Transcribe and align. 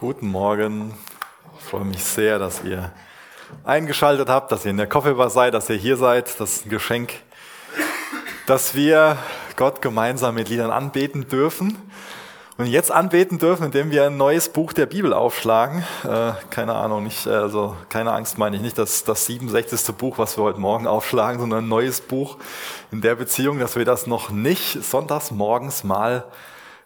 Guten 0.00 0.28
Morgen. 0.28 0.94
Ich 1.58 1.64
freue 1.64 1.84
mich 1.84 2.04
sehr, 2.04 2.38
dass 2.38 2.62
ihr 2.62 2.92
eingeschaltet 3.64 4.28
habt, 4.28 4.52
dass 4.52 4.64
ihr 4.64 4.70
in 4.70 4.76
der 4.76 4.86
Coffeebar 4.86 5.28
seid, 5.28 5.54
dass 5.54 5.68
ihr 5.70 5.74
hier 5.74 5.96
seid. 5.96 6.38
Das 6.38 6.52
ist 6.52 6.66
ein 6.66 6.68
Geschenk, 6.68 7.14
dass 8.46 8.76
wir 8.76 9.18
Gott 9.56 9.82
gemeinsam 9.82 10.36
mit 10.36 10.50
Liedern 10.50 10.70
anbeten 10.70 11.26
dürfen. 11.26 11.76
Und 12.58 12.66
jetzt 12.66 12.92
anbeten 12.92 13.40
dürfen, 13.40 13.64
indem 13.64 13.90
wir 13.90 14.06
ein 14.06 14.16
neues 14.16 14.50
Buch 14.50 14.72
der 14.72 14.86
Bibel 14.86 15.12
aufschlagen. 15.12 15.82
Äh, 16.04 16.30
keine 16.50 16.76
Ahnung, 16.76 17.02
nicht, 17.02 17.26
also 17.26 17.74
keine 17.88 18.12
Angst 18.12 18.38
meine 18.38 18.54
ich 18.54 18.62
nicht, 18.62 18.78
dass 18.78 19.02
das 19.02 19.26
67. 19.26 19.96
Buch, 19.96 20.16
was 20.16 20.38
wir 20.38 20.44
heute 20.44 20.60
Morgen 20.60 20.86
aufschlagen, 20.86 21.40
sondern 21.40 21.64
ein 21.64 21.68
neues 21.68 22.02
Buch 22.02 22.36
in 22.92 23.00
der 23.00 23.16
Beziehung, 23.16 23.58
dass 23.58 23.74
wir 23.74 23.84
das 23.84 24.06
noch 24.06 24.30
nicht 24.30 24.80
sonntags 24.80 25.32
morgens 25.32 25.82
mal 25.82 26.24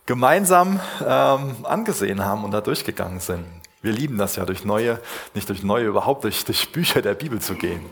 gemeinsam 0.06 0.80
ähm, 1.04 1.56
angesehen 1.64 2.24
haben 2.24 2.44
und 2.44 2.50
da 2.50 2.60
durchgegangen 2.60 3.20
sind. 3.20 3.46
Wir 3.82 3.92
lieben 3.92 4.18
das 4.18 4.36
ja, 4.36 4.44
durch 4.44 4.64
neue, 4.64 5.00
nicht 5.34 5.48
durch 5.48 5.62
neue, 5.62 5.86
überhaupt 5.86 6.24
durch, 6.24 6.44
durch 6.44 6.70
Bücher 6.72 7.02
der 7.02 7.14
Bibel 7.14 7.40
zu 7.40 7.54
gehen. 7.54 7.84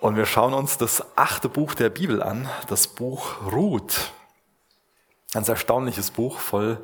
Und 0.00 0.16
wir 0.16 0.26
schauen 0.26 0.52
uns 0.52 0.76
das 0.76 1.16
achte 1.16 1.48
Buch 1.48 1.74
der 1.74 1.88
Bibel 1.88 2.22
an, 2.22 2.48
das 2.68 2.86
Buch 2.86 3.50
Ruth. 3.50 4.12
Ganz 5.32 5.48
erstaunliches 5.48 6.10
Buch, 6.10 6.38
voll 6.38 6.78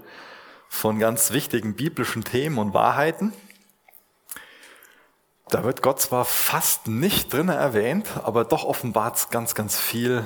von 0.68 0.98
ganz 0.98 1.32
wichtigen 1.32 1.76
biblischen 1.76 2.24
Themen 2.24 2.56
und 2.58 2.72
Wahrheiten. 2.72 3.34
Da 5.48 5.64
wird 5.64 5.82
Gott 5.82 6.00
zwar 6.00 6.24
fast 6.24 6.88
nicht 6.88 7.30
drin 7.30 7.50
erwähnt, 7.50 8.08
aber 8.24 8.46
doch 8.46 8.64
offenbart 8.64 9.30
ganz, 9.30 9.54
ganz 9.54 9.78
viel 9.78 10.24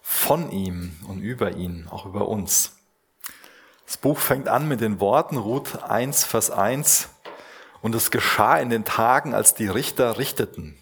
von 0.00 0.50
ihm 0.50 0.96
und 1.06 1.20
über 1.20 1.52
ihn, 1.52 1.86
auch 1.90 2.06
über 2.06 2.28
uns. 2.28 2.74
Das 3.86 3.96
Buch 3.96 4.18
fängt 4.18 4.48
an 4.48 4.66
mit 4.66 4.80
den 4.80 5.00
Worten 5.00 5.36
Ruth 5.36 5.82
1, 5.82 6.24
Vers 6.24 6.50
1. 6.50 7.08
Und 7.82 7.94
es 7.94 8.10
geschah 8.10 8.58
in 8.58 8.70
den 8.70 8.84
Tagen, 8.84 9.34
als 9.34 9.54
die 9.54 9.68
Richter 9.68 10.18
richteten. 10.18 10.78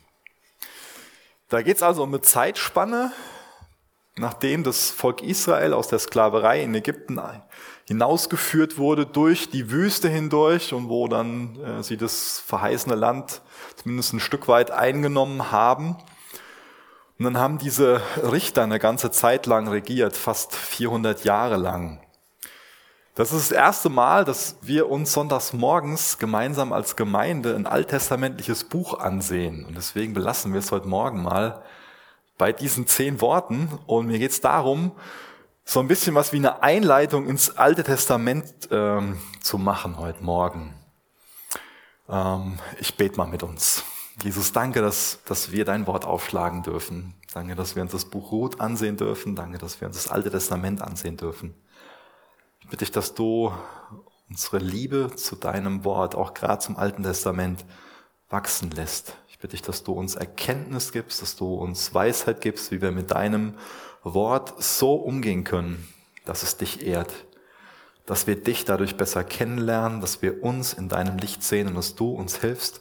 Da 1.49 1.63
geht 1.63 1.77
es 1.77 1.83
also 1.83 2.03
um 2.03 2.11
eine 2.11 2.23
Zeitspanne, 2.23 3.13
nachdem 4.17 4.63
das 4.63 4.91
Volk 4.91 5.21
Israel 5.23 5.75
aus 5.75 5.89
der 5.89 5.99
Sklaverei 5.99 6.63
in 6.63 6.75
Ägypten 6.75 7.21
hinausgeführt 7.87 8.79
wurde 8.79 9.05
durch 9.05 9.51
die 9.51 9.71
Wüste 9.71 10.09
hindurch 10.09 10.73
und 10.73 10.89
wo 10.89 11.09
dann 11.09 11.59
äh, 11.61 11.83
sie 11.83 11.97
das 11.97 12.39
verheißene 12.47 12.95
Land 12.95 13.43
zumindest 13.77 14.15
ein 14.15 14.21
Stück 14.21 14.49
weit 14.49 14.71
eingenommen 14.71 15.51
haben. 15.51 15.97
Und 17.19 17.25
dann 17.25 17.39
haben 17.39 17.59
diese 17.59 18.01
Richter 18.17 18.63
eine 18.63 18.79
ganze 18.79 19.11
Zeit 19.11 19.47
lang 19.47 19.69
regiert, 19.69 20.17
fast 20.17 20.55
400 20.55 21.25
Jahre 21.25 21.57
lang. 21.57 22.01
Das 23.15 23.31
ist 23.31 23.51
das 23.51 23.57
erste 23.57 23.91
Mal, 23.91 24.25
dass 24.25 24.57
wir 24.63 24.89
uns 24.89 25.13
sonntags 25.13 25.53
morgens 25.53 26.17
gemeinsam 26.17 26.73
als 26.73 26.97
Gemeinde 26.97 27.55
ein 27.55 27.67
alttestamentliches 27.67 28.65
Buch 28.65 28.99
ansehen. 28.99 29.67
Und 29.67 29.77
deswegen 29.77 30.15
belassen 30.15 30.55
wir 30.55 30.61
es 30.61 30.73
heute 30.73 30.89
Morgen 30.89 31.23
mal 31.23 31.63
bei 32.39 32.53
diesen 32.53 32.87
zehn 32.87 33.21
Worten. 33.21 33.69
Und 33.85 34.07
mir 34.07 34.19
geht 34.19 34.31
es 34.31 34.41
darum, 34.41 34.93
so 35.63 35.81
ein 35.81 35.89
bisschen 35.89 36.15
was 36.15 36.33
wie 36.33 36.39
eine 36.39 36.63
Einleitung 36.63 37.29
ins 37.29 37.55
Alte 37.59 37.85
Testament 37.85 38.47
ähm, 38.71 39.19
zu 39.43 39.59
machen 39.59 39.99
heute 39.99 40.25
Morgen. 40.25 40.73
Ähm, 42.09 42.59
ich 42.81 42.97
bete 42.97 43.19
mal 43.19 43.29
mit 43.29 43.43
uns. 43.43 43.85
Jesus, 44.23 44.53
danke, 44.53 44.81
dass, 44.81 45.19
dass 45.27 45.53
wir 45.53 45.67
dein 45.67 45.87
Wort 45.87 46.07
aufschlagen 46.07 46.63
dürfen. 46.63 47.13
Danke, 47.35 47.57
dass 47.57 47.77
wir 47.77 47.83
uns 47.83 47.93
das 47.93 48.07
Buch 48.07 48.33
Ruth 48.33 48.59
ansehen 48.59 48.97
dürfen. 48.97 49.37
Danke, 49.37 49.59
dass 49.59 49.83
wir 49.83 49.89
uns 49.89 50.03
das 50.03 50.11
Alte 50.11 50.31
Testament 50.31 50.81
ansehen 50.81 51.19
dürfen 51.19 51.55
bitte 52.71 52.85
ich, 52.85 52.91
dass 52.91 53.15
du 53.15 53.53
unsere 54.29 54.59
Liebe 54.59 55.11
zu 55.15 55.37
deinem 55.37 55.85
Wort, 55.85 56.15
auch 56.15 56.35
gerade 56.35 56.59
zum 56.59 56.77
Alten 56.77 57.03
Testament, 57.03 57.65
wachsen 58.31 58.71
lässt. 58.71 59.17
Ich 59.29 59.39
bitte 59.39 59.57
dich, 59.57 59.63
dass 59.63 59.83
du 59.83 59.93
uns 59.93 60.15
Erkenntnis 60.15 60.93
gibst, 60.93 61.21
dass 61.21 61.37
du 61.37 61.55
uns 61.55 61.93
Weisheit 61.93 62.41
gibst, 62.41 62.71
wie 62.71 62.81
wir 62.81 62.93
mit 62.93 63.11
deinem 63.11 63.55
Wort 64.03 64.63
so 64.63 64.95
umgehen 64.95 65.45
können, 65.45 65.87
dass 66.25 66.43
es 66.43 66.57
dich 66.57 66.87
ehrt, 66.87 67.13
dass 68.07 68.27
wir 68.27 68.37
dich 68.37 68.65
dadurch 68.65 68.97
besser 68.97 69.23
kennenlernen, 69.23 70.01
dass 70.01 70.23
wir 70.23 70.43
uns 70.43 70.73
in 70.73 70.89
deinem 70.89 71.19
Licht 71.19 71.43
sehen 71.43 71.69
und 71.69 71.75
dass 71.75 71.95
du 71.95 72.11
uns 72.11 72.39
hilfst, 72.39 72.81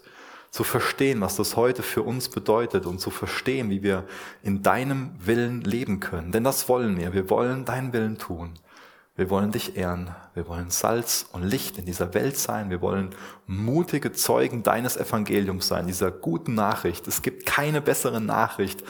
zu 0.51 0.63
verstehen, 0.63 1.21
was 1.21 1.37
das 1.37 1.55
heute 1.55 1.81
für 1.81 2.03
uns 2.03 2.27
bedeutet 2.29 2.85
und 2.85 2.99
zu 2.99 3.09
verstehen, 3.09 3.69
wie 3.69 3.83
wir 3.83 4.05
in 4.43 4.61
deinem 4.61 5.11
Willen 5.19 5.61
leben 5.61 6.01
können. 6.01 6.31
Denn 6.31 6.43
das 6.43 6.67
wollen 6.67 6.97
wir. 6.97 7.13
Wir 7.13 7.29
wollen 7.29 7.63
deinen 7.63 7.93
Willen 7.93 8.17
tun. 8.17 8.53
Wir 9.21 9.29
wollen 9.29 9.51
dich 9.51 9.77
ehren. 9.77 10.15
Wir 10.33 10.47
wollen 10.47 10.71
Salz 10.71 11.27
und 11.31 11.43
Licht 11.43 11.77
in 11.77 11.85
dieser 11.85 12.15
Welt 12.15 12.37
sein. 12.37 12.71
Wir 12.71 12.81
wollen 12.81 13.13
mutige 13.45 14.13
Zeugen 14.13 14.63
deines 14.63 14.97
Evangeliums 14.97 15.67
sein, 15.67 15.85
dieser 15.85 16.09
guten 16.09 16.55
Nachricht. 16.55 17.05
Es 17.05 17.21
gibt 17.21 17.45
keine 17.45 17.81
bessere 17.81 18.19
Nachricht, 18.19 18.83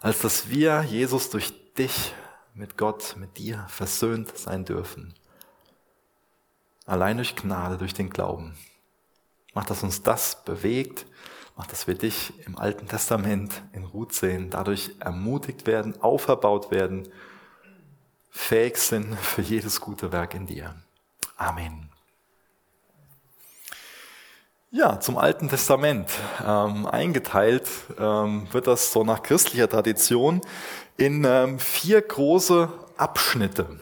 als 0.00 0.20
dass 0.20 0.48
wir, 0.48 0.82
Jesus, 0.82 1.30
durch 1.30 1.52
dich 1.74 2.12
mit 2.54 2.76
Gott, 2.76 3.14
mit 3.20 3.38
dir 3.38 3.66
versöhnt 3.68 4.36
sein 4.36 4.64
dürfen. 4.64 5.14
Allein 6.84 7.18
durch 7.18 7.36
Gnade, 7.36 7.78
durch 7.78 7.94
den 7.94 8.10
Glauben. 8.10 8.58
Mach, 9.54 9.64
dass 9.64 9.84
uns 9.84 10.02
das 10.02 10.42
bewegt. 10.44 11.06
Mach, 11.56 11.68
dass 11.68 11.86
wir 11.86 11.94
dich 11.94 12.32
im 12.46 12.58
Alten 12.58 12.88
Testament 12.88 13.62
in 13.72 13.84
Ruth 13.84 14.12
sehen, 14.12 14.50
dadurch 14.50 14.90
ermutigt 14.98 15.68
werden, 15.68 16.02
auferbaut 16.02 16.72
werden 16.72 17.08
fähig 18.38 18.78
sind 18.78 19.18
für 19.18 19.42
jedes 19.42 19.80
gute 19.80 20.12
Werk 20.12 20.32
in 20.32 20.46
dir. 20.46 20.74
Amen. 21.36 21.90
Ja, 24.70 25.00
zum 25.00 25.18
Alten 25.18 25.48
Testament. 25.48 26.08
Ähm, 26.46 26.86
eingeteilt 26.86 27.68
ähm, 27.98 28.46
wird 28.52 28.66
das 28.66 28.92
so 28.92 29.02
nach 29.02 29.22
christlicher 29.22 29.68
Tradition 29.68 30.40
in 30.96 31.24
ähm, 31.24 31.58
vier 31.58 32.00
große 32.00 32.72
Abschnitte. 32.96 33.80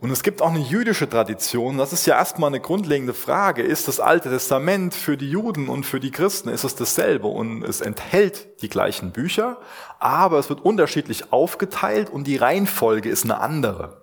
Und 0.00 0.10
es 0.10 0.22
gibt 0.22 0.40
auch 0.40 0.48
eine 0.48 0.60
jüdische 0.60 1.08
Tradition. 1.08 1.76
Das 1.76 1.92
ist 1.92 2.06
ja 2.06 2.16
erstmal 2.16 2.48
eine 2.48 2.60
grundlegende 2.60 3.12
Frage. 3.12 3.62
Ist 3.62 3.86
das 3.86 4.00
Alte 4.00 4.30
Testament 4.30 4.94
für 4.94 5.18
die 5.18 5.30
Juden 5.30 5.68
und 5.68 5.84
für 5.84 6.00
die 6.00 6.10
Christen, 6.10 6.48
ist 6.48 6.64
es 6.64 6.74
dasselbe? 6.74 7.26
Und 7.26 7.62
es 7.64 7.82
enthält 7.82 8.62
die 8.62 8.70
gleichen 8.70 9.12
Bücher, 9.12 9.58
aber 9.98 10.38
es 10.38 10.48
wird 10.48 10.64
unterschiedlich 10.64 11.34
aufgeteilt 11.34 12.08
und 12.08 12.26
die 12.26 12.36
Reihenfolge 12.36 13.10
ist 13.10 13.24
eine 13.24 13.40
andere. 13.40 13.99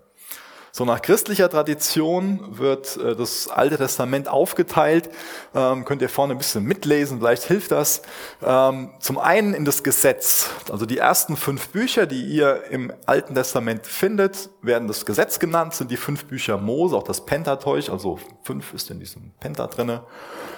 So 0.77 0.85
nach 0.85 1.01
christlicher 1.01 1.49
Tradition 1.49 2.59
wird 2.59 2.97
äh, 2.97 3.15
das 3.15 3.47
Alte 3.47 3.77
Testament 3.77 4.27
aufgeteilt. 4.27 5.09
Ähm, 5.55 5.85
könnt 5.85 6.03
ihr 6.03 6.07
vorne 6.07 6.35
ein 6.35 6.37
bisschen 6.37 6.65
mitlesen, 6.65 7.17
vielleicht 7.17 7.45
hilft 7.45 7.71
das. 7.71 8.03
Ähm, 8.45 8.91
zum 8.99 9.17
einen 9.17 9.55
in 9.55 9.65
das 9.65 9.81
Gesetz. 9.81 10.51
Also 10.71 10.85
die 10.85 10.99
ersten 10.99 11.35
fünf 11.35 11.69
Bücher, 11.69 12.05
die 12.05 12.23
ihr 12.23 12.65
im 12.69 12.93
Alten 13.07 13.33
Testament 13.33 13.87
findet, 13.87 14.51
werden 14.61 14.87
das 14.87 15.07
Gesetz 15.07 15.39
genannt, 15.39 15.73
sind 15.73 15.89
die 15.89 15.97
fünf 15.97 16.25
Bücher 16.25 16.59
Mose, 16.59 16.95
auch 16.95 17.01
das 17.01 17.25
Pentateuch, 17.25 17.89
also 17.89 18.19
fünf 18.43 18.71
ist 18.75 18.91
in 18.91 18.99
diesem 18.99 19.31
Penta 19.39 19.65
drinne. 19.65 20.03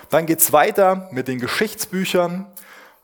Dann 0.09 0.25
geht's 0.25 0.51
weiter 0.51 1.07
mit 1.13 1.29
den 1.29 1.39
Geschichtsbüchern. 1.39 2.45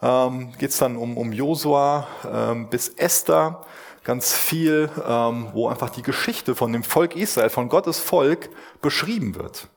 Ähm, 0.01 0.51
geht's 0.59 0.79
dann 0.79 0.97
um, 0.97 1.15
um 1.15 1.31
Josua 1.31 2.07
ähm, 2.29 2.69
bis 2.69 2.89
Esther 2.89 3.63
ganz 4.05 4.33
viel, 4.33 4.89
ähm, 5.05 5.47
wo 5.51 5.67
einfach 5.67 5.89
die 5.89 6.03
Geschichte 6.03 6.55
von 6.55 6.71
dem 6.71 6.83
Volk 6.83 7.15
Israel, 7.17 7.49
von 7.49 7.67
Gottes 7.67 7.99
Volk 7.99 8.49
beschrieben 8.81 9.35
wird. 9.35 9.67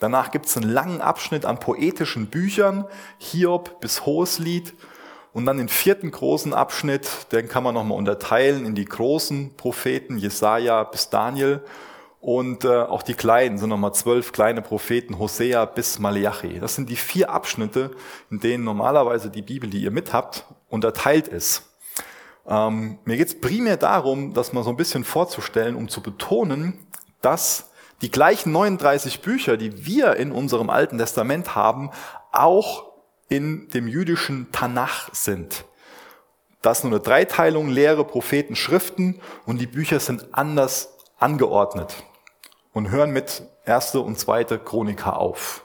Danach 0.00 0.32
gibt 0.32 0.46
es 0.46 0.56
einen 0.56 0.70
langen 0.70 1.00
Abschnitt 1.00 1.44
an 1.44 1.60
poetischen 1.60 2.26
Büchern, 2.26 2.86
Hiob 3.18 3.80
bis 3.80 4.04
Hoheslied. 4.04 4.74
Und 5.32 5.46
dann 5.46 5.58
den 5.58 5.68
vierten 5.68 6.10
großen 6.10 6.54
Abschnitt, 6.54 7.08
den 7.32 7.48
kann 7.48 7.64
man 7.64 7.74
nochmal 7.74 7.98
unterteilen 7.98 8.64
in 8.64 8.74
die 8.74 8.84
großen 8.84 9.56
Propheten, 9.56 10.16
Jesaja 10.16 10.84
bis 10.84 11.10
Daniel. 11.10 11.60
Und 12.20 12.64
äh, 12.64 12.68
auch 12.68 13.02
die 13.02 13.14
kleinen 13.14 13.58
sind 13.58 13.68
nochmal 13.68 13.92
zwölf 13.94 14.32
kleine 14.32 14.62
Propheten, 14.62 15.18
Hosea 15.18 15.66
bis 15.66 15.98
Malachi. 15.98 16.58
Das 16.60 16.74
sind 16.74 16.88
die 16.88 16.96
vier 16.96 17.30
Abschnitte, 17.30 17.90
in 18.30 18.40
denen 18.40 18.64
normalerweise 18.64 19.28
die 19.28 19.42
Bibel, 19.42 19.68
die 19.68 19.82
ihr 19.82 19.90
mit 19.90 20.12
habt, 20.12 20.46
unterteilt 20.70 21.28
ist. 21.28 21.73
Ähm, 22.46 22.98
mir 23.04 23.16
geht 23.16 23.28
es 23.28 23.40
primär 23.40 23.76
darum, 23.76 24.34
das 24.34 24.52
mal 24.52 24.64
so 24.64 24.70
ein 24.70 24.76
bisschen 24.76 25.04
vorzustellen, 25.04 25.76
um 25.76 25.88
zu 25.88 26.02
betonen, 26.02 26.86
dass 27.22 27.70
die 28.02 28.10
gleichen 28.10 28.52
39 28.52 29.22
Bücher, 29.22 29.56
die 29.56 29.86
wir 29.86 30.16
in 30.16 30.30
unserem 30.32 30.68
Alten 30.68 30.98
Testament 30.98 31.54
haben, 31.54 31.90
auch 32.32 32.92
in 33.28 33.68
dem 33.70 33.88
jüdischen 33.88 34.52
Tanach 34.52 35.08
sind. 35.14 35.64
Das 36.60 36.78
ist 36.78 36.84
nur 36.84 36.92
eine 36.92 37.00
Dreiteilung, 37.00 37.68
Lehre, 37.68 38.04
Propheten, 38.04 38.56
Schriften 38.56 39.20
und 39.46 39.58
die 39.60 39.66
Bücher 39.66 40.00
sind 40.00 40.28
anders 40.32 40.96
angeordnet 41.18 41.94
und 42.72 42.90
hören 42.90 43.10
mit 43.10 43.42
erste 43.64 44.00
und 44.00 44.18
zweite 44.18 44.58
Chronika 44.58 45.12
auf. 45.12 45.64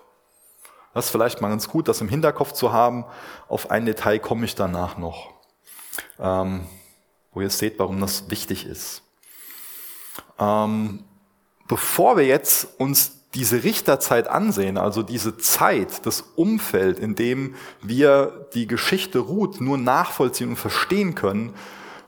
Das 0.94 1.06
ist 1.06 1.12
vielleicht 1.12 1.42
mal 1.42 1.50
ganz 1.50 1.68
gut, 1.68 1.88
das 1.88 2.02
im 2.02 2.10
Hinterkopf 2.10 2.54
zu 2.54 2.74
haben. 2.74 3.06
Auf 3.48 3.72
ein 3.72 3.86
Detail 3.86 4.20
komme 4.20 4.46
ich 4.46 4.56
danach 4.56 4.98
noch 4.98 5.39
ähm, 6.20 6.62
wo 7.32 7.42
ihr 7.42 7.50
seht, 7.50 7.80
warum 7.80 8.00
das 8.00 8.30
wichtig 8.30 8.66
ist. 8.66 9.04
Ähm, 10.40 11.04
bevor 11.68 12.18
wir 12.18 12.26
jetzt 12.26 12.80
uns 12.80 13.20
diese 13.36 13.64
Richterzeit 13.64 14.28
ansehen, 14.28 14.78
also 14.78 15.04
diese 15.04 15.38
Zeit, 15.38 16.06
das 16.06 16.22
Umfeld, 16.36 16.98
in 16.98 17.16
dem 17.16 17.56
wir 17.82 18.48
die 18.54 18.66
Geschichte 18.66 19.20
Ruth 19.20 19.62
nur 19.62 19.78
nachvollziehen 19.78 20.50
und 20.50 20.56
verstehen 20.56 21.14
können, 21.14 21.54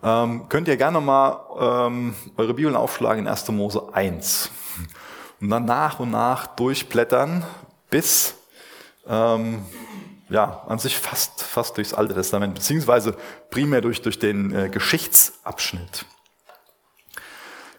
ähm, 0.03 0.49
könnt 0.49 0.67
ihr 0.67 0.77
gerne 0.77 0.99
mal 0.99 1.88
ähm, 1.88 2.15
eure 2.38 2.55
Bibeln 2.55 2.75
aufschlagen 2.75 3.25
in 3.25 3.27
1. 3.27 3.49
Mose 3.49 3.93
1 3.93 4.49
und 5.41 5.49
dann 5.49 5.65
nach 5.65 5.99
und 5.99 6.09
nach 6.09 6.47
durchblättern 6.47 7.43
bis 7.91 8.35
ähm, 9.07 9.63
ja, 10.31 10.63
an 10.68 10.80
sich 10.80 10.98
fast, 10.98 11.44
fast 11.44 11.78
durchs 11.78 11.94
Alte 11.94 12.13
Testament, 12.13 12.56
beziehungsweise 12.56 13.16
primär 13.50 13.81
durch, 13.81 14.01
durch 14.01 14.18
den 14.18 14.56
äh, 14.56 14.69
Geschichtsabschnitt. 14.69 16.06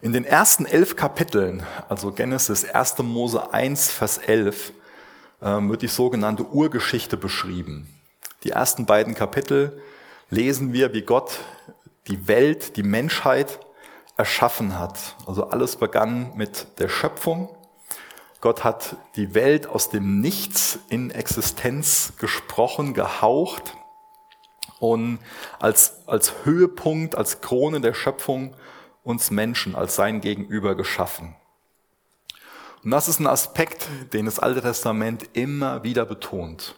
In 0.03 0.13
den 0.13 0.25
ersten 0.25 0.67
elf 0.67 0.95
Kapiteln, 0.97 1.63
also 1.89 2.13
Genesis 2.13 2.69
1. 2.69 2.99
Mose 2.99 3.53
1, 3.55 3.91
Vers 3.91 4.19
11, 4.19 4.73
ähm, 5.41 5.71
wird 5.71 5.83
die 5.83 5.89
sogenannte 5.89 6.45
Urgeschichte 6.45 7.17
beschrieben. 7.17 7.89
Die 8.43 8.51
ersten 8.51 8.85
beiden 8.85 9.15
Kapitel 9.15 9.81
lesen 10.29 10.73
wir, 10.73 10.93
wie 10.93 11.03
Gott 11.03 11.39
die 12.09 12.29
Welt, 12.29 12.77
die 12.77 12.83
Menschheit 12.83 13.61
erschaffen 14.17 14.79
hat. 14.79 15.17
Also 15.27 15.49
alles 15.49 15.77
begann 15.77 16.37
mit 16.37 16.67
der 16.79 16.89
Schöpfung. 16.89 17.49
Gott 18.43 18.65
hat 18.65 18.97
die 19.15 19.35
Welt 19.35 19.69
aus 19.69 19.89
dem 19.89 20.21
Nichts 20.21 20.81
in 20.89 21.13
Existenz 21.13 22.15
gesprochen, 22.19 22.93
gehaucht 22.93 23.77
und 24.81 25.21
als, 25.61 26.09
als 26.09 26.45
Höhepunkt, 26.45 27.15
als 27.15 27.41
Krone 27.41 27.81
der 27.81 27.95
Schöpfung 27.95 28.57
uns 29.05 29.31
Menschen 29.31 29.77
als 29.77 29.95
sein 29.95 30.21
Gegenüber 30.21 30.75
geschaffen. 30.75 31.37
Und 32.83 32.91
das 32.91 33.07
ist 33.07 33.21
ein 33.21 33.29
Aspekt, 33.29 33.89
den 34.13 34.27
das 34.27 34.41
Alte 34.41 34.61
Testament 34.61 35.31
immer 35.35 35.85
wieder 35.85 36.05
betont. 36.05 36.75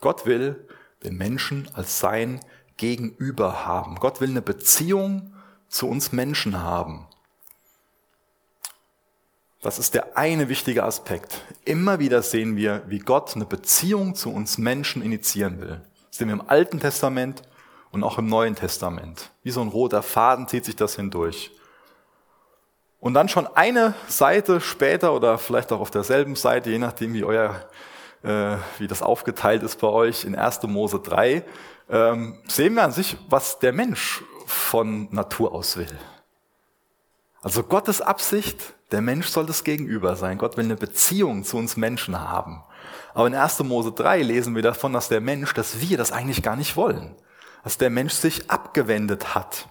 Gott 0.00 0.26
will 0.26 0.68
den 1.02 1.16
Menschen 1.16 1.66
als 1.72 1.98
sein 1.98 2.40
Gegenüber 2.76 3.64
haben. 3.64 3.96
Gott 3.96 4.20
will 4.20 4.28
eine 4.28 4.42
Beziehung 4.42 5.32
zu 5.66 5.88
uns 5.88 6.12
Menschen 6.12 6.62
haben. 6.62 7.06
Das 9.62 9.78
ist 9.78 9.92
der 9.92 10.16
eine 10.16 10.48
wichtige 10.48 10.84
Aspekt. 10.84 11.42
Immer 11.66 11.98
wieder 11.98 12.22
sehen 12.22 12.56
wir, 12.56 12.82
wie 12.86 12.98
Gott 12.98 13.36
eine 13.36 13.44
Beziehung 13.44 14.14
zu 14.14 14.32
uns 14.32 14.56
Menschen 14.56 15.02
initiieren 15.02 15.60
will. 15.60 15.82
Das 16.08 16.16
sehen 16.16 16.28
wir 16.28 16.34
im 16.34 16.48
Alten 16.48 16.80
Testament 16.80 17.42
und 17.90 18.02
auch 18.02 18.16
im 18.16 18.26
Neuen 18.26 18.54
Testament. 18.54 19.30
Wie 19.42 19.50
so 19.50 19.60
ein 19.60 19.68
roter 19.68 20.02
Faden 20.02 20.48
zieht 20.48 20.64
sich 20.64 20.76
das 20.76 20.96
hindurch. 20.96 21.50
Und 23.00 23.12
dann 23.12 23.28
schon 23.28 23.46
eine 23.46 23.94
Seite 24.08 24.62
später 24.62 25.12
oder 25.12 25.36
vielleicht 25.36 25.72
auch 25.72 25.80
auf 25.80 25.90
derselben 25.90 26.36
Seite, 26.36 26.70
je 26.70 26.78
nachdem 26.78 27.12
wie 27.12 27.24
euer, 27.24 27.68
äh, 28.22 28.56
wie 28.78 28.88
das 28.88 29.02
aufgeteilt 29.02 29.62
ist 29.62 29.78
bei 29.78 29.88
euch 29.88 30.24
in 30.24 30.34
1. 30.34 30.62
Mose 30.68 31.00
3, 31.00 31.44
ähm, 31.90 32.38
sehen 32.48 32.74
wir 32.74 32.84
an 32.84 32.92
sich, 32.92 33.18
was 33.28 33.58
der 33.58 33.72
Mensch 33.72 34.22
von 34.46 35.08
Natur 35.10 35.52
aus 35.52 35.76
will. 35.76 35.98
Also 37.42 37.62
Gottes 37.62 38.00
Absicht, 38.00 38.74
der 38.92 39.00
Mensch 39.00 39.28
soll 39.28 39.46
das 39.46 39.64
Gegenüber 39.64 40.16
sein. 40.16 40.38
Gott 40.38 40.56
will 40.56 40.64
eine 40.64 40.76
Beziehung 40.76 41.44
zu 41.44 41.56
uns 41.56 41.76
Menschen 41.76 42.18
haben. 42.18 42.62
Aber 43.14 43.26
in 43.26 43.34
1. 43.34 43.60
Mose 43.60 43.92
3 43.92 44.22
lesen 44.22 44.54
wir 44.54 44.62
davon, 44.62 44.92
dass 44.92 45.08
der 45.08 45.20
Mensch, 45.20 45.54
dass 45.54 45.80
wir 45.80 45.96
das 45.96 46.12
eigentlich 46.12 46.42
gar 46.42 46.56
nicht 46.56 46.76
wollen. 46.76 47.14
Dass 47.62 47.78
der 47.78 47.90
Mensch 47.90 48.14
sich 48.14 48.50
abgewendet 48.50 49.34
hat. 49.34 49.68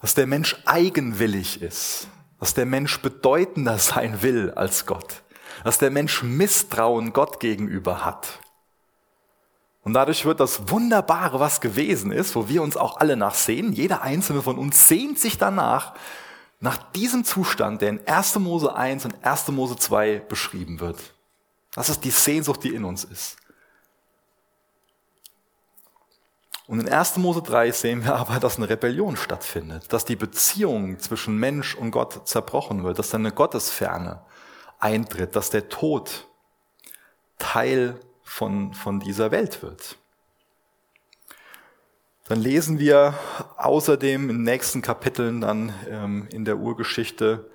Dass 0.00 0.14
der 0.14 0.26
Mensch 0.26 0.56
eigenwillig 0.64 1.62
ist. 1.62 2.08
Dass 2.40 2.54
der 2.54 2.66
Mensch 2.66 3.00
bedeutender 3.00 3.78
sein 3.78 4.22
will 4.22 4.52
als 4.52 4.86
Gott. 4.86 5.22
Dass 5.64 5.78
der 5.78 5.90
Mensch 5.90 6.22
Misstrauen 6.22 7.12
Gott 7.12 7.40
gegenüber 7.40 8.04
hat. 8.04 8.40
Und 9.82 9.94
dadurch 9.94 10.24
wird 10.24 10.40
das 10.40 10.70
Wunderbare, 10.70 11.40
was 11.40 11.60
gewesen 11.60 12.12
ist, 12.12 12.36
wo 12.36 12.48
wir 12.48 12.62
uns 12.62 12.76
auch 12.76 12.98
alle 12.98 13.16
nachsehen, 13.16 13.72
jeder 13.72 14.02
einzelne 14.02 14.42
von 14.42 14.58
uns 14.58 14.86
sehnt 14.86 15.18
sich 15.18 15.38
danach, 15.38 15.94
nach 16.60 16.76
diesem 16.92 17.24
Zustand, 17.24 17.82
der 17.82 17.90
in 17.90 18.06
1. 18.06 18.38
Mose 18.38 18.74
1 18.74 19.04
und 19.04 19.24
1. 19.24 19.48
Mose 19.48 19.76
2 19.76 20.20
beschrieben 20.20 20.80
wird. 20.80 20.98
Das 21.72 21.88
ist 21.88 22.04
die 22.04 22.10
Sehnsucht, 22.10 22.64
die 22.64 22.74
in 22.74 22.84
uns 22.84 23.04
ist. 23.04 23.36
Und 26.66 26.80
in 26.80 26.88
1. 26.88 27.16
Mose 27.18 27.42
3 27.42 27.70
sehen 27.70 28.04
wir 28.04 28.16
aber, 28.16 28.40
dass 28.40 28.56
eine 28.56 28.68
Rebellion 28.68 29.16
stattfindet, 29.16 29.92
dass 29.92 30.04
die 30.04 30.16
Beziehung 30.16 30.98
zwischen 30.98 31.38
Mensch 31.38 31.74
und 31.74 31.92
Gott 31.92 32.28
zerbrochen 32.28 32.84
wird, 32.84 32.98
dass 32.98 33.14
eine 33.14 33.32
Gottesferne 33.32 34.20
eintritt, 34.78 35.34
dass 35.34 35.50
der 35.50 35.68
Tod 35.68 36.26
Teil 37.38 37.98
von, 38.22 38.74
von 38.74 39.00
dieser 39.00 39.30
Welt 39.30 39.62
wird. 39.62 39.96
Dann 42.28 42.40
lesen 42.40 42.78
wir 42.78 43.14
außerdem 43.56 44.28
in 44.28 44.36
den 44.36 44.42
nächsten 44.42 44.82
Kapiteln 44.82 45.40
dann 45.40 45.72
ähm, 45.88 46.28
in 46.30 46.44
der 46.44 46.58
Urgeschichte 46.58 47.50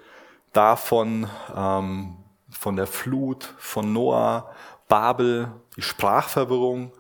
davon, 0.52 1.28
ähm, 1.56 2.16
von 2.50 2.75
der 2.75 2.88
Flut, 2.88 3.54
von 3.60 3.94
Noah, 3.94 4.50
Babel, 4.88 5.52
die 5.78 5.84
Sprachverwirrung. 5.84 6.92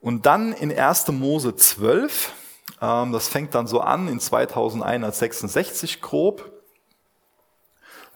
Und 0.00 0.24
dann 0.26 0.52
in 0.52 0.76
1. 0.76 1.08
Mose 1.08 1.56
12, 1.56 2.32
ähm, 2.80 3.10
das 3.10 3.26
fängt 3.26 3.56
dann 3.56 3.66
so 3.66 3.80
an 3.80 4.06
in 4.06 4.20
2166 4.20 6.00
grob, 6.00 6.53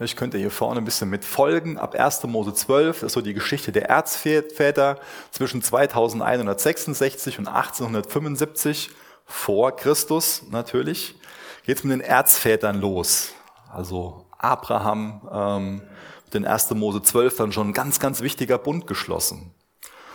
ich 0.04 0.16
könnte 0.16 0.38
hier 0.38 0.50
vorne 0.50 0.80
ein 0.80 0.84
bisschen 0.84 1.10
mit 1.10 1.24
folgen. 1.24 1.76
Ab 1.76 1.94
1. 1.94 2.22
Mose 2.24 2.54
12 2.54 3.02
ist 3.02 3.12
so 3.12 3.20
die 3.20 3.34
Geschichte 3.34 3.72
der 3.72 3.88
Erzväter 3.88 5.00
zwischen 5.32 5.60
2166 5.60 7.38
und 7.40 7.48
1875 7.48 8.90
vor 9.24 9.74
Christus 9.74 10.44
natürlich. 10.50 11.16
Geht 11.64 11.78
es 11.78 11.84
mit 11.84 11.92
den 11.92 12.00
Erzvätern 12.00 12.80
los. 12.80 13.32
Also 13.72 14.26
Abraham, 14.38 15.28
ähm, 15.32 15.82
mit 16.26 16.34
den 16.34 16.46
1. 16.46 16.70
Mose 16.74 17.02
12 17.02 17.36
dann 17.36 17.52
schon 17.52 17.70
ein 17.70 17.74
ganz, 17.74 17.98
ganz 17.98 18.20
wichtiger 18.20 18.58
Bund 18.58 18.86
geschlossen. 18.86 19.52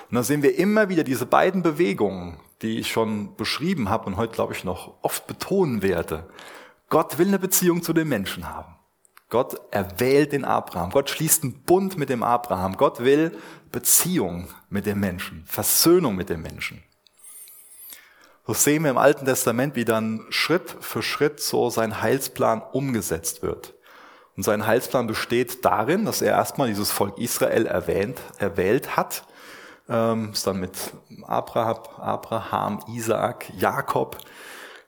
Und 0.10 0.16
dann 0.16 0.24
sehen 0.24 0.44
wir 0.44 0.58
immer 0.58 0.90
wieder 0.90 1.04
diese 1.04 1.26
beiden 1.26 1.62
Bewegungen, 1.62 2.40
die 2.62 2.80
ich 2.80 2.92
schon 2.92 3.36
beschrieben 3.36 3.90
habe 3.90 4.06
und 4.06 4.16
heute, 4.16 4.34
glaube 4.34 4.54
ich, 4.54 4.64
noch 4.64 4.94
oft 5.02 5.28
betonen 5.28 5.82
werde. 5.82 6.30
Gott 6.90 7.18
will 7.18 7.28
eine 7.28 7.40
Beziehung 7.40 7.84
zu 7.84 7.94
den 7.94 8.08
Menschen 8.08 8.48
haben. 8.48 8.76
Gott 9.34 9.56
erwählt 9.72 10.32
den 10.32 10.46
Abraham. 10.46 10.92
Gott 10.92 11.10
schließt 11.10 11.42
einen 11.42 11.64
Bund 11.64 11.98
mit 11.98 12.10
dem 12.10 12.22
Abraham. 12.22 12.78
Gott 12.78 13.00
will 13.00 13.36
Beziehung 13.72 14.48
mit 14.70 14.86
dem 14.86 15.00
Menschen, 15.00 15.44
Versöhnung 15.48 16.16
mit 16.16 16.30
dem 16.30 16.44
Menschen. 16.44 16.84
So 18.46 18.54
sehen 18.54 18.84
wir 18.84 18.92
im 18.92 19.00
Alten 19.00 19.26
Testament, 19.26 19.76
wie 19.76 19.86
dann 19.86 20.22
Schritt 20.30 20.76
für 20.82 21.02
Schritt 21.02 21.40
so 21.40 21.72
sein 21.72 22.00
Heilsplan 22.00 22.62
umgesetzt 22.62 23.42
wird. 23.42 23.74
Und 24.38 24.44
sein 24.44 24.68
Heilsplan 24.68 25.08
besteht 25.08 25.66
darin, 25.66 26.06
dass 26.06 26.22
er 26.22 26.34
erstmal 26.34 26.68
dieses 26.68 26.92
Volk 26.92 27.18
Israel 27.18 27.66
erwähnt, 27.66 28.22
erwählt 28.38 28.96
hat. 28.96 29.24
Ähm, 29.90 30.34
ist 30.34 30.46
dann 30.46 30.60
mit 30.60 30.78
Abraham, 31.24 31.80
Abraham, 31.98 32.82
Isaak, 32.88 33.52
Jakob. 33.58 34.16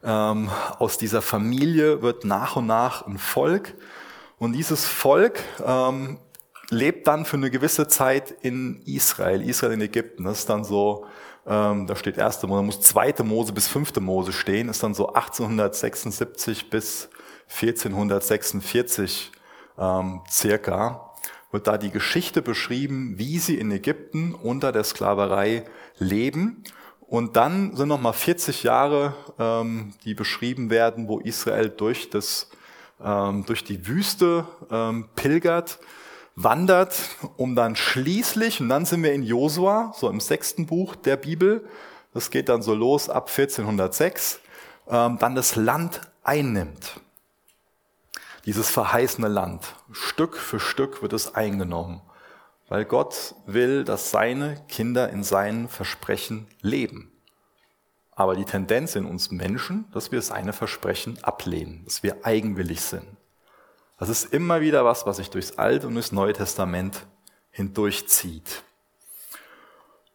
Ähm, 0.03 0.51
aus 0.77 1.00
dieser 1.00 1.24
Familie 1.24 2.03
wird 2.03 2.25
nach 2.25 2.58
und 2.58 2.67
nach 2.67 3.08
ein 3.08 3.17
Volk. 3.17 3.74
Und 4.38 4.54
dieses 4.54 4.86
Volk 4.86 5.39
ähm, 5.65 6.20
lebt 6.70 7.08
dann 7.08 7.25
für 7.25 7.38
eine 7.38 7.50
gewisse 7.50 7.88
Zeit 7.88 8.32
in 8.42 8.82
Israel, 8.86 9.42
Israel 9.42 9.74
in 9.74 9.82
Ägypten. 9.82 10.25
Das 10.25 10.39
ist 10.39 10.50
dann 10.50 10.63
so, 10.63 11.06
ähm, 11.46 11.88
da 11.88 11.96
steht 11.96 12.18
erste 12.18 12.48
Mose, 12.48 12.63
muss 12.63 12.82
zweite 12.82 13.24
Mose 13.24 13.54
bis 13.54 13.68
fünfte 13.68 14.01
Mose 14.01 14.34
stehen, 14.34 14.70
ist 14.70 14.84
dann 14.84 14.94
so 14.94 15.13
1876 15.13 16.70
bis 16.70 17.10
1446 17.50 19.32
ähm, 19.77 20.22
circa, 20.30 21.13
wird 21.51 21.68
da 21.68 21.77
die 21.77 21.92
Geschichte 21.92 22.42
beschrieben, 22.42 23.18
wie 23.18 23.39
sie 23.39 23.58
in 23.58 23.72
Ägypten 23.72 24.34
unter 24.34 24.72
der 24.72 24.84
Sklaverei 24.84 25.65
leben. 25.98 26.63
Und 27.08 27.36
dann 27.36 27.75
sind 27.75 27.89
noch 27.89 28.01
mal 28.01 28.13
40 28.13 28.63
Jahre, 28.63 29.13
ähm, 29.38 29.94
die 30.04 30.15
beschrieben 30.15 30.70
werden, 30.72 31.08
wo 31.08 31.20
Israel 31.20 31.70
durch 31.70 32.10
das 32.10 32.50
ähm, 33.03 33.45
durch 33.45 33.63
die 33.63 33.87
Wüste 33.87 34.47
ähm, 34.71 35.09
pilgert, 35.15 35.79
wandert, 36.35 36.95
um 37.37 37.55
dann 37.55 37.75
schließlich, 37.75 38.61
und 38.61 38.69
dann 38.69 38.85
sind 38.85 39.03
wir 39.03 39.13
in 39.13 39.23
Josua, 39.23 39.93
so 39.95 40.09
im 40.09 40.19
sechsten 40.19 40.65
Buch 40.65 40.95
der 40.95 41.17
Bibel, 41.17 41.67
das 42.13 42.29
geht 42.29 42.49
dann 42.49 42.61
so 42.61 42.73
los 42.73 43.09
ab 43.09 43.29
1406, 43.29 44.39
ähm, 44.89 45.17
dann 45.19 45.35
das 45.35 45.55
Land 45.55 46.01
einnimmt. 46.23 46.99
Dieses 48.45 48.69
verheißene 48.69 49.27
Land. 49.27 49.75
Stück 49.91 50.37
für 50.37 50.59
Stück 50.59 51.01
wird 51.01 51.13
es 51.13 51.33
eingenommen, 51.33 52.01
weil 52.67 52.85
Gott 52.85 53.35
will, 53.47 53.83
dass 53.83 54.11
seine 54.11 54.63
Kinder 54.67 55.09
in 55.09 55.23
seinen 55.23 55.67
Versprechen 55.67 56.47
leben. 56.61 57.11
Aber 58.15 58.36
die 58.36 58.45
Tendenz 58.45 58.95
in 58.95 59.05
uns 59.05 59.29
Menschen, 59.29 59.86
dass 59.91 60.12
wir 60.12 60.22
seine 60.22 60.53
Versprechen 60.53 61.22
ablehnen, 61.22 61.84
dass 61.84 62.01
wir 62.01 62.25
eigenwillig 62.25 62.81
sind. 62.81 63.05
Das 63.98 64.10
ist 64.10 64.34
immer 64.34 64.62
wieder 64.62 64.84
was, 64.84 65.05
was 65.05 65.17
sich 65.17 65.29
durchs 65.29 65.57
Alte 65.57 65.88
und 65.88 65.93
durchs 65.93 66.12
Neue 66.12 66.34
Testament 66.34 67.05
hindurchzieht. 67.51 68.63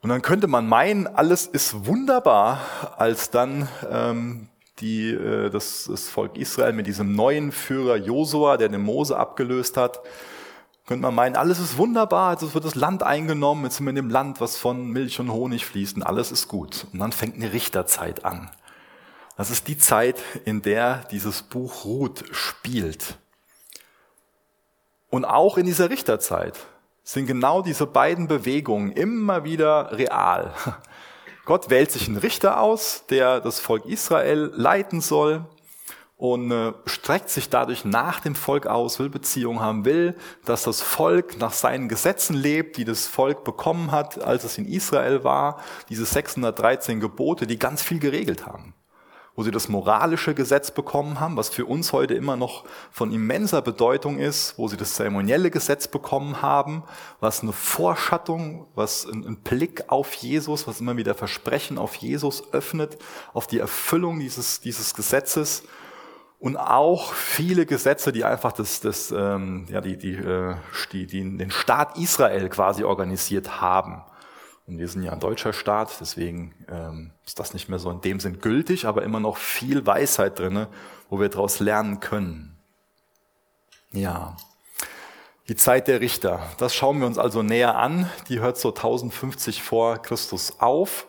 Und 0.03 0.09
dann 0.09 0.23
könnte 0.23 0.47
man 0.47 0.67
meinen, 0.67 1.07
alles 1.07 1.47
ist 1.47 1.87
wunderbar, 1.87 2.61
als 2.97 3.31
dann 3.31 3.69
ähm, 3.91 4.49
die, 4.79 5.11
äh, 5.11 5.51
das, 5.51 5.89
das 5.91 6.09
Volk 6.09 6.37
Israel 6.39 6.73
mit 6.73 6.87
diesem 6.87 7.15
neuen 7.15 7.53
Führer 7.53 7.97
Josua, 7.97 8.57
der 8.57 8.71
den 8.71 8.81
Mose 8.81 9.17
abgelöst 9.17 9.77
hat, 9.77 10.01
könnte 10.87 11.03
man 11.03 11.15
meinen, 11.15 11.37
alles 11.37 11.59
ist 11.59 11.77
wunderbar, 11.77 12.33
jetzt 12.33 12.55
wird 12.55 12.65
das 12.65 12.75
Land 12.75 13.03
eingenommen, 13.03 13.65
jetzt 13.65 13.77
sind 13.77 13.87
wir 13.87 13.91
in 13.91 13.97
dem 13.97 14.11
Land, 14.11 14.41
was 14.41 14.57
von 14.57 14.89
Milch 14.89 15.21
und 15.21 15.33
Honig 15.33 15.65
fließt 15.65 15.97
und 15.97 16.03
alles 16.03 16.33
ist 16.33 16.49
gut. 16.49 16.87
Und 16.93 16.99
dann 16.99 17.13
fängt 17.13 17.37
eine 17.37 17.53
Richterzeit 17.53 18.25
an. 18.25 18.51
Das 19.37 19.51
ist 19.51 19.69
die 19.69 19.79
Zeit, 19.79 20.21
in 20.45 20.63
der 20.63 21.05
dieses 21.11 21.43
Buch 21.43 21.85
Ruth 21.85 22.25
spielt. 22.33 23.17
Und 25.09 25.25
auch 25.25 25.57
in 25.57 25.67
dieser 25.67 25.91
Richterzeit 25.91 26.59
sind 27.03 27.27
genau 27.27 27.63
diese 27.63 27.87
beiden 27.87 28.29
Bewegungen 28.29 28.93
immer 28.93 29.45
wieder 29.45 29.97
real. 29.97 30.53
Gott 31.45 31.71
wählt 31.71 31.91
sich 31.91 32.07
einen 32.07 32.19
Richter 32.19 32.61
aus, 32.61 33.05
der 33.09 33.41
das 33.41 33.61
Volk 33.61 33.87
Israel 33.87 34.53
leiten 34.55 35.01
soll 35.01 35.47
und 36.21 36.51
äh, 36.51 36.75
streckt 36.85 37.31
sich 37.31 37.49
dadurch 37.49 37.87
nach 37.87 38.21
dem 38.21 38.35
Volk 38.35 38.67
aus, 38.67 38.99
will 38.99 39.09
Beziehungen 39.09 39.61
haben, 39.61 39.87
will, 39.87 40.15
dass 40.45 40.65
das 40.65 40.83
Volk 40.83 41.39
nach 41.39 41.55
seinen 41.55 41.89
Gesetzen 41.89 42.35
lebt, 42.35 42.77
die 42.77 42.85
das 42.85 43.07
Volk 43.07 43.43
bekommen 43.43 43.91
hat, 43.91 44.23
als 44.23 44.45
es 44.45 44.59
in 44.59 44.67
Israel 44.67 45.25
war, 45.25 45.63
diese 45.89 46.05
613 46.05 47.01
Gebote, 47.01 47.47
die 47.47 47.59
ganz 47.59 47.81
viel 47.81 48.01
geregelt 48.01 48.45
haben. 48.45 48.75
Wo 49.35 49.45
sie 49.45 49.51
das 49.51 49.71
moralische 49.71 50.35
Gesetz 50.35 50.71
bekommen 50.71 51.21
haben, 51.21 51.39
was 51.39 51.49
für 51.49 51.65
uns 51.65 51.95
heute 51.95 52.13
immer 52.13 52.37
noch 52.37 52.65
von 52.91 53.13
immenser 53.13 53.63
Bedeutung 53.63 54.19
ist, 54.19 54.59
wo 54.59 54.69
sie 54.69 54.77
das 54.77 54.97
zeremonielle 54.97 55.51
Gesetz 55.51 55.89
bekommen 55.89 56.43
haben, 56.43 56.83
was 57.21 57.43
eine 57.43 57.55
Vorschattung, 57.55 58.67
was 58.75 59.07
ein, 59.07 59.39
Blick 59.43 59.85
auf 59.87 60.13
Jesus, 60.13 60.67
was 60.67 60.81
immer 60.81 60.99
wieder 60.99 61.15
Versprechen 61.15 61.79
auf 61.79 61.95
Jesus 61.95 62.53
öffnet, 62.53 62.99
auf 63.33 63.47
die 63.47 63.61
Erfüllung 63.61 64.21
dieses, 64.21 64.61
dieses 64.61 64.93
Gesetzes 64.93 65.63
und 66.41 66.57
auch 66.57 67.13
viele 67.13 67.67
Gesetze, 67.67 68.13
die 68.13 68.25
einfach 68.25 68.53
das, 68.53 68.81
das, 68.81 69.13
ähm, 69.13 69.67
ja, 69.69 69.83
die, 69.83 69.99
die, 69.99 70.15
äh, 70.15 70.57
die, 70.91 71.07
die 71.07 71.37
den 71.37 71.51
Staat 71.51 71.99
Israel 71.99 72.49
quasi 72.49 72.83
organisiert 72.83 73.61
haben. 73.61 74.03
Und 74.67 74.79
wir 74.79 74.89
sind 74.89 75.03
ja 75.03 75.13
ein 75.13 75.21
deutscher 75.21 75.53
Staat, 75.53 75.91
deswegen 76.01 76.55
ähm, 76.69 77.13
ist 77.27 77.39
das 77.39 77.53
nicht 77.53 77.69
mehr 77.69 77.79
so 77.79 77.91
in 77.91 78.01
dem 78.01 78.21
Sinn 78.21 78.41
gültig, 78.41 78.87
aber 78.87 79.03
immer 79.03 79.21
noch 79.21 79.37
viel 79.37 79.87
Weisheit 79.87 80.39
drinne, 80.39 80.69
wo 81.11 81.21
wir 81.21 81.29
daraus 81.29 81.61
lernen 81.61 82.01
können. 82.01 82.57
Ja, 83.93 84.37
die 85.49 85.57
Zeit 85.57 85.89
der 85.89 86.01
Richter, 86.01 86.41
das 86.59 86.75
schauen 86.75 87.01
wir 87.01 87.07
uns 87.07 87.19
also 87.19 87.43
näher 87.43 87.77
an. 87.77 88.09
Die 88.29 88.41
hört 88.41 88.57
so 88.57 88.69
1050 88.69 89.63
vor 89.63 90.01
Christus 90.01 90.55
auf. 90.61 91.07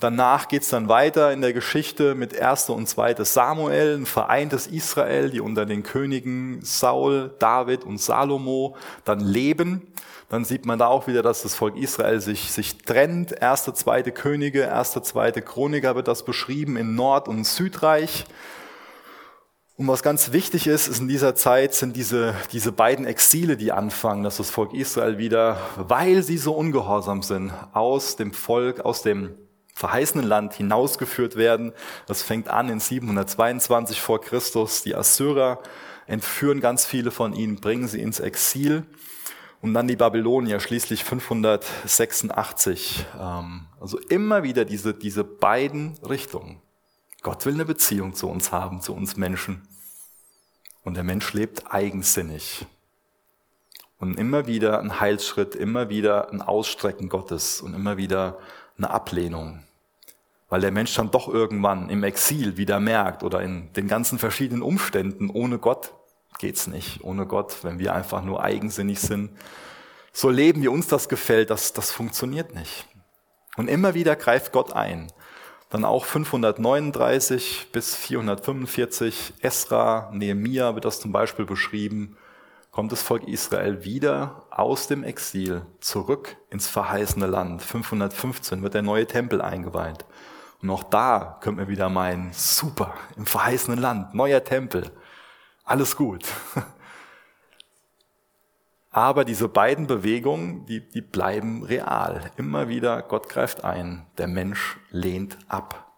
Danach 0.00 0.48
geht's 0.48 0.70
dann 0.70 0.88
weiter 0.88 1.32
in 1.32 1.42
der 1.42 1.52
Geschichte 1.52 2.14
mit 2.14 2.38
1. 2.38 2.70
und 2.70 2.88
2. 2.88 3.22
Samuel, 3.24 3.98
ein 3.98 4.06
vereintes 4.06 4.66
Israel, 4.66 5.30
die 5.30 5.40
unter 5.40 5.66
den 5.66 5.82
Königen 5.82 6.60
Saul, 6.62 7.34
David 7.38 7.84
und 7.84 8.00
Salomo 8.00 8.76
dann 9.04 9.20
leben 9.20 9.92
dann 10.30 10.44
sieht 10.44 10.64
man 10.64 10.78
da 10.78 10.86
auch 10.86 11.08
wieder, 11.08 11.22
dass 11.22 11.42
das 11.42 11.56
Volk 11.56 11.76
Israel 11.76 12.20
sich, 12.20 12.52
sich 12.52 12.78
trennt. 12.78 13.32
Erste, 13.32 13.74
zweite 13.74 14.12
Könige, 14.12 14.60
erste, 14.60 15.02
zweite 15.02 15.42
Chroniker 15.42 15.96
wird 15.96 16.06
das 16.06 16.24
beschrieben 16.24 16.76
in 16.76 16.94
Nord- 16.94 17.26
und 17.26 17.44
Südreich. 17.44 18.26
Und 19.76 19.88
was 19.88 20.04
ganz 20.04 20.30
wichtig 20.30 20.68
ist, 20.68 20.86
ist 20.86 21.00
in 21.00 21.08
dieser 21.08 21.34
Zeit 21.34 21.74
sind 21.74 21.96
diese, 21.96 22.36
diese 22.52 22.70
beiden 22.70 23.06
Exile, 23.06 23.56
die 23.56 23.72
anfangen, 23.72 24.22
dass 24.22 24.36
das 24.36 24.50
Volk 24.50 24.72
Israel 24.72 25.18
wieder, 25.18 25.56
weil 25.76 26.22
sie 26.22 26.38
so 26.38 26.52
ungehorsam 26.52 27.22
sind, 27.22 27.52
aus 27.72 28.14
dem 28.14 28.32
Volk, 28.32 28.80
aus 28.80 29.02
dem 29.02 29.34
verheißenen 29.80 30.26
Land 30.26 30.54
hinausgeführt 30.54 31.36
werden. 31.36 31.72
Das 32.06 32.22
fängt 32.22 32.48
an 32.48 32.68
in 32.68 32.80
722 32.80 34.00
vor 34.00 34.20
Christus. 34.20 34.82
Die 34.82 34.94
Assyrer 34.94 35.60
entführen 36.06 36.60
ganz 36.60 36.84
viele 36.84 37.10
von 37.10 37.32
ihnen, 37.32 37.60
bringen 37.60 37.88
sie 37.88 38.00
ins 38.00 38.20
Exil 38.20 38.84
und 39.62 39.74
dann 39.74 39.88
die 39.88 39.96
Babylonier 39.96 40.60
schließlich 40.60 41.04
586. 41.04 43.06
Ähm, 43.18 43.66
also 43.80 43.98
immer 43.98 44.42
wieder 44.42 44.66
diese, 44.66 44.92
diese 44.92 45.24
beiden 45.24 45.98
Richtungen. 46.06 46.60
Gott 47.22 47.46
will 47.46 47.54
eine 47.54 47.64
Beziehung 47.64 48.14
zu 48.14 48.28
uns 48.28 48.52
haben, 48.52 48.82
zu 48.82 48.94
uns 48.94 49.16
Menschen. 49.16 49.66
Und 50.84 50.94
der 50.94 51.04
Mensch 51.04 51.32
lebt 51.32 51.72
eigensinnig. 51.72 52.66
Und 53.98 54.18
immer 54.18 54.46
wieder 54.46 54.80
ein 54.80 55.00
Heilsschritt, 55.00 55.54
immer 55.54 55.88
wieder 55.88 56.32
ein 56.32 56.42
Ausstrecken 56.42 57.08
Gottes 57.08 57.60
und 57.60 57.74
immer 57.74 57.98
wieder 57.98 58.38
eine 58.78 58.90
Ablehnung. 58.90 59.62
Weil 60.50 60.60
der 60.60 60.72
Mensch 60.72 60.92
dann 60.94 61.10
doch 61.10 61.28
irgendwann 61.28 61.88
im 61.88 62.02
Exil 62.02 62.58
wieder 62.58 62.80
merkt 62.80 63.22
oder 63.22 63.40
in 63.40 63.72
den 63.72 63.88
ganzen 63.88 64.18
verschiedenen 64.18 64.62
Umständen 64.62 65.30
ohne 65.30 65.58
Gott 65.58 65.94
geht's 66.38 66.66
nicht. 66.66 67.02
Ohne 67.04 67.26
Gott, 67.26 67.58
wenn 67.62 67.78
wir 67.78 67.94
einfach 67.94 68.22
nur 68.22 68.42
eigensinnig 68.42 69.00
sind, 69.00 69.30
so 70.12 70.28
leben, 70.28 70.62
wie 70.62 70.68
uns 70.68 70.88
das 70.88 71.08
gefällt, 71.08 71.50
das, 71.50 71.72
das 71.72 71.92
funktioniert 71.92 72.54
nicht. 72.54 72.86
Und 73.56 73.68
immer 73.68 73.94
wieder 73.94 74.16
greift 74.16 74.52
Gott 74.52 74.72
ein. 74.72 75.12
Dann 75.68 75.84
auch 75.84 76.04
539 76.04 77.68
bis 77.70 77.94
445, 77.94 79.34
Esra, 79.40 80.10
Nehemia 80.12 80.74
wird 80.74 80.84
das 80.84 80.98
zum 80.98 81.12
Beispiel 81.12 81.44
beschrieben, 81.44 82.16
kommt 82.72 82.90
das 82.90 83.02
Volk 83.02 83.28
Israel 83.28 83.84
wieder 83.84 84.46
aus 84.50 84.88
dem 84.88 85.04
Exil 85.04 85.62
zurück 85.80 86.36
ins 86.50 86.66
verheißene 86.66 87.26
Land. 87.26 87.62
515 87.62 88.62
wird 88.62 88.74
der 88.74 88.82
neue 88.82 89.06
Tempel 89.06 89.40
eingeweiht. 89.40 90.04
Und 90.62 90.70
auch 90.70 90.84
da 90.84 91.38
können 91.40 91.58
wir 91.58 91.68
wieder 91.68 91.88
meinen, 91.88 92.32
super, 92.32 92.94
im 93.16 93.26
verheißenen 93.26 93.80
Land, 93.80 94.14
neuer 94.14 94.44
Tempel 94.44 94.90
alles 95.70 95.94
gut. 95.96 96.24
Aber 98.90 99.24
diese 99.24 99.48
beiden 99.48 99.86
Bewegungen, 99.86 100.66
die, 100.66 100.80
die 100.80 101.00
bleiben 101.00 101.62
real. 101.62 102.32
Immer 102.36 102.68
wieder, 102.68 103.02
Gott 103.02 103.28
greift 103.28 103.62
ein, 103.62 104.04
der 104.18 104.26
Mensch 104.26 104.78
lehnt 104.90 105.38
ab. 105.46 105.92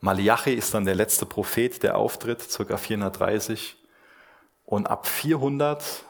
Malachi 0.00 0.52
ist 0.52 0.74
dann 0.74 0.84
der 0.84 0.94
letzte 0.94 1.24
Prophet, 1.24 1.82
der 1.82 1.96
auftritt, 1.96 2.42
circa 2.42 2.76
430. 2.76 3.78
Und 4.66 4.86
ab 4.86 5.06
400 5.06 6.04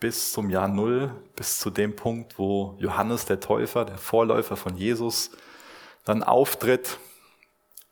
bis 0.00 0.32
zum 0.32 0.48
Jahr 0.48 0.68
Null, 0.68 1.14
bis 1.36 1.58
zu 1.58 1.68
dem 1.68 1.94
Punkt, 1.94 2.38
wo 2.38 2.74
Johannes 2.78 3.26
der 3.26 3.40
Täufer, 3.40 3.84
der 3.84 3.98
Vorläufer 3.98 4.56
von 4.56 4.76
Jesus, 4.78 5.30
dann 6.04 6.22
auftritt, 6.22 6.98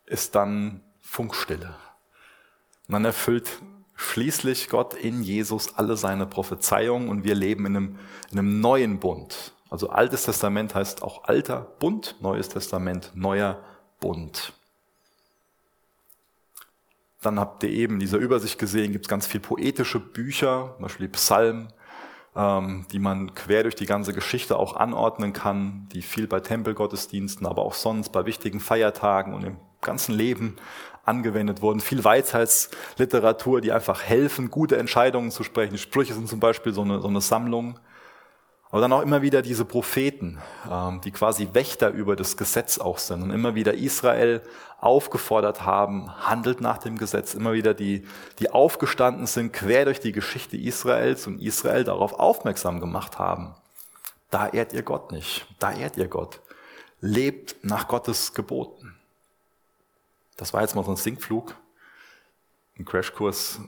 ist 0.05 0.35
dann 0.35 0.81
Funkstille. 1.01 1.75
Und 2.87 2.93
dann 2.93 3.05
erfüllt 3.05 3.49
schließlich 3.95 4.69
Gott 4.69 4.93
in 4.93 5.23
Jesus 5.23 5.75
alle 5.75 5.97
seine 5.97 6.25
Prophezeiungen 6.25 7.09
und 7.09 7.23
wir 7.23 7.35
leben 7.35 7.65
in 7.65 7.75
einem, 7.75 7.99
in 8.31 8.39
einem 8.39 8.59
neuen 8.59 8.99
Bund. 8.99 9.53
Also 9.69 9.89
Altes 9.89 10.23
Testament 10.23 10.75
heißt 10.75 11.01
auch 11.01 11.23
alter 11.23 11.61
Bund, 11.79 12.15
Neues 12.21 12.49
Testament 12.49 13.11
neuer 13.15 13.63
Bund. 13.99 14.53
Dann 17.21 17.39
habt 17.39 17.63
ihr 17.63 17.69
eben 17.69 17.95
in 17.95 17.99
dieser 18.01 18.17
Übersicht 18.17 18.59
gesehen, 18.59 18.91
gibt 18.91 19.05
es 19.05 19.09
ganz 19.09 19.25
viel 19.25 19.39
poetische 19.39 19.99
Bücher, 19.99 20.73
zum 20.75 20.83
Beispiel 20.83 21.07
die 21.07 21.13
Psalmen, 21.13 21.71
ähm, 22.35 22.85
die 22.91 22.99
man 22.99 23.33
quer 23.35 23.63
durch 23.63 23.75
die 23.75 23.85
ganze 23.85 24.13
Geschichte 24.13 24.57
auch 24.57 24.75
anordnen 24.75 25.33
kann, 25.33 25.87
die 25.93 26.01
viel 26.01 26.27
bei 26.27 26.39
Tempelgottesdiensten, 26.39 27.45
aber 27.45 27.63
auch 27.63 27.73
sonst 27.73 28.09
bei 28.09 28.25
wichtigen 28.25 28.59
Feiertagen 28.59 29.33
und 29.33 29.43
im 29.43 29.57
ganzen 29.81 30.13
Leben 30.15 30.55
angewendet 31.05 31.61
wurden. 31.61 31.81
Viel 31.81 32.03
Weisheitsliteratur, 32.03 33.61
die 33.61 33.71
einfach 33.71 34.01
helfen, 34.01 34.49
gute 34.49 34.77
Entscheidungen 34.77 35.31
zu 35.31 35.43
sprechen. 35.43 35.77
Sprüche 35.77 36.13
sind 36.13 36.29
zum 36.29 36.39
Beispiel 36.39 36.73
so 36.73 36.81
eine, 36.81 37.01
so 37.01 37.07
eine 37.07 37.21
Sammlung. 37.21 37.79
Aber 38.73 38.81
dann 38.81 38.91
auch 38.91 39.03
immer 39.03 39.21
wieder 39.21 39.43
diese 39.43 39.65
Propheten, 39.65 40.39
ähm, 40.67 40.99
die 41.01 41.11
quasi 41.11 41.49
Wächter 41.53 41.91
über 41.91 42.15
das 42.15 42.37
Gesetz 42.37 42.79
auch 42.79 42.97
sind 42.97 43.21
und 43.21 43.29
immer 43.29 43.53
wieder 43.53 43.75
Israel 43.75 44.41
aufgefordert 44.79 45.63
haben, 45.63 46.11
handelt 46.27 46.59
nach 46.59 46.79
dem 46.79 46.97
Gesetz. 46.97 47.35
Immer 47.35 47.53
wieder 47.53 47.75
die, 47.75 48.03
die 48.39 48.49
aufgestanden 48.49 49.27
sind, 49.27 49.53
quer 49.53 49.85
durch 49.85 49.99
die 49.99 50.11
Geschichte 50.11 50.57
Israels 50.57 51.27
und 51.27 51.39
Israel 51.39 51.83
darauf 51.83 52.13
aufmerksam 52.13 52.79
gemacht 52.79 53.19
haben. 53.19 53.53
Da 54.31 54.47
ehrt 54.47 54.73
ihr 54.73 54.81
Gott 54.81 55.11
nicht. 55.11 55.45
Da 55.59 55.71
ehrt 55.71 55.95
ihr 55.97 56.07
Gott. 56.07 56.41
Lebt 56.99 57.63
nach 57.63 57.87
Gottes 57.87 58.33
Geboten. 58.33 58.95
Das 60.35 60.51
war 60.51 60.61
jetzt 60.61 60.73
mal 60.73 60.83
so 60.83 60.89
ein 60.89 60.97
Sinkflug, 60.97 61.55
ein 62.79 62.85
Crashkurs, 62.85 63.59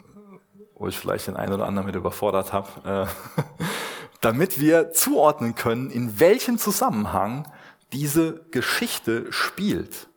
wo 0.74 0.88
ich 0.88 0.98
vielleicht 0.98 1.28
den 1.28 1.38
einen 1.38 1.54
oder 1.54 1.68
anderen 1.68 1.86
mit 1.86 1.96
überfordert 1.96 2.54
habe, 2.54 3.08
äh, 3.08 3.44
damit 4.26 4.60
wir 4.60 4.92
zuordnen 4.92 5.54
können, 5.54 5.92
in 5.92 6.20
welchem 6.20 6.58
Zusammenhang 6.58 7.48
diese 7.94 8.44
Geschichte 8.50 9.32
spielt. 9.32 10.08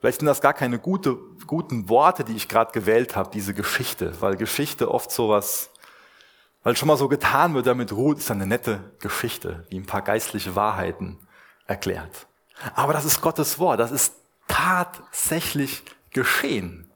Vielleicht 0.00 0.20
sind 0.20 0.26
das 0.26 0.40
gar 0.40 0.54
keine 0.54 0.78
gute, 0.78 1.18
guten 1.46 1.90
Worte, 1.90 2.24
die 2.24 2.34
ich 2.34 2.48
gerade 2.48 2.72
gewählt 2.72 3.16
habe, 3.16 3.28
diese 3.30 3.52
Geschichte, 3.52 4.18
weil 4.22 4.36
Geschichte 4.36 4.90
oft 4.90 5.10
sowas, 5.10 5.68
weil 6.62 6.74
schon 6.74 6.88
mal 6.88 6.96
so 6.96 7.06
getan 7.06 7.52
wird, 7.52 7.66
damit 7.66 7.92
ruht, 7.92 8.16
ist 8.16 8.30
eine 8.30 8.46
nette 8.46 8.92
Geschichte, 8.98 9.66
die 9.70 9.78
ein 9.78 9.86
paar 9.86 10.00
geistliche 10.00 10.56
Wahrheiten 10.56 11.18
erklärt. 11.66 12.26
Aber 12.74 12.94
das 12.94 13.04
ist 13.04 13.20
Gottes 13.20 13.58
Wort, 13.58 13.78
das 13.78 13.90
ist 13.90 14.14
tatsächlich 14.48 15.82
geschehen. 16.12 16.90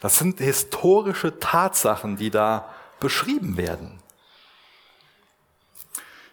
Das 0.00 0.18
sind 0.18 0.38
historische 0.38 1.38
Tatsachen, 1.38 2.16
die 2.16 2.30
da 2.30 2.72
beschrieben 3.00 3.56
werden. 3.56 3.98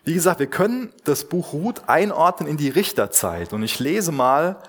Wie 0.04 0.14
gesagt, 0.14 0.40
wir 0.40 0.48
können 0.48 0.94
das 1.04 1.26
Buch 1.26 1.54
Ruth 1.54 1.88
einordnen 1.88 2.48
in 2.48 2.58
die 2.58 2.70
Richterzeit. 2.70 3.54
Und 3.54 3.64
ich 3.64 3.80
lese 3.80 4.12
mal 4.12 4.62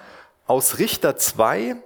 aus 0.46 0.78
Richter 0.78 1.16
2 1.16 1.76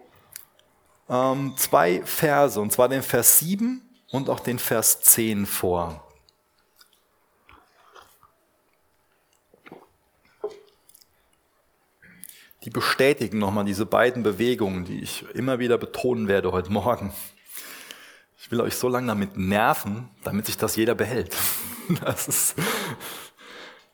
ähm, 1.11 1.55
zwei 1.57 2.03
Verse, 2.05 2.59
und 2.61 2.73
zwar 2.73 2.89
den 2.89 3.03
Vers 3.03 3.41
7 3.41 3.83
und 4.11 4.31
auch 4.31 4.41
den 4.41 4.59
Vers 4.59 5.01
10 5.01 5.45
vor. 5.45 6.07
Die 12.65 12.71
bestätigen 12.71 13.39
nochmal 13.39 13.65
diese 13.65 13.87
beiden 13.87 14.23
Bewegungen, 14.23 14.85
die 14.85 15.01
ich 15.01 15.25
immer 15.35 15.59
wieder 15.59 15.79
betonen 15.79 16.29
werde 16.29 16.53
heute 16.53 16.71
Morgen. 16.71 17.13
Ich 18.51 18.53
will 18.53 18.63
euch 18.63 18.75
so 18.75 18.89
lange 18.89 19.07
damit 19.07 19.37
nerven, 19.37 20.09
damit 20.25 20.47
sich 20.47 20.57
das 20.57 20.75
jeder 20.75 20.97
behält. 20.97 21.37
Das 22.05 22.27
ist, 22.27 22.55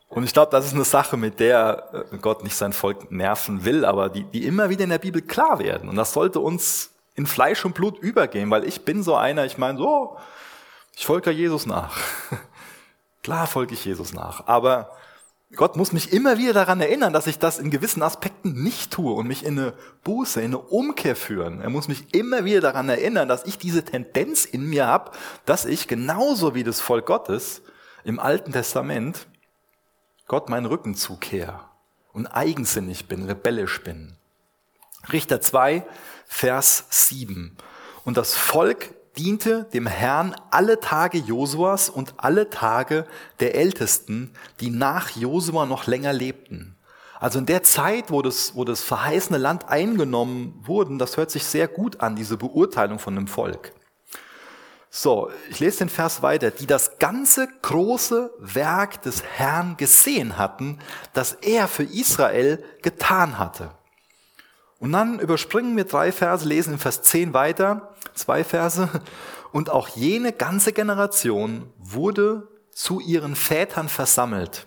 und 0.08 0.24
ich 0.24 0.32
glaube, 0.32 0.50
das 0.50 0.64
ist 0.64 0.72
eine 0.72 0.84
Sache, 0.84 1.18
mit 1.18 1.40
der 1.40 2.06
äh, 2.10 2.16
Gott 2.16 2.42
nicht 2.42 2.56
sein 2.56 2.72
Volk 2.72 3.10
nerven 3.10 3.66
will, 3.66 3.84
aber 3.84 4.08
die, 4.08 4.24
die 4.24 4.46
immer 4.46 4.70
wieder 4.70 4.84
in 4.84 4.90
der 4.90 4.98
Bibel 4.98 5.20
klar 5.20 5.58
werden. 5.58 5.90
Und 5.90 5.96
das 5.96 6.14
sollte 6.14 6.40
uns 6.40 6.90
in 7.14 7.26
Fleisch 7.26 7.66
und 7.66 7.74
Blut 7.74 7.98
übergehen, 7.98 8.50
weil 8.50 8.64
ich 8.64 8.82
bin 8.86 9.02
so 9.02 9.14
einer, 9.14 9.44
ich 9.44 9.58
meine, 9.58 9.76
so, 9.76 10.16
ich 10.96 11.04
folge 11.04 11.32
Jesus 11.32 11.66
nach. 11.66 11.98
klar 13.22 13.46
folge 13.46 13.74
ich 13.74 13.84
Jesus 13.84 14.14
nach. 14.14 14.46
Aber 14.46 14.90
Gott 15.56 15.76
muss 15.76 15.92
mich 15.92 16.12
immer 16.12 16.38
wieder 16.38 16.52
daran 16.52 16.80
erinnern, 16.80 17.12
dass 17.12 17.26
ich 17.26 17.38
das 17.38 17.58
in 17.58 17.70
gewissen 17.70 18.02
Aspekten 18.02 18.62
nicht 18.62 18.92
tue 18.92 19.12
und 19.14 19.26
mich 19.26 19.44
in 19.44 19.58
eine 19.58 19.74
Buße, 20.04 20.40
in 20.40 20.46
eine 20.48 20.58
Umkehr 20.58 21.16
führen. 21.16 21.60
Er 21.62 21.70
muss 21.70 21.88
mich 21.88 22.14
immer 22.14 22.44
wieder 22.44 22.60
daran 22.60 22.88
erinnern, 22.88 23.26
dass 23.26 23.44
ich 23.44 23.56
diese 23.56 23.84
Tendenz 23.84 24.44
in 24.44 24.68
mir 24.68 24.86
habe, 24.86 25.12
dass 25.46 25.64
ich 25.64 25.88
genauso 25.88 26.54
wie 26.54 26.62
das 26.62 26.80
Volk 26.80 27.06
Gottes 27.06 27.62
im 28.04 28.20
Alten 28.20 28.52
Testament 28.52 29.26
Gott 30.28 30.48
meinen 30.48 30.66
Rücken 30.66 30.94
zukehre 30.94 31.60
und 32.12 32.26
eigensinnig 32.26 33.08
bin, 33.08 33.24
rebellisch 33.24 33.82
bin. 33.82 34.16
Richter 35.12 35.40
2, 35.40 35.86
Vers 36.26 36.84
7. 36.90 37.56
Und 38.04 38.16
das 38.16 38.34
Volk 38.34 38.95
diente 39.16 39.64
dem 39.72 39.86
Herrn 39.86 40.34
alle 40.50 40.80
Tage 40.80 41.18
Josuas 41.18 41.88
und 41.88 42.14
alle 42.16 42.50
Tage 42.50 43.06
der 43.40 43.54
Ältesten, 43.54 44.32
die 44.60 44.70
nach 44.70 45.10
Josua 45.10 45.66
noch 45.66 45.86
länger 45.86 46.12
lebten. 46.12 46.76
Also 47.18 47.38
in 47.38 47.46
der 47.46 47.62
Zeit, 47.62 48.10
wo 48.10 48.22
das, 48.22 48.54
wo 48.54 48.64
das 48.64 48.82
verheißene 48.82 49.38
Land 49.38 49.68
eingenommen 49.68 50.60
wurde, 50.62 50.96
das 50.98 51.16
hört 51.16 51.30
sich 51.30 51.44
sehr 51.44 51.68
gut 51.68 52.00
an, 52.00 52.16
diese 52.16 52.36
Beurteilung 52.36 52.98
von 52.98 53.14
dem 53.14 53.26
Volk. 53.26 53.72
So, 54.90 55.30
ich 55.50 55.60
lese 55.60 55.78
den 55.78 55.88
Vers 55.88 56.22
weiter. 56.22 56.50
Die 56.50 56.66
das 56.66 56.98
ganze 56.98 57.48
große 57.62 58.32
Werk 58.38 59.02
des 59.02 59.22
Herrn 59.22 59.76
gesehen 59.76 60.38
hatten, 60.38 60.78
das 61.12 61.32
er 61.32 61.68
für 61.68 61.82
Israel 61.82 62.64
getan 62.82 63.38
hatte. 63.38 63.72
Und 64.78 64.92
dann 64.92 65.18
überspringen 65.18 65.76
wir 65.76 65.84
drei 65.84 66.12
Verse, 66.12 66.46
lesen 66.46 66.74
in 66.74 66.78
Vers 66.78 67.02
10 67.02 67.32
weiter, 67.32 67.94
zwei 68.14 68.44
Verse. 68.44 68.88
Und 69.52 69.70
auch 69.70 69.88
jene 69.88 70.32
ganze 70.32 70.72
Generation 70.72 71.72
wurde 71.78 72.48
zu 72.72 73.00
ihren 73.00 73.36
Vätern 73.36 73.88
versammelt. 73.88 74.66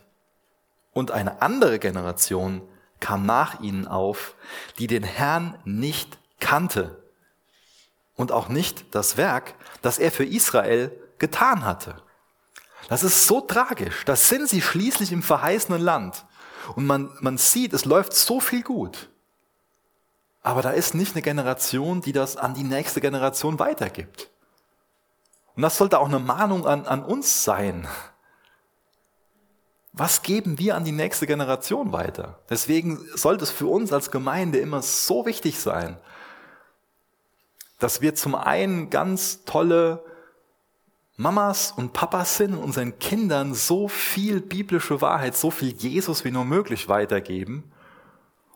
Und 0.93 1.11
eine 1.11 1.41
andere 1.43 1.77
Generation 1.77 2.63
kam 2.99 3.25
nach 3.25 3.59
ihnen 3.59 3.87
auf, 3.87 4.35
die 4.79 4.87
den 4.87 5.03
Herrn 5.03 5.59
nicht 5.63 6.17
kannte 6.39 7.03
und 8.15 8.31
auch 8.31 8.49
nicht 8.49 8.95
das 8.95 9.15
Werk, 9.15 9.53
das 9.81 9.99
er 9.99 10.11
für 10.11 10.25
Israel 10.25 10.91
getan 11.19 11.63
hatte. 11.63 12.01
Das 12.87 13.03
ist 13.03 13.27
so 13.27 13.41
tragisch. 13.41 14.03
Das 14.05 14.27
sind 14.27 14.49
sie 14.49 14.61
schließlich 14.61 15.11
im 15.11 15.21
verheißenen 15.21 15.81
Land. 15.81 16.25
Und 16.75 16.85
man, 16.85 17.15
man 17.21 17.37
sieht, 17.37 17.73
es 17.73 17.85
läuft 17.85 18.13
so 18.13 18.39
viel 18.39 18.63
gut. 18.63 19.09
Aber 20.41 20.61
da 20.61 20.71
ist 20.71 20.95
nicht 20.95 21.13
eine 21.13 21.21
Generation, 21.21 22.01
die 22.01 22.13
das 22.13 22.37
an 22.37 22.53
die 22.53 22.63
nächste 22.63 23.01
Generation 23.01 23.59
weitergibt. 23.59 24.29
Und 25.55 25.63
das 25.63 25.77
sollte 25.77 25.99
auch 25.99 26.07
eine 26.07 26.19
Mahnung 26.19 26.65
an, 26.65 26.85
an 26.85 27.03
uns 27.03 27.43
sein. 27.43 27.87
Was 29.91 30.21
geben 30.21 30.59
wir 30.59 30.75
an 30.75 30.85
die 30.85 30.93
nächste 30.93 31.27
Generation 31.27 31.91
weiter? 31.91 32.39
Deswegen 32.49 33.05
sollte 33.15 33.43
es 33.43 33.51
für 33.51 33.67
uns 33.67 33.91
als 33.91 34.11
Gemeinde 34.11 34.59
immer 34.59 34.81
so 34.81 35.25
wichtig 35.25 35.59
sein, 35.59 35.97
dass 37.79 38.01
wir 38.01 38.15
zum 38.15 38.35
einen 38.35 38.89
ganz 38.89 39.43
tolle 39.45 40.03
Mamas 41.17 41.73
und 41.73 41.91
Papas 41.91 42.37
sind 42.37 42.53
und 42.53 42.63
unseren 42.63 42.97
Kindern 42.99 43.53
so 43.53 43.89
viel 43.89 44.39
biblische 44.39 45.01
Wahrheit, 45.01 45.35
so 45.35 45.51
viel 45.51 45.75
Jesus 45.75 46.23
wie 46.23 46.31
nur 46.31 46.45
möglich 46.45 46.87
weitergeben. 46.87 47.69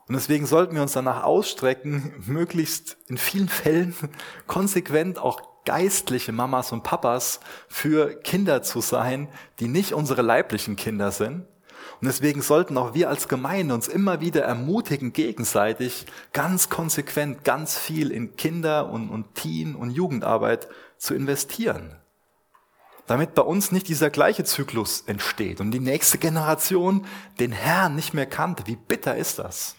Und 0.08 0.16
deswegen 0.16 0.46
sollten 0.46 0.76
wir 0.76 0.82
uns 0.82 0.94
danach 0.94 1.24
ausstrecken, 1.24 2.14
möglichst 2.26 2.98
in 3.08 3.18
vielen 3.18 3.50
Fällen 3.50 3.96
konsequent 4.48 5.20
auch 5.20 5.42
geistliche 5.66 6.34
Mamas 6.34 6.74
und 6.74 6.84
Papas 6.84 7.40
für 7.70 8.20
Kinder 8.20 8.64
zu 8.64 8.82
sein, 8.82 9.30
die 9.60 9.70
nicht 9.70 9.94
unsere 9.94 10.22
leiblichen 10.22 10.76
Kinder 10.76 11.12
sind, 11.12 11.46
und 12.04 12.08
deswegen 12.08 12.42
sollten 12.42 12.78
auch 12.78 12.94
wir 12.94 13.08
als 13.08 13.30
Gemeinde 13.30 13.74
uns 13.74 13.88
immer 13.88 14.20
wieder 14.20 14.44
ermutigen, 14.44 15.14
gegenseitig 15.14 16.06
ganz 16.34 16.70
konsequent, 16.70 17.44
ganz 17.46 17.78
viel 17.78 18.12
in 18.12 18.36
Kinder- 18.36 18.90
und, 18.90 19.10
und 19.10 19.36
Teen- 19.36 19.76
und 19.76 19.90
Jugendarbeit 19.90 20.68
zu 20.98 21.14
investieren. 21.14 21.96
Damit 23.08 23.36
bei 23.36 23.42
uns 23.42 23.72
nicht 23.72 23.88
dieser 23.88 24.10
gleiche 24.10 24.44
Zyklus 24.44 25.04
entsteht 25.08 25.62
und 25.62 25.72
die 25.72 25.80
nächste 25.80 26.18
Generation 26.18 27.06
den 27.40 27.52
Herrn 27.52 27.96
nicht 27.96 28.14
mehr 28.14 28.26
kannte. 28.26 28.68
Wie 28.68 28.76
bitter 28.76 29.16
ist 29.16 29.40
das? 29.40 29.76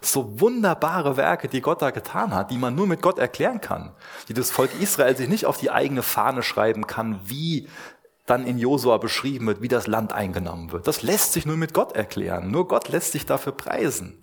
So 0.00 0.40
wunderbare 0.40 1.16
Werke, 1.16 1.48
die 1.48 1.60
Gott 1.60 1.82
da 1.82 1.90
getan 1.90 2.34
hat, 2.34 2.50
die 2.50 2.58
man 2.58 2.74
nur 2.74 2.86
mit 2.86 3.02
Gott 3.02 3.18
erklären 3.18 3.60
kann, 3.60 3.92
die 4.28 4.34
das 4.34 4.50
Volk 4.50 4.70
Israel 4.80 5.16
sich 5.16 5.28
nicht 5.28 5.46
auf 5.46 5.58
die 5.58 5.70
eigene 5.70 6.02
Fahne 6.02 6.42
schreiben 6.42 6.86
kann, 6.86 7.20
wie 7.24 7.68
dann 8.26 8.46
in 8.46 8.58
Josua 8.58 8.98
beschrieben 8.98 9.46
wird, 9.46 9.62
wie 9.62 9.68
das 9.68 9.86
Land 9.86 10.12
eingenommen 10.12 10.70
wird. 10.72 10.86
Das 10.86 11.02
lässt 11.02 11.32
sich 11.32 11.46
nur 11.46 11.56
mit 11.56 11.74
Gott 11.74 11.92
erklären. 11.92 12.50
Nur 12.50 12.68
Gott 12.68 12.88
lässt 12.88 13.12
sich 13.12 13.26
dafür 13.26 13.52
preisen. 13.52 14.22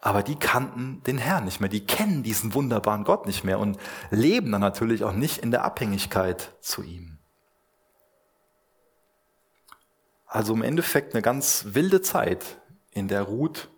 Aber 0.00 0.22
die 0.22 0.36
kannten 0.36 1.02
den 1.04 1.18
Herrn 1.18 1.46
nicht 1.46 1.60
mehr, 1.60 1.68
die 1.68 1.84
kennen 1.84 2.22
diesen 2.22 2.54
wunderbaren 2.54 3.02
Gott 3.02 3.26
nicht 3.26 3.42
mehr 3.42 3.58
und 3.58 3.78
leben 4.10 4.52
dann 4.52 4.60
natürlich 4.60 5.02
auch 5.02 5.12
nicht 5.12 5.38
in 5.38 5.50
der 5.50 5.64
Abhängigkeit 5.64 6.52
zu 6.60 6.82
ihm. 6.82 7.18
Also 10.26 10.54
im 10.54 10.62
Endeffekt 10.62 11.14
eine 11.14 11.22
ganz 11.22 11.66
wilde 11.70 12.02
Zeit, 12.02 12.60
in 12.96 13.08
der 13.08 13.22
Ruth, 13.22 13.68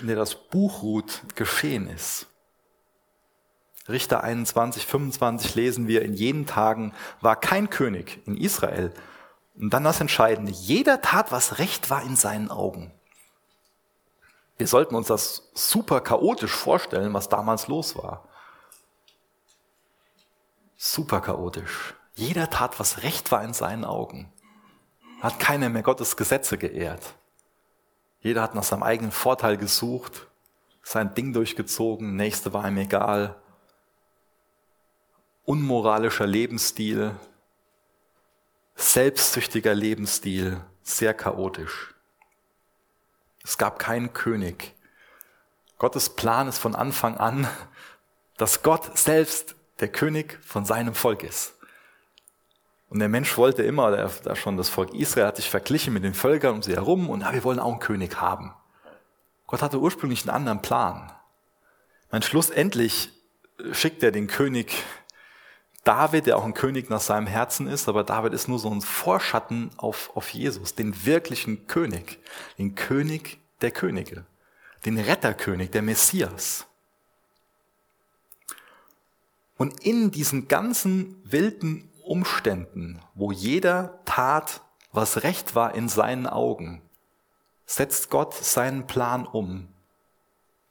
in 0.00 0.06
der 0.06 0.16
das 0.16 0.34
Buch 0.34 0.82
Ruth 0.82 1.22
geschehen 1.34 1.88
ist. 1.88 2.26
Richter 3.86 4.24
21, 4.24 4.86
25 4.86 5.54
lesen 5.54 5.86
wir, 5.86 6.02
in 6.02 6.14
jenen 6.14 6.46
Tagen 6.46 6.94
war 7.20 7.36
kein 7.36 7.68
König 7.68 8.26
in 8.26 8.36
Israel. 8.36 8.94
Und 9.56 9.74
dann 9.74 9.84
das 9.84 10.00
Entscheidende, 10.00 10.52
jeder 10.52 11.02
tat, 11.02 11.32
was 11.32 11.58
recht 11.58 11.90
war 11.90 12.02
in 12.02 12.16
seinen 12.16 12.50
Augen. 12.50 12.92
Wir 14.56 14.66
sollten 14.66 14.94
uns 14.94 15.08
das 15.08 15.50
super 15.54 16.00
chaotisch 16.00 16.52
vorstellen, 16.52 17.12
was 17.12 17.28
damals 17.28 17.68
los 17.68 17.94
war. 17.96 18.26
Super 20.76 21.20
chaotisch. 21.20 21.94
Jeder 22.14 22.48
tat, 22.48 22.80
was 22.80 23.02
recht 23.02 23.32
war 23.32 23.44
in 23.44 23.52
seinen 23.52 23.84
Augen. 23.84 24.32
Hat 25.20 25.38
keiner 25.38 25.68
mehr 25.68 25.82
Gottes 25.82 26.16
Gesetze 26.16 26.56
geehrt. 26.56 27.14
Jeder 28.20 28.42
hat 28.42 28.54
nach 28.54 28.62
seinem 28.62 28.82
eigenen 28.82 29.12
Vorteil 29.12 29.56
gesucht, 29.56 30.26
sein 30.82 31.14
Ding 31.14 31.32
durchgezogen, 31.32 32.16
nächste 32.16 32.52
war 32.52 32.66
ihm 32.66 32.78
egal 32.78 33.40
unmoralischer 35.50 36.28
Lebensstil, 36.28 37.16
selbstsüchtiger 38.76 39.74
Lebensstil, 39.74 40.60
sehr 40.84 41.12
chaotisch. 41.12 41.92
Es 43.42 43.58
gab 43.58 43.80
keinen 43.80 44.12
König. 44.12 44.76
Gottes 45.78 46.10
Plan 46.10 46.46
ist 46.46 46.58
von 46.58 46.76
Anfang 46.76 47.16
an, 47.16 47.48
dass 48.36 48.62
Gott 48.62 48.96
selbst 48.96 49.56
der 49.80 49.88
König 49.88 50.38
von 50.44 50.64
seinem 50.64 50.94
Volk 50.94 51.24
ist. 51.24 51.54
Und 52.90 52.98
der 52.98 53.08
Mensch 53.08 53.38
wollte 53.38 53.62
immer, 53.62 53.92
da 53.92 54.36
schon 54.36 54.56
das 54.56 54.68
Volk 54.68 54.92
Israel 54.94 55.28
hat 55.28 55.36
sich 55.36 55.48
verglichen 55.48 55.94
mit 55.94 56.02
den 56.02 56.12
Völkern 56.12 56.56
um 56.56 56.62
sie 56.62 56.74
herum 56.74 57.08
und 57.08 57.20
ja, 57.20 57.32
wir 57.32 57.44
wollen 57.44 57.60
auch 57.60 57.70
einen 57.70 57.78
König 57.78 58.20
haben. 58.20 58.52
Gott 59.46 59.62
hatte 59.62 59.78
ursprünglich 59.78 60.22
einen 60.22 60.34
anderen 60.34 60.60
Plan. 60.60 61.12
Mein 62.10 62.22
schlussendlich 62.22 63.12
schickt 63.70 64.02
er 64.02 64.10
den 64.10 64.26
König 64.26 64.74
David, 65.84 66.26
der 66.26 66.36
auch 66.36 66.44
ein 66.44 66.52
König 66.52 66.90
nach 66.90 67.00
seinem 67.00 67.28
Herzen 67.28 67.68
ist, 67.68 67.88
aber 67.88 68.02
David 68.02 68.34
ist 68.34 68.48
nur 68.48 68.58
so 68.58 68.70
ein 68.70 68.82
Vorschatten 68.82 69.70
auf, 69.76 70.10
auf 70.14 70.28
Jesus, 70.30 70.74
den 70.74 71.06
wirklichen 71.06 71.68
König, 71.68 72.18
den 72.58 72.74
König 72.74 73.38
der 73.60 73.70
Könige, 73.70 74.26
den 74.84 74.98
Retterkönig, 74.98 75.70
der 75.70 75.82
Messias. 75.82 76.66
Und 79.56 79.84
in 79.84 80.10
diesen 80.10 80.48
ganzen 80.48 81.16
wilden 81.24 81.89
Umständen, 82.10 83.00
wo 83.14 83.30
jeder 83.30 84.00
tat, 84.04 84.62
was 84.90 85.22
recht 85.22 85.54
war 85.54 85.76
in 85.76 85.88
seinen 85.88 86.26
Augen, 86.26 86.82
setzt 87.66 88.10
Gott 88.10 88.34
seinen 88.34 88.88
Plan 88.88 89.24
um, 89.24 89.68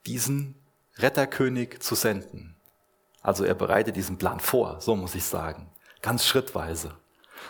diesen 0.05 0.55
Retterkönig 0.97 1.79
zu 1.79 1.95
senden. 1.95 2.57
Also 3.21 3.45
er 3.45 3.55
bereitet 3.55 3.95
diesen 3.95 4.17
Plan 4.17 4.41
vor, 4.41 4.81
so 4.81 4.97
muss 4.97 5.15
ich 5.15 5.23
sagen, 5.23 5.69
ganz 6.01 6.25
schrittweise. 6.25 6.89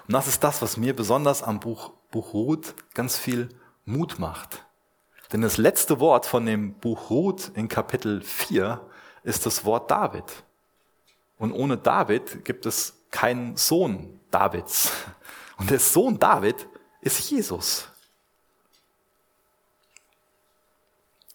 Und 0.08 0.14
das 0.14 0.28
ist 0.28 0.44
das, 0.44 0.62
was 0.62 0.78
mir 0.78 0.96
besonders 0.96 1.42
am 1.42 1.60
Buch, 1.60 1.94
Buch 2.12 2.36
Ruth 2.36 2.76
ganz 2.94 3.18
viel 3.18 3.50
Mut 3.86 4.20
macht. 4.20 4.68
Denn 5.34 5.42
das 5.42 5.58
letzte 5.58 6.00
Wort 6.00 6.28
von 6.28 6.46
dem 6.46 6.76
Buch 6.76 7.10
Ruth 7.10 7.52
in 7.56 7.68
Kapitel 7.68 8.22
4 8.22 8.82
ist 9.24 9.48
das 9.48 9.66
Wort 9.66 9.90
David. 9.90 10.44
Und 11.40 11.54
ohne 11.54 11.78
David 11.78 12.46
gibt 12.46 12.68
es 12.68 12.99
keinen 13.12 13.58
Sohn 13.58 14.20
Davids. 14.32 14.92
Und 15.58 15.70
der 15.70 15.80
Sohn 15.80 16.20
David 16.20 16.68
ist 17.02 17.30
Jesus. 17.30 17.88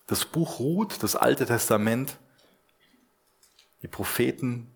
Das 0.07 0.25
Buch 0.25 0.59
Ruth, 0.59 1.03
das 1.03 1.17
Alte 1.17 1.47
Testament, 1.47 2.19
die 3.83 3.89
Propheten, 3.89 4.71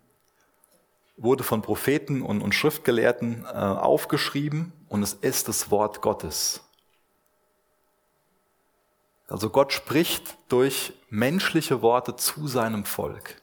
wurde 1.17 1.43
von 1.43 1.61
Propheten 1.61 2.21
und, 2.21 2.41
und 2.41 2.55
Schriftgelehrten 2.55 3.45
äh, 3.45 3.47
aufgeschrieben 3.47 4.71
und 4.87 5.03
es 5.03 5.13
ist 5.13 5.47
das 5.47 5.69
Wort 5.69 6.01
Gottes. 6.01 6.63
Also 9.27 9.49
Gott 9.49 9.73
spricht 9.73 10.37
durch 10.47 10.93
menschliche 11.09 11.81
Worte 11.81 12.15
zu 12.15 12.47
seinem 12.47 12.85
Volk. 12.85 13.35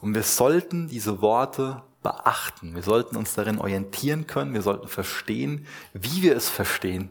Und 0.00 0.14
wir 0.14 0.22
sollten 0.22 0.88
diese 0.88 1.22
Worte 1.22 1.82
beachten. 2.02 2.74
Wir 2.74 2.82
sollten 2.82 3.16
uns 3.16 3.34
darin 3.34 3.58
orientieren 3.58 4.26
können. 4.26 4.54
Wir 4.54 4.62
sollten 4.62 4.88
verstehen, 4.88 5.66
wie 5.92 6.22
wir 6.22 6.36
es 6.36 6.48
verstehen. 6.48 7.10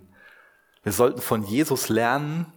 Wir 0.84 0.94
sollten 0.94 1.22
von 1.22 1.44
Jesus 1.44 1.90
lernen, 1.90 2.52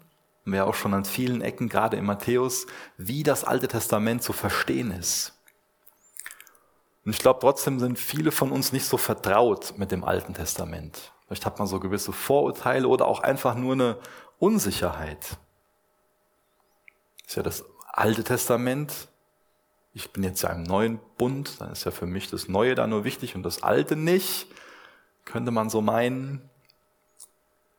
wir 0.45 0.67
auch 0.67 0.75
schon 0.75 0.95
an 0.95 1.05
vielen 1.05 1.43
Ecken, 1.43 1.69
gerade 1.69 1.97
in 1.97 2.05
Matthäus, 2.05 2.67
wie 2.97 3.23
das 3.23 3.45
Alte 3.45 3.69
Testament 3.69 4.23
zu 4.23 4.33
verstehen 4.33 4.91
ist. 4.91 5.35
Und 7.05 7.13
ich 7.13 7.19
glaube, 7.19 7.41
trotzdem 7.41 7.79
sind 7.81 7.99
viele 7.99 8.31
von 8.31 8.53
uns 8.53 8.73
nicht 8.73 8.87
so 8.87 8.97
vertraut 8.97 9.75
mit 9.77 9.91
dem 9.91 10.05
Alten 10.05 10.35
Testament. 10.35 11.13
Vielleicht 11.27 11.47
hat 11.47 11.59
man 11.59 11.69
so 11.69 11.81
gewisse 11.81 12.13
Vorurteile 12.13 12.89
oder 12.89 13.07
auch 13.07 13.21
einfach 13.21 13.55
nur 13.55 13.75
eine 13.75 13.99
Unsicherheit. 14.39 15.39
Das 17.23 17.29
ist 17.29 17.37
ja 17.37 17.43
das 17.43 17.65
Alte 17.89 18.25
Testament. 18.25 19.09
Ich 19.93 20.13
bin 20.13 20.23
jetzt 20.23 20.43
ja 20.43 20.51
im 20.51 20.63
neuen 20.63 21.01
Bund, 21.19 21.61
dann 21.61 21.73
ist 21.73 21.85
ja 21.85 21.91
für 21.91 22.07
mich 22.07 22.31
das 22.31 22.49
Neue 22.49 22.75
da 22.75 22.87
nur 22.87 23.05
wichtig 23.05 23.35
und 23.35 23.43
das 23.43 23.63
Alte 23.63 23.97
nicht. 23.97 24.47
Könnte 25.25 25.51
man 25.51 25.69
so 25.69 25.81
meinen. 25.81 26.49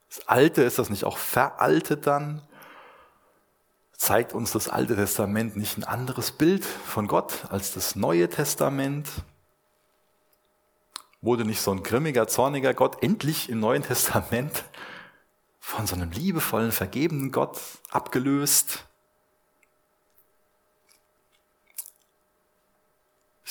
Das 0.09 0.27
Alte, 0.27 0.63
ist 0.63 0.77
das 0.77 0.89
nicht 0.89 1.05
auch 1.05 1.17
veraltet 1.17 2.05
dann? 2.07 2.41
zeigt 4.01 4.33
uns 4.33 4.51
das 4.51 4.67
Alte 4.67 4.95
Testament 4.95 5.55
nicht 5.55 5.77
ein 5.77 5.83
anderes 5.83 6.31
Bild 6.31 6.65
von 6.65 7.05
Gott 7.05 7.45
als 7.49 7.71
das 7.71 7.95
Neue 7.95 8.27
Testament? 8.27 9.07
Wurde 11.21 11.45
nicht 11.45 11.61
so 11.61 11.69
ein 11.69 11.83
grimmiger, 11.83 12.27
zorniger 12.27 12.73
Gott 12.73 13.03
endlich 13.03 13.47
im 13.47 13.59
Neuen 13.59 13.83
Testament 13.83 14.63
von 15.59 15.85
so 15.85 15.93
einem 15.93 16.09
liebevollen, 16.09 16.71
vergebenen 16.71 17.31
Gott 17.31 17.59
abgelöst? 17.91 18.85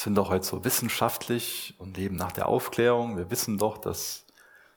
Sind 0.03 0.15
doch 0.15 0.31
heute 0.31 0.47
so 0.47 0.65
wissenschaftlich 0.65 1.75
und 1.79 1.97
leben 1.97 2.17
nach 2.17 2.33
der 2.33 2.47
Aufklärung. 2.47 3.17
Wir 3.17 3.31
wissen 3.31 3.59
doch, 3.59 3.79
dass 3.79 4.25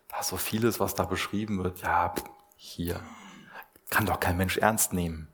da 0.10 0.22
so 0.22 0.38
vieles, 0.38 0.80
was 0.80 0.96
da 0.96 1.06
beschrieben 1.06 1.64
wird, 1.64 1.82
ja, 1.82 2.14
hier 2.56 3.00
kann 3.90 4.06
doch 4.06 4.20
kein 4.20 4.38
Mensch 4.38 4.58
ernst 4.58 4.92
nehmen. 4.94 5.28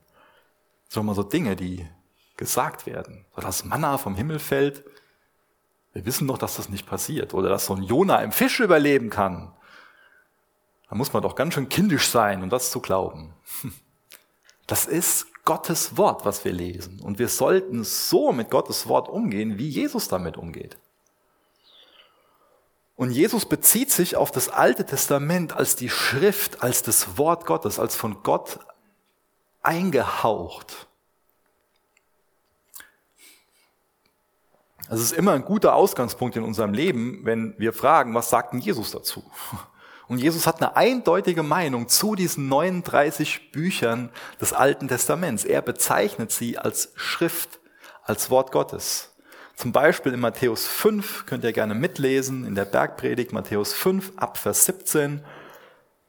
So 0.90 1.00
immer 1.02 1.16
so 1.16 1.24
Dinge, 1.24 1.56
die 1.56 1.88
gesagt 2.38 2.86
werden. 2.86 3.26
So 3.36 3.42
dass 3.42 3.64
Manna 3.64 3.98
vom 3.98 4.16
Himmel 4.16 4.40
fällt. 4.40 4.84
Wir 5.94 6.06
wissen 6.06 6.28
doch, 6.28 6.38
dass 6.38 6.58
das 6.58 6.70
nicht 6.70 6.86
passiert. 6.86 7.34
Oder 7.34 7.50
dass 7.50 7.66
so 7.66 7.76
ein 7.76 7.84
Jona 7.84 8.22
im 8.22 8.32
Fisch 8.32 8.60
überleben 8.60 9.10
kann. 9.10 9.54
Da 10.90 10.96
muss 10.96 11.14
man 11.14 11.24
doch 11.24 11.36
ganz 11.36 11.54
schön 11.54 11.70
kindisch 11.70 12.08
sein, 12.08 12.44
um 12.44 12.50
das 12.50 12.72
zu 12.72 12.80
glauben. 12.80 13.34
Das 14.68 14.86
ist 14.86 15.26
Gottes 15.50 15.98
Wort, 15.98 16.26
was 16.26 16.46
wir 16.46 16.54
lesen. 16.54 17.00
Und 17.02 17.18
wir 17.18 17.28
sollten 17.28 17.84
so 17.84 18.32
mit 18.32 18.52
Gottes 18.52 18.88
Wort 18.88 19.10
umgehen, 19.10 19.58
wie 19.58 19.68
Jesus 19.68 20.08
damit 20.08 20.38
umgeht. 20.38 20.78
Und 22.96 23.10
Jesus 23.10 23.48
bezieht 23.48 23.90
sich 23.90 24.16
auf 24.16 24.30
das 24.30 24.50
Alte 24.50 24.86
Testament 24.86 25.54
als 25.54 25.76
die 25.76 25.90
Schrift, 25.90 26.62
als 26.62 26.84
das 26.84 27.18
Wort 27.18 27.48
Gottes, 27.48 27.80
als 27.80 27.96
von 27.96 28.22
Gott 28.22 28.60
eingehaucht. 29.64 30.86
Es 34.88 35.02
ist 35.02 35.14
immer 35.14 35.32
ein 35.32 35.46
guter 35.46 35.74
Ausgangspunkt 35.74 36.36
in 36.36 36.44
unserem 36.44 36.76
Leben, 36.76 37.26
wenn 37.26 37.56
wir 37.58 37.74
fragen, 37.74 38.14
was 38.14 38.30
sagt 38.30 38.54
denn 38.54 38.60
Jesus 38.60 38.92
dazu? 38.92 39.24
Und 40.10 40.18
Jesus 40.18 40.48
hat 40.48 40.62
eine 40.62 40.76
eindeutige 40.76 41.44
Meinung 41.44 41.88
zu 41.88 42.16
diesen 42.16 42.50
39 42.50 43.52
Büchern 43.52 44.10
des 44.42 44.54
Alten 44.54 44.88
Testaments. 44.88 45.46
Er 45.46 45.62
bezeichnet 45.62 46.32
sie 46.32 46.58
als 46.58 46.92
Schrift, 46.96 47.60
als 48.04 48.32
Wort 48.32 48.52
Gottes. 48.52 49.14
Zum 49.56 49.72
Beispiel 49.72 50.14
in 50.14 50.20
Matthäus 50.20 50.66
5, 50.66 51.28
könnt 51.28 51.44
ihr 51.44 51.54
gerne 51.54 51.76
mitlesen, 51.76 52.44
in 52.44 52.56
der 52.56 52.66
Bergpredigt 52.66 53.34
Matthäus 53.34 53.74
5 53.74 54.14
ab 54.16 54.38
Vers 54.38 54.66
17 54.66 55.24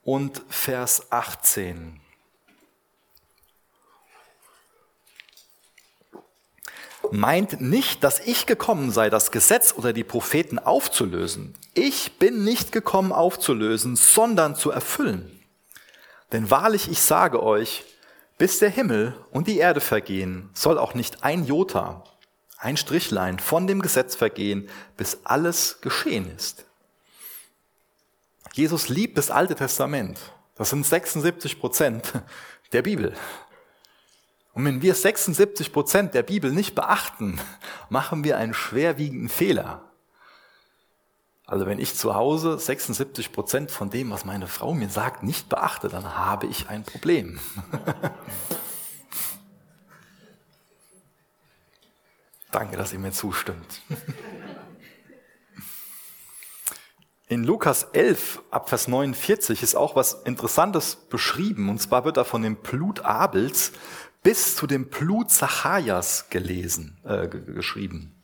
und 0.03 0.41
Vers 0.49 1.13
18. 1.13 2.01
meint 7.11 7.61
nicht, 7.61 8.05
dass 8.05 8.21
ich 8.21 8.47
gekommen 8.47 8.91
sei, 8.91 9.11
das 9.11 9.31
Gesetz 9.31 9.75
oder 9.77 9.93
die 9.93 10.05
Propheten 10.05 10.59
aufzulösen. 10.59 11.55
Ich 11.75 12.19
bin 12.19 12.45
nicht 12.45 12.73
gekommen 12.73 13.13
aufzulösen, 13.13 13.97
sondern 13.97 14.55
zu 14.55 14.71
erfüllen. 14.71 15.41
Denn 16.33 16.51
wahrlich, 16.51 16.91
ich 16.91 17.03
sage 17.03 17.43
euch, 17.43 17.85
bis 18.39 18.59
der 18.59 18.71
Himmel 18.71 19.15
und 19.31 19.49
die 19.49 19.59
Erde 19.59 19.81
vergehen, 19.81 20.51
soll 20.55 20.79
auch 20.79 20.95
nicht 20.95 21.25
ein 21.25 21.45
Jota, 21.45 22.05
ein 22.57 22.77
Strichlein 22.77 23.39
von 23.39 23.67
dem 23.67 23.83
Gesetz 23.83 24.15
vergehen, 24.15 24.69
bis 24.97 25.19
alles 25.25 25.81
geschehen 25.81 26.31
ist. 26.35 26.65
Jesus 28.53 28.89
liebt 28.89 29.19
das 29.19 29.31
Alte 29.31 29.55
Testament. 29.55 30.19
Das 30.57 30.71
sind 30.71 30.85
76 30.85 31.59
Prozent 31.59 32.13
der 32.73 32.83
Bibel. 32.83 33.15
Und 34.53 34.65
wenn 34.65 34.83
wir 34.83 34.95
76 34.95 35.73
Prozent 35.73 36.15
der 36.15 36.23
Bibel 36.23 36.51
nicht 36.53 36.75
beachten, 36.75 37.39
machen 37.89 38.25
wir 38.25 38.37
einen 38.37 38.55
schwerwiegenden 38.55 39.29
Fehler. 39.29 39.85
Also 41.47 41.67
wenn 41.67 41.79
ich 41.81 41.97
zu 41.97 42.15
Hause 42.15 42.59
76 42.59 43.33
Prozent 43.33 43.71
von 43.73 43.91
dem, 43.91 44.11
was 44.11 44.25
meine 44.25 44.47
Frau 44.47 44.73
mir 44.73 44.89
sagt, 44.89 45.25
nicht 45.25 45.49
beachte, 45.49 45.89
dann 45.89 46.17
habe 46.17 46.47
ich 46.47 46.69
ein 46.69 46.85
Problem. 46.85 47.41
Danke, 52.53 52.77
dass 52.77 52.93
ihr 52.93 52.99
mir 53.01 53.13
zustimmt. 53.13 53.81
In 57.31 57.45
Lukas 57.45 57.85
11, 57.93 58.43
Abvers 58.51 58.89
49 58.89 59.63
ist 59.63 59.77
auch 59.77 59.95
was 59.95 60.15
Interessantes 60.25 60.97
beschrieben. 60.97 61.69
Und 61.69 61.81
zwar 61.81 62.05
wird 62.05 62.17
da 62.17 62.25
von 62.25 62.43
dem 62.43 62.57
Blut 62.57 63.05
Abels 63.05 63.71
bis 64.23 64.57
zu 64.57 64.67
dem 64.67 64.87
Blut 64.89 65.31
Zacharias 65.31 66.29
gelesen, 66.31 66.99
äh, 67.05 67.29
geschrieben. 67.29 68.15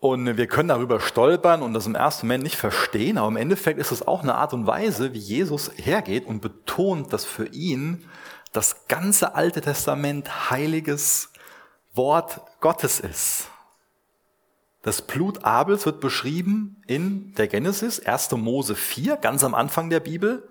Und 0.00 0.38
wir 0.38 0.46
können 0.46 0.70
darüber 0.70 0.98
stolpern 0.98 1.60
und 1.60 1.74
das 1.74 1.86
im 1.86 1.94
ersten 1.94 2.26
Moment 2.26 2.42
nicht 2.42 2.56
verstehen, 2.56 3.18
aber 3.18 3.28
im 3.28 3.36
Endeffekt 3.36 3.78
ist 3.78 3.92
es 3.92 4.06
auch 4.06 4.22
eine 4.22 4.34
Art 4.34 4.54
und 4.54 4.66
Weise, 4.66 5.12
wie 5.12 5.18
Jesus 5.18 5.70
hergeht 5.76 6.24
und 6.24 6.40
betont, 6.40 7.12
dass 7.12 7.26
für 7.26 7.46
ihn 7.48 8.06
das 8.52 8.86
ganze 8.88 9.34
Alte 9.34 9.60
Testament 9.60 10.50
heiliges 10.50 11.28
Wort 11.92 12.40
Gottes 12.60 12.98
ist. 13.00 13.48
Das 14.82 15.02
Blut 15.02 15.44
Abels 15.44 15.84
wird 15.84 16.00
beschrieben 16.00 16.82
in 16.86 17.34
der 17.34 17.48
Genesis, 17.48 18.00
1. 18.00 18.32
Mose 18.32 18.74
4, 18.74 19.18
ganz 19.18 19.44
am 19.44 19.54
Anfang 19.54 19.90
der 19.90 20.00
Bibel. 20.00 20.48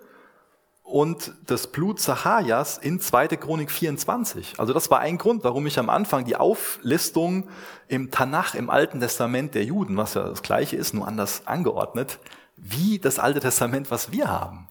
Und 0.90 1.32
das 1.46 1.68
Blut 1.68 2.00
Zacharias 2.00 2.76
in 2.76 3.00
2. 3.00 3.28
Chronik 3.28 3.70
24. 3.70 4.58
Also 4.58 4.72
das 4.72 4.90
war 4.90 4.98
ein 4.98 5.18
Grund, 5.18 5.44
warum 5.44 5.66
ich 5.66 5.78
am 5.78 5.88
Anfang 5.88 6.24
die 6.24 6.36
Auflistung 6.36 7.48
im 7.86 8.10
Tanach, 8.10 8.54
im 8.54 8.70
Alten 8.70 8.98
Testament 8.98 9.54
der 9.54 9.64
Juden, 9.64 9.96
was 9.96 10.14
ja 10.14 10.28
das 10.28 10.42
gleiche 10.42 10.76
ist, 10.76 10.92
nur 10.92 11.06
anders 11.06 11.46
angeordnet, 11.46 12.18
wie 12.56 12.98
das 12.98 13.18
Alte 13.18 13.40
Testament, 13.40 13.90
was 13.90 14.10
wir 14.10 14.28
haben. 14.28 14.68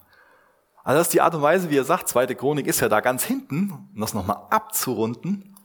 Also 0.84 0.98
das 0.98 1.06
ist 1.08 1.14
die 1.14 1.22
Art 1.22 1.34
und 1.34 1.42
Weise, 1.42 1.70
wie 1.70 1.78
er 1.78 1.84
sagt, 1.84 2.08
2. 2.08 2.26
Chronik 2.34 2.66
ist 2.66 2.80
ja 2.80 2.88
da 2.88 3.00
ganz 3.00 3.24
hinten, 3.24 3.72
um 3.72 4.00
das 4.00 4.12
nochmal 4.12 4.46
abzurunden. 4.50 5.56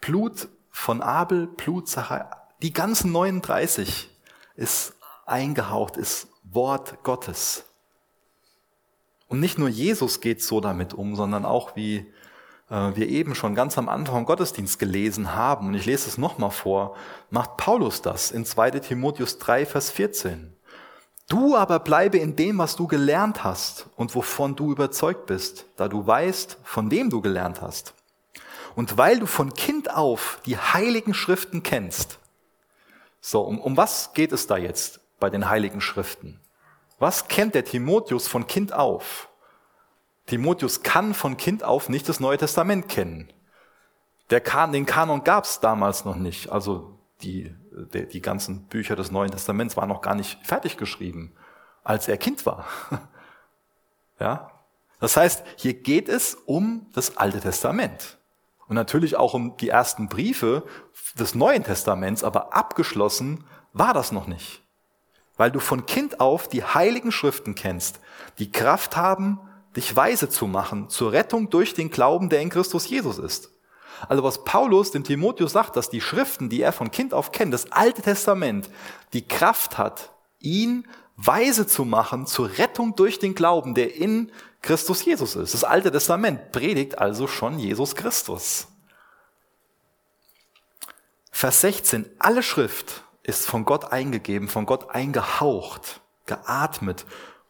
Blut 0.00 0.48
von 0.70 1.02
Abel, 1.02 1.46
Blut 1.46 1.88
Zacharias, 1.88 2.34
die 2.62 2.72
ganzen 2.72 3.12
39 3.12 4.10
ist 4.56 4.94
eingehaucht, 5.26 5.96
ist 5.96 6.28
Wort 6.44 7.02
Gottes. 7.02 7.64
Und 9.32 9.40
nicht 9.40 9.56
nur 9.56 9.70
Jesus 9.70 10.20
geht 10.20 10.42
so 10.42 10.60
damit 10.60 10.92
um, 10.92 11.16
sondern 11.16 11.46
auch 11.46 11.74
wie 11.74 12.06
äh, 12.68 12.94
wir 12.94 13.08
eben 13.08 13.34
schon 13.34 13.54
ganz 13.54 13.78
am 13.78 13.88
Anfang 13.88 14.14
vom 14.14 14.24
Gottesdienst 14.26 14.78
gelesen 14.78 15.34
haben, 15.34 15.68
und 15.68 15.74
ich 15.74 15.86
lese 15.86 16.06
es 16.06 16.18
nochmal 16.18 16.50
vor, 16.50 16.96
macht 17.30 17.56
Paulus 17.56 18.02
das 18.02 18.30
in 18.30 18.44
2 18.44 18.72
Timotheus 18.72 19.38
3, 19.38 19.64
Vers 19.64 19.90
14. 19.90 20.54
Du 21.30 21.56
aber 21.56 21.78
bleibe 21.78 22.18
in 22.18 22.36
dem, 22.36 22.58
was 22.58 22.76
du 22.76 22.86
gelernt 22.86 23.42
hast 23.42 23.86
und 23.96 24.14
wovon 24.14 24.54
du 24.54 24.70
überzeugt 24.70 25.24
bist, 25.24 25.64
da 25.76 25.88
du 25.88 26.06
weißt, 26.06 26.58
von 26.62 26.90
dem 26.90 27.08
du 27.08 27.22
gelernt 27.22 27.62
hast. 27.62 27.94
Und 28.74 28.98
weil 28.98 29.18
du 29.18 29.24
von 29.24 29.54
Kind 29.54 29.94
auf 29.94 30.40
die 30.44 30.58
heiligen 30.58 31.14
Schriften 31.14 31.62
kennst. 31.62 32.18
So, 33.22 33.40
um, 33.40 33.58
um 33.58 33.78
was 33.78 34.12
geht 34.12 34.32
es 34.32 34.46
da 34.46 34.58
jetzt 34.58 35.00
bei 35.20 35.30
den 35.30 35.48
heiligen 35.48 35.80
Schriften? 35.80 36.41
Was 37.02 37.26
kennt 37.26 37.56
der 37.56 37.64
Timotheus 37.64 38.28
von 38.28 38.46
Kind 38.46 38.72
auf? 38.72 39.28
Timotheus 40.26 40.84
kann 40.84 41.14
von 41.14 41.36
Kind 41.36 41.64
auf 41.64 41.88
nicht 41.88 42.08
das 42.08 42.20
Neue 42.20 42.38
Testament 42.38 42.88
kennen. 42.88 43.32
Der 44.30 44.40
kan 44.40 44.70
den 44.70 44.86
Kanon 44.86 45.24
gab 45.24 45.42
es 45.42 45.58
damals 45.58 46.04
noch 46.04 46.14
nicht. 46.14 46.52
Also 46.52 47.00
die, 47.20 47.52
die, 47.92 48.06
die 48.06 48.22
ganzen 48.22 48.68
Bücher 48.68 48.94
des 48.94 49.10
Neuen 49.10 49.32
Testaments 49.32 49.76
waren 49.76 49.88
noch 49.88 50.00
gar 50.00 50.14
nicht 50.14 50.46
fertig 50.46 50.76
geschrieben, 50.76 51.34
als 51.82 52.06
er 52.06 52.18
Kind 52.18 52.46
war. 52.46 52.66
ja? 54.20 54.52
Das 55.00 55.16
heißt, 55.16 55.42
hier 55.56 55.74
geht 55.74 56.08
es 56.08 56.36
um 56.46 56.86
das 56.94 57.16
Alte 57.16 57.40
Testament. 57.40 58.18
Und 58.68 58.76
natürlich 58.76 59.16
auch 59.16 59.34
um 59.34 59.56
die 59.56 59.70
ersten 59.70 60.06
Briefe 60.08 60.62
des 61.18 61.34
Neuen 61.34 61.64
Testaments, 61.64 62.22
aber 62.22 62.54
abgeschlossen 62.54 63.44
war 63.72 63.92
das 63.92 64.12
noch 64.12 64.28
nicht 64.28 64.61
weil 65.42 65.50
du 65.50 65.58
von 65.58 65.86
Kind 65.86 66.20
auf 66.20 66.46
die 66.46 66.62
heiligen 66.62 67.10
Schriften 67.10 67.56
kennst, 67.56 67.98
die 68.38 68.52
Kraft 68.52 68.94
haben, 68.96 69.40
dich 69.74 69.96
weise 69.96 70.28
zu 70.28 70.46
machen 70.46 70.88
zur 70.88 71.10
Rettung 71.10 71.50
durch 71.50 71.74
den 71.74 71.90
Glauben, 71.90 72.28
der 72.28 72.40
in 72.42 72.48
Christus 72.48 72.88
Jesus 72.88 73.18
ist. 73.18 73.50
Also 74.08 74.22
was 74.22 74.44
Paulus 74.44 74.92
dem 74.92 75.02
Timotheus 75.02 75.50
sagt, 75.50 75.74
dass 75.74 75.90
die 75.90 76.00
Schriften, 76.00 76.48
die 76.48 76.62
er 76.62 76.70
von 76.70 76.92
Kind 76.92 77.12
auf 77.12 77.32
kennt, 77.32 77.52
das 77.52 77.72
Alte 77.72 78.02
Testament, 78.02 78.70
die 79.14 79.26
Kraft 79.26 79.78
hat, 79.78 80.12
ihn 80.38 80.86
weise 81.16 81.66
zu 81.66 81.84
machen 81.84 82.28
zur 82.28 82.56
Rettung 82.58 82.94
durch 82.94 83.18
den 83.18 83.34
Glauben, 83.34 83.74
der 83.74 83.96
in 83.96 84.30
Christus 84.60 85.04
Jesus 85.04 85.34
ist. 85.34 85.54
Das 85.54 85.64
Alte 85.64 85.90
Testament 85.90 86.52
predigt 86.52 86.98
also 86.98 87.26
schon 87.26 87.58
Jesus 87.58 87.96
Christus. 87.96 88.68
Vers 91.32 91.62
16, 91.62 92.08
alle 92.20 92.44
Schrift 92.44 93.02
ist 93.22 93.46
von 93.46 93.64
Gott 93.64 93.92
eingegeben, 93.92 94.48
von 94.48 94.66
Gott 94.66 94.90
eingehaucht, 94.90 96.00
geatmet. 96.26 97.04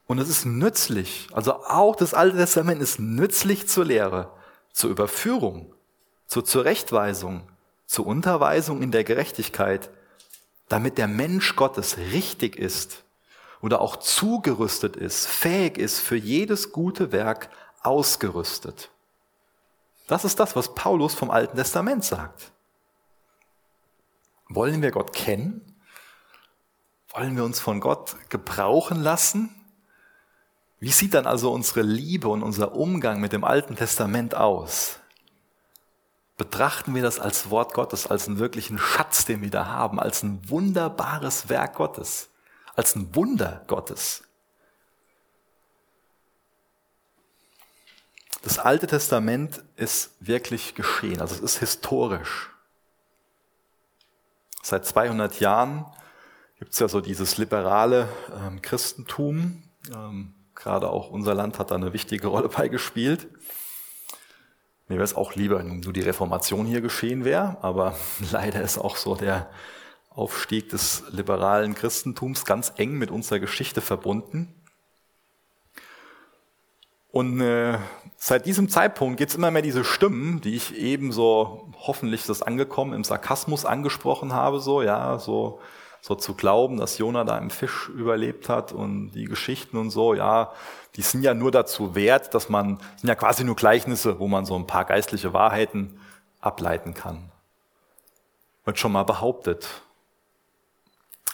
Und 0.06 0.18
es 0.18 0.28
ist 0.28 0.44
nützlich. 0.44 1.28
Also 1.32 1.54
auch 1.64 1.96
das 1.96 2.14
Alte 2.14 2.36
Testament 2.36 2.82
ist 2.82 2.98
nützlich 2.98 3.68
zur 3.68 3.86
Lehre, 3.86 4.30
zur 4.72 4.90
Überführung, 4.90 5.74
zur 6.26 6.44
Zurechtweisung, 6.44 7.48
zur 7.86 8.06
Unterweisung 8.06 8.82
in 8.82 8.90
der 8.90 9.04
Gerechtigkeit, 9.04 9.90
damit 10.68 10.98
der 10.98 11.08
Mensch 11.08 11.56
Gottes 11.56 11.98
richtig 11.98 12.56
ist 12.56 13.04
oder 13.60 13.80
auch 13.80 13.96
zugerüstet 13.96 14.96
ist, 14.96 15.26
fähig 15.26 15.78
ist, 15.78 16.00
für 16.00 16.16
jedes 16.16 16.72
gute 16.72 17.12
Werk 17.12 17.48
ausgerüstet. 17.82 18.90
Das 20.08 20.24
ist 20.24 20.40
das, 20.40 20.56
was 20.56 20.74
Paulus 20.74 21.14
vom 21.14 21.30
Alten 21.30 21.56
Testament 21.56 22.04
sagt. 22.04 22.51
Wollen 24.54 24.82
wir 24.82 24.90
Gott 24.90 25.12
kennen? 25.12 25.60
Wollen 27.08 27.36
wir 27.36 27.44
uns 27.44 27.60
von 27.60 27.80
Gott 27.80 28.16
gebrauchen 28.28 29.02
lassen? 29.02 29.50
Wie 30.78 30.90
sieht 30.90 31.14
dann 31.14 31.26
also 31.26 31.52
unsere 31.52 31.82
Liebe 31.82 32.28
und 32.28 32.42
unser 32.42 32.74
Umgang 32.74 33.20
mit 33.20 33.32
dem 33.32 33.44
Alten 33.44 33.76
Testament 33.76 34.34
aus? 34.34 34.98
Betrachten 36.36 36.94
wir 36.94 37.02
das 37.02 37.20
als 37.20 37.50
Wort 37.50 37.74
Gottes, 37.74 38.06
als 38.06 38.26
einen 38.26 38.38
wirklichen 38.38 38.78
Schatz, 38.78 39.24
den 39.24 39.42
wir 39.42 39.50
da 39.50 39.66
haben, 39.66 40.00
als 40.00 40.22
ein 40.22 40.40
wunderbares 40.48 41.48
Werk 41.48 41.76
Gottes, 41.76 42.30
als 42.74 42.96
ein 42.96 43.14
Wunder 43.14 43.64
Gottes. 43.68 44.24
Das 48.42 48.58
Alte 48.58 48.88
Testament 48.88 49.62
ist 49.76 50.10
wirklich 50.18 50.74
geschehen, 50.74 51.20
also 51.20 51.34
es 51.36 51.40
ist 51.40 51.58
historisch. 51.58 52.51
Seit 54.62 54.86
200 54.86 55.40
Jahren 55.40 55.84
gibt 56.56 56.72
es 56.72 56.78
ja 56.78 56.88
so 56.88 57.00
dieses 57.00 57.36
liberale 57.36 58.08
ähm, 58.46 58.62
Christentum. 58.62 59.64
Ähm, 59.92 60.34
gerade 60.54 60.88
auch 60.88 61.10
unser 61.10 61.34
Land 61.34 61.58
hat 61.58 61.72
da 61.72 61.74
eine 61.74 61.92
wichtige 61.92 62.28
Rolle 62.28 62.48
beigespielt. 62.48 63.26
Mir 64.86 64.96
wäre 64.96 65.04
es 65.04 65.16
auch 65.16 65.34
lieber, 65.34 65.58
wenn 65.58 65.80
nur 65.80 65.92
die 65.92 66.02
Reformation 66.02 66.64
hier 66.64 66.80
geschehen 66.80 67.24
wäre, 67.24 67.58
aber 67.62 67.96
leider 68.30 68.62
ist 68.62 68.78
auch 68.78 68.96
so 68.96 69.16
der 69.16 69.50
Aufstieg 70.10 70.68
des 70.68 71.02
liberalen 71.10 71.74
Christentums 71.74 72.44
ganz 72.44 72.72
eng 72.76 72.92
mit 72.98 73.10
unserer 73.10 73.40
Geschichte 73.40 73.80
verbunden. 73.80 74.54
Und 77.12 77.42
äh, 77.42 77.78
seit 78.16 78.46
diesem 78.46 78.70
Zeitpunkt 78.70 79.18
gibt 79.18 79.30
es 79.30 79.36
immer 79.36 79.50
mehr 79.50 79.60
diese 79.60 79.84
Stimmen, 79.84 80.40
die 80.40 80.56
ich 80.56 80.74
ebenso, 80.74 81.68
hoffentlich 81.78 82.22
ist 82.22 82.30
das 82.30 82.42
angekommen, 82.42 82.94
im 82.94 83.04
Sarkasmus 83.04 83.66
angesprochen 83.66 84.32
habe, 84.32 84.60
so, 84.60 84.80
ja, 84.80 85.18
so, 85.18 85.60
so 86.00 86.14
zu 86.14 86.34
glauben, 86.34 86.78
dass 86.78 86.96
Jona 86.96 87.24
da 87.24 87.36
im 87.36 87.50
Fisch 87.50 87.90
überlebt 87.90 88.48
hat 88.48 88.72
und 88.72 89.10
die 89.10 89.26
Geschichten 89.26 89.76
und 89.76 89.90
so, 89.90 90.14
ja, 90.14 90.52
die 90.96 91.02
sind 91.02 91.22
ja 91.22 91.34
nur 91.34 91.50
dazu 91.50 91.94
wert, 91.94 92.34
dass 92.34 92.48
man, 92.48 92.78
sind 92.96 93.08
ja 93.08 93.14
quasi 93.14 93.44
nur 93.44 93.56
Gleichnisse, 93.56 94.18
wo 94.18 94.26
man 94.26 94.46
so 94.46 94.56
ein 94.56 94.66
paar 94.66 94.86
geistliche 94.86 95.34
Wahrheiten 95.34 96.00
ableiten 96.40 96.94
kann. 96.94 97.30
Wird 98.64 98.78
schon 98.78 98.92
mal 98.92 99.04
behauptet. 99.04 99.68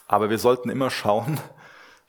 Aber 0.08 0.28
wir 0.28 0.38
sollten 0.38 0.70
immer 0.70 0.90
schauen, 0.90 1.38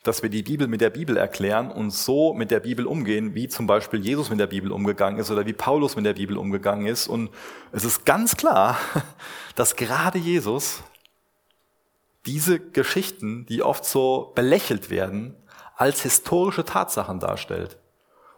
dass 0.02 0.22
wir 0.22 0.30
die 0.30 0.42
Bibel 0.42 0.66
mit 0.66 0.80
der 0.80 0.90
Bibel 0.90 1.16
erklären 1.16 1.70
und 1.70 1.90
so 1.90 2.32
mit 2.32 2.50
der 2.50 2.60
Bibel 2.60 2.86
umgehen, 2.86 3.34
wie 3.34 3.48
zum 3.48 3.66
Beispiel 3.66 4.00
Jesus 4.00 4.30
mit 4.30 4.40
der 4.40 4.46
Bibel 4.46 4.72
umgegangen 4.72 5.18
ist 5.18 5.30
oder 5.30 5.44
wie 5.44 5.52
Paulus 5.52 5.94
mit 5.94 6.06
der 6.06 6.14
Bibel 6.14 6.38
umgegangen 6.38 6.86
ist. 6.86 7.06
Und 7.06 7.30
es 7.72 7.84
ist 7.84 8.06
ganz 8.06 8.36
klar, 8.36 8.78
dass 9.56 9.76
gerade 9.76 10.18
Jesus 10.18 10.82
diese 12.26 12.60
Geschichten, 12.60 13.46
die 13.46 13.62
oft 13.62 13.84
so 13.84 14.32
belächelt 14.34 14.90
werden, 14.90 15.36
als 15.76 16.02
historische 16.02 16.64
Tatsachen 16.64 17.20
darstellt. 17.20 17.78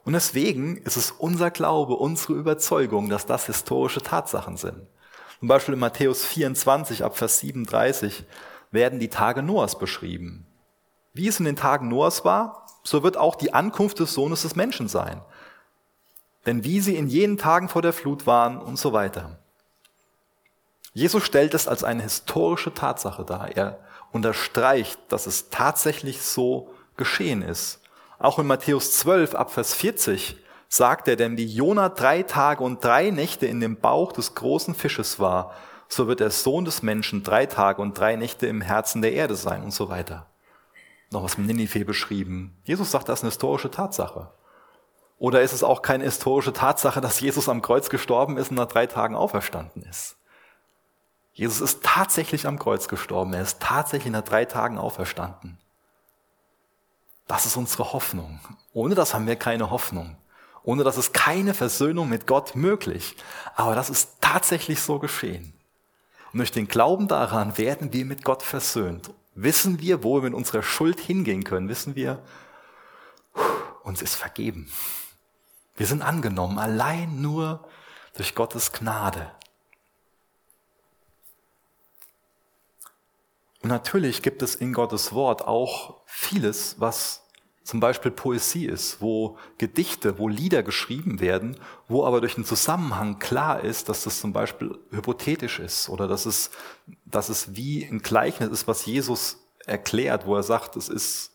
Und 0.04 0.14
deswegen 0.14 0.76
ist 0.78 0.96
es 0.96 1.12
unser 1.12 1.50
Glaube, 1.50 1.94
unsere 1.94 2.34
Überzeugung, 2.34 3.08
dass 3.08 3.26
das 3.26 3.46
historische 3.46 4.02
Tatsachen 4.02 4.56
sind. 4.56 4.86
Zum 5.38 5.48
Beispiel 5.48 5.74
in 5.74 5.80
Matthäus 5.80 6.24
24 6.24 7.04
ab 7.04 7.16
Vers 7.16 7.38
37 7.40 8.24
werden 8.72 8.98
die 8.98 9.08
Tage 9.08 9.42
Noahs 9.42 9.78
beschrieben. 9.78 10.46
Wie 11.14 11.28
es 11.28 11.38
in 11.38 11.44
den 11.44 11.56
Tagen 11.56 11.88
Noahs 11.88 12.24
war, 12.24 12.66
so 12.84 13.02
wird 13.02 13.16
auch 13.16 13.34
die 13.34 13.52
Ankunft 13.52 13.98
des 13.98 14.14
Sohnes 14.14 14.42
des 14.42 14.56
Menschen 14.56 14.88
sein. 14.88 15.20
Denn 16.46 16.64
wie 16.64 16.80
sie 16.80 16.96
in 16.96 17.06
jenen 17.06 17.38
Tagen 17.38 17.68
vor 17.68 17.82
der 17.82 17.92
Flut 17.92 18.26
waren 18.26 18.58
und 18.58 18.78
so 18.78 18.92
weiter. 18.92 19.38
Jesus 20.94 21.24
stellt 21.24 21.54
es 21.54 21.68
als 21.68 21.84
eine 21.84 22.02
historische 22.02 22.74
Tatsache 22.74 23.24
dar. 23.24 23.56
Er 23.56 23.78
unterstreicht, 24.10 24.98
dass 25.08 25.26
es 25.26 25.50
tatsächlich 25.50 26.22
so 26.22 26.74
geschehen 26.96 27.42
ist. 27.42 27.80
Auch 28.18 28.38
in 28.38 28.46
Matthäus 28.46 28.98
12 28.98 29.34
ab 29.34 29.52
Vers 29.52 29.74
40 29.74 30.36
sagt 30.68 31.08
er, 31.08 31.16
denn 31.16 31.36
wie 31.36 31.46
Jona 31.46 31.90
drei 31.90 32.22
Tage 32.22 32.64
und 32.64 32.82
drei 32.84 33.10
Nächte 33.10 33.46
in 33.46 33.60
dem 33.60 33.76
Bauch 33.76 34.12
des 34.12 34.34
großen 34.34 34.74
Fisches 34.74 35.18
war, 35.18 35.52
so 35.88 36.08
wird 36.08 36.20
der 36.20 36.30
Sohn 36.30 36.64
des 36.64 36.82
Menschen 36.82 37.22
drei 37.22 37.46
Tage 37.46 37.82
und 37.82 37.98
drei 37.98 38.16
Nächte 38.16 38.46
im 38.46 38.62
Herzen 38.62 39.02
der 39.02 39.12
Erde 39.12 39.34
sein 39.34 39.62
und 39.62 39.72
so 39.72 39.88
weiter 39.88 40.31
noch 41.12 41.22
was 41.22 41.38
mit 41.38 41.46
Ninive 41.46 41.84
beschrieben. 41.84 42.56
Jesus 42.64 42.90
sagt, 42.90 43.08
das 43.08 43.20
ist 43.20 43.24
eine 43.24 43.30
historische 43.30 43.70
Tatsache. 43.70 44.30
Oder 45.18 45.42
ist 45.42 45.52
es 45.52 45.62
auch 45.62 45.82
keine 45.82 46.04
historische 46.04 46.52
Tatsache, 46.52 47.00
dass 47.00 47.20
Jesus 47.20 47.48
am 47.48 47.62
Kreuz 47.62 47.90
gestorben 47.90 48.38
ist 48.38 48.50
und 48.50 48.56
nach 48.56 48.66
drei 48.66 48.86
Tagen 48.86 49.14
auferstanden 49.14 49.82
ist? 49.82 50.16
Jesus 51.32 51.60
ist 51.60 51.82
tatsächlich 51.82 52.46
am 52.46 52.58
Kreuz 52.58 52.88
gestorben. 52.88 53.32
Er 53.32 53.42
ist 53.42 53.60
tatsächlich 53.60 54.12
nach 54.12 54.24
drei 54.24 54.44
Tagen 54.44 54.78
auferstanden. 54.78 55.58
Das 57.26 57.46
ist 57.46 57.56
unsere 57.56 57.92
Hoffnung. 57.92 58.40
Ohne 58.72 58.94
das 58.94 59.14
haben 59.14 59.26
wir 59.26 59.36
keine 59.36 59.70
Hoffnung. 59.70 60.16
Ohne 60.64 60.84
das 60.84 60.98
ist 60.98 61.14
keine 61.14 61.54
Versöhnung 61.54 62.08
mit 62.08 62.26
Gott 62.26 62.54
möglich. 62.54 63.16
Aber 63.54 63.74
das 63.74 63.90
ist 63.90 64.20
tatsächlich 64.20 64.82
so 64.82 64.98
geschehen. 64.98 65.54
Und 66.32 66.38
durch 66.38 66.52
den 66.52 66.68
Glauben 66.68 67.08
daran 67.08 67.56
werden 67.58 67.92
wir 67.92 68.04
mit 68.04 68.24
Gott 68.24 68.42
versöhnt. 68.42 69.10
Wissen 69.34 69.80
wir, 69.80 70.02
wo 70.04 70.16
wir 70.16 70.22
mit 70.22 70.34
unserer 70.34 70.62
Schuld 70.62 71.00
hingehen 71.00 71.44
können. 71.44 71.68
Wissen 71.68 71.94
wir, 71.94 72.22
uns 73.82 74.02
ist 74.02 74.14
vergeben. 74.14 74.70
Wir 75.76 75.86
sind 75.86 76.02
angenommen, 76.02 76.58
allein 76.58 77.20
nur 77.20 77.66
durch 78.14 78.34
Gottes 78.34 78.72
Gnade. 78.72 79.30
Und 83.62 83.68
natürlich 83.68 84.22
gibt 84.22 84.42
es 84.42 84.54
in 84.54 84.72
Gottes 84.72 85.12
Wort 85.12 85.42
auch 85.42 86.02
vieles, 86.04 86.80
was 86.80 87.21
zum 87.64 87.80
Beispiel 87.80 88.10
Poesie 88.10 88.66
ist, 88.66 89.00
wo 89.00 89.36
Gedichte, 89.58 90.18
wo 90.18 90.28
Lieder 90.28 90.62
geschrieben 90.62 91.20
werden, 91.20 91.56
wo 91.88 92.04
aber 92.04 92.20
durch 92.20 92.34
den 92.34 92.44
Zusammenhang 92.44 93.18
klar 93.18 93.62
ist, 93.62 93.88
dass 93.88 94.04
das 94.04 94.20
zum 94.20 94.32
Beispiel 94.32 94.78
hypothetisch 94.90 95.60
ist 95.60 95.88
oder 95.88 96.08
dass 96.08 96.26
es, 96.26 96.50
dass 97.04 97.28
es 97.28 97.54
wie 97.54 97.84
ein 97.84 98.00
Gleichnis 98.00 98.50
ist, 98.50 98.66
was 98.66 98.86
Jesus 98.86 99.38
erklärt, 99.66 100.26
wo 100.26 100.34
er 100.34 100.42
sagt, 100.42 100.76
es 100.76 100.88
ist 100.88 101.32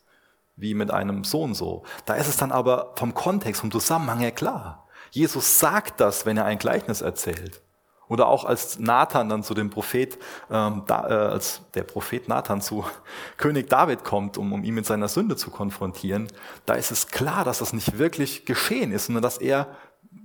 wie 0.57 0.73
mit 0.73 0.91
einem 0.91 1.23
Sohn 1.23 1.53
so. 1.53 1.83
Da 2.05 2.15
ist 2.15 2.27
es 2.27 2.37
dann 2.37 2.51
aber 2.51 2.93
vom 2.97 3.13
Kontext, 3.13 3.61
vom 3.61 3.71
Zusammenhang 3.71 4.19
her 4.19 4.31
klar. 4.31 4.87
Jesus 5.11 5.59
sagt 5.59 6.01
das, 6.01 6.25
wenn 6.25 6.37
er 6.37 6.45
ein 6.45 6.57
Gleichnis 6.57 7.01
erzählt. 7.01 7.61
Oder 8.09 8.27
auch 8.27 8.45
als 8.45 8.79
Nathan 8.79 9.29
dann 9.29 9.43
zu 9.43 9.53
dem 9.53 9.69
Prophet, 9.69 10.17
ähm, 10.49 10.83
da, 10.87 11.09
äh, 11.09 11.31
als 11.33 11.61
der 11.73 11.83
Prophet 11.83 12.27
Nathan 12.27 12.61
zu 12.61 12.85
König 13.37 13.69
David 13.69 14.03
kommt, 14.03 14.37
um, 14.37 14.53
um 14.53 14.63
ihn 14.63 14.75
mit 14.75 14.85
seiner 14.85 15.07
Sünde 15.07 15.35
zu 15.35 15.51
konfrontieren, 15.51 16.27
da 16.65 16.75
ist 16.75 16.91
es 16.91 17.07
klar, 17.07 17.43
dass 17.43 17.59
das 17.59 17.73
nicht 17.73 17.97
wirklich 17.97 18.45
geschehen 18.45 18.91
ist, 18.91 19.07
sondern 19.07 19.23
dass 19.23 19.37
er 19.37 19.67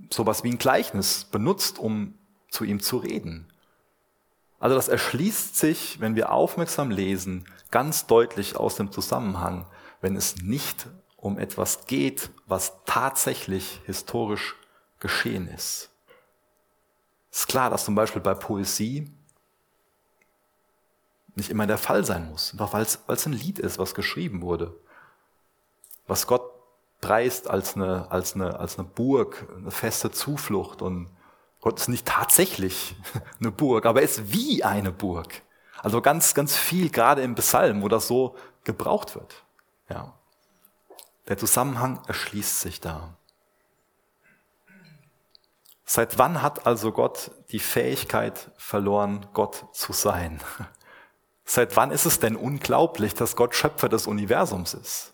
sowas 0.09 0.43
wie 0.43 0.51
ein 0.51 0.57
Gleichnis 0.57 1.25
benutzt, 1.25 1.79
um 1.79 2.13
zu 2.49 2.63
ihm 2.63 2.79
zu 2.79 2.97
reden. 2.97 3.47
Also 4.59 4.77
das 4.77 4.87
erschließt 4.87 5.57
sich, 5.57 5.99
wenn 5.99 6.15
wir 6.15 6.31
aufmerksam 6.31 6.89
lesen, 6.89 7.45
ganz 7.69 8.05
deutlich 8.05 8.55
aus 8.55 8.75
dem 8.75 8.93
Zusammenhang, 8.93 9.65
wenn 9.99 10.15
es 10.15 10.37
nicht 10.37 10.87
um 11.17 11.37
etwas 11.37 11.85
geht, 11.85 12.29
was 12.45 12.73
tatsächlich 12.85 13.81
historisch 13.85 14.55
geschehen 14.99 15.47
ist. 15.47 15.92
Ist 17.33 17.47
klar, 17.47 17.71
dass 17.71 17.85
zum 17.85 17.95
Beispiel 17.95 18.21
bei 18.21 18.35
Poesie 18.35 19.11
nicht 21.35 21.49
immer 21.49 21.65
der 21.65 21.79
Fall 21.79 22.05
sein 22.05 22.29
muss, 22.29 22.51
einfach 22.51 22.73
weil 22.73 22.83
es 22.83 23.25
ein 23.25 23.33
Lied 23.33 23.57
ist, 23.57 23.79
was 23.79 23.95
geschrieben 23.95 24.43
wurde, 24.43 24.75
was 26.05 26.27
Gott 26.27 26.43
preist 27.01 27.49
als 27.49 27.75
eine, 27.75 28.11
als, 28.11 28.35
eine, 28.35 28.59
als 28.59 28.77
eine 28.77 28.87
Burg, 28.87 29.47
eine 29.57 29.71
feste 29.71 30.11
Zuflucht. 30.11 30.83
Und 30.83 31.09
Gott 31.59 31.79
ist 31.79 31.87
nicht 31.87 32.05
tatsächlich 32.05 32.95
eine 33.39 33.51
Burg, 33.51 33.87
aber 33.87 34.01
er 34.01 34.05
ist 34.05 34.31
wie 34.31 34.63
eine 34.63 34.91
Burg. 34.91 35.41
Also 35.81 36.01
ganz, 36.01 36.35
ganz 36.35 36.55
viel, 36.55 36.91
gerade 36.91 37.23
im 37.23 37.33
Psalm, 37.35 37.81
wo 37.81 37.87
das 37.87 38.07
so 38.07 38.35
gebraucht 38.63 39.15
wird. 39.15 39.43
Ja. 39.89 40.13
Der 41.27 41.37
Zusammenhang 41.39 41.99
erschließt 42.07 42.59
sich 42.59 42.79
da. 42.79 43.15
Seit 45.85 46.17
wann 46.17 46.41
hat 46.41 46.65
also 46.65 46.91
Gott 46.91 47.31
die 47.51 47.59
Fähigkeit 47.59 48.51
verloren, 48.57 49.25
Gott 49.33 49.65
zu 49.73 49.93
sein? 49.93 50.39
Seit 51.45 51.75
wann 51.75 51.91
ist 51.91 52.05
es 52.05 52.19
denn 52.19 52.35
unglaublich, 52.35 53.13
dass 53.13 53.35
Gott 53.35 53.53
Schöpfer 53.53 53.89
des 53.89 54.07
Universums 54.07 54.73
ist? 54.73 55.13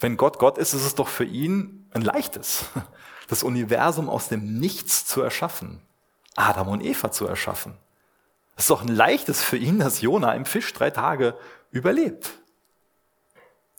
Wenn 0.00 0.16
Gott 0.16 0.38
Gott 0.38 0.58
ist, 0.58 0.74
ist 0.74 0.84
es 0.84 0.94
doch 0.94 1.08
für 1.08 1.24
ihn 1.24 1.88
ein 1.92 2.02
leichtes, 2.02 2.66
das 3.28 3.42
Universum 3.42 4.08
aus 4.08 4.28
dem 4.28 4.58
Nichts 4.58 5.06
zu 5.06 5.22
erschaffen, 5.22 5.80
Adam 6.34 6.68
und 6.68 6.84
Eva 6.84 7.10
zu 7.10 7.26
erschaffen. 7.26 7.78
Es 8.56 8.64
ist 8.64 8.70
doch 8.70 8.82
ein 8.82 8.88
leichtes 8.88 9.42
für 9.42 9.56
ihn, 9.56 9.78
dass 9.78 10.00
Jona 10.00 10.32
im 10.32 10.46
Fisch 10.46 10.72
drei 10.72 10.90
Tage 10.90 11.38
überlebt. 11.70 12.30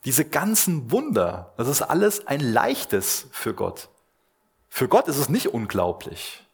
Diese 0.04 0.24
ganzen 0.24 0.90
Wunder, 0.90 1.52
das 1.56 1.68
ist 1.68 1.82
alles 1.82 2.26
ein 2.26 2.40
leichtes 2.40 3.26
für 3.32 3.54
Gott. 3.54 3.88
Für 4.68 4.88
Gott 4.88 5.08
ist 5.08 5.18
es 5.18 5.28
nicht 5.28 5.48
unglaublich. 5.48 6.44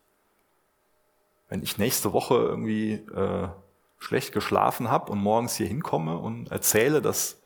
Wenn 1.49 1.63
ich 1.63 1.79
nächste 1.79 2.13
Woche 2.13 2.35
irgendwie 2.35 2.95
äh, 2.95 3.49
schlecht 3.99 4.33
geschlafen 4.33 4.91
habe 4.91 5.13
und 5.13 5.19
morgens 5.19 5.57
hier 5.57 5.67
hinkomme 5.67 6.19
und 6.19 6.51
erzähle, 6.51 7.03
dass 7.03 7.41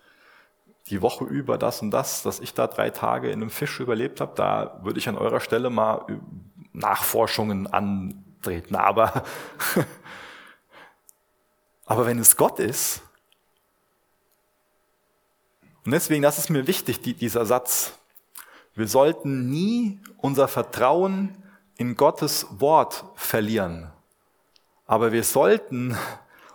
die 0.88 1.02
Woche 1.02 1.24
über 1.24 1.59
das 1.59 1.83
und 1.83 1.90
das, 1.90 2.22
dass 2.22 2.40
ich 2.40 2.54
da 2.54 2.66
drei 2.66 2.90
Tage 2.90 3.31
in 3.31 3.40
einem 3.40 3.50
Fisch 3.50 3.81
überlebt 3.81 4.20
habe, 4.20 4.33
da 4.35 4.81
würde 4.83 4.98
ich 4.98 5.09
an 5.09 5.18
eurer 5.18 5.40
Stelle 5.40 5.70
mal 5.70 6.07
Nachforschungen 6.72 7.66
antreten. 7.66 8.76
Aber, 8.76 9.24
aber 11.87 12.07
wenn 12.07 12.18
es 12.18 12.37
Gott 12.37 12.59
ist, 12.59 13.02
und 15.85 15.92
deswegen, 15.92 16.22
das 16.22 16.37
ist 16.38 16.50
mir 16.50 16.66
wichtig, 16.66 17.00
die, 17.00 17.14
dieser 17.14 17.46
Satz, 17.46 17.98
wir 18.79 18.87
sollten 18.87 19.51
nie 19.51 20.01
unser 20.19 20.47
Vertrauen 20.47 21.37
in 21.77 21.97
Gottes 21.97 22.47
Wort 22.61 23.05
verlieren. 23.17 23.91
Aber 24.87 25.11
wir 25.11 25.25
sollten 25.25 25.99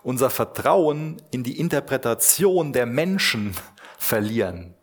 unser 0.04 0.30
Vertrauen 0.30 1.22
in 1.32 1.44
die 1.44 1.60
Interpretation 1.60 2.72
der 2.72 2.86
Menschen 2.86 3.54
verlieren, 3.98 4.74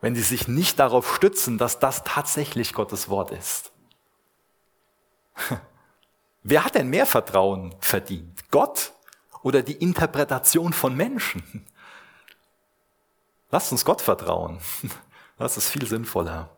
wenn 0.00 0.14
sie 0.14 0.22
sich 0.22 0.46
nicht 0.46 0.78
darauf 0.78 1.16
stützen, 1.16 1.58
dass 1.58 1.80
das 1.80 2.04
tatsächlich 2.04 2.74
Gottes 2.74 3.08
Wort 3.08 3.32
ist. 3.32 3.72
Wer 6.44 6.64
hat 6.64 6.76
denn 6.76 6.88
mehr 6.88 7.06
Vertrauen 7.06 7.74
verdient? 7.80 8.52
Gott 8.52 8.92
oder 9.42 9.64
die 9.64 9.76
Interpretation 9.76 10.72
von 10.72 10.94
Menschen? 10.94 11.66
Lasst 13.50 13.72
uns 13.72 13.84
Gott 13.84 14.00
vertrauen. 14.00 14.60
Das 15.38 15.56
ist 15.56 15.68
viel 15.68 15.86
sinnvoller. 15.86 16.50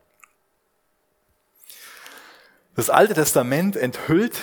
Das 2.74 2.90
Alte 2.90 3.14
Testament 3.14 3.76
enthüllt 3.76 4.38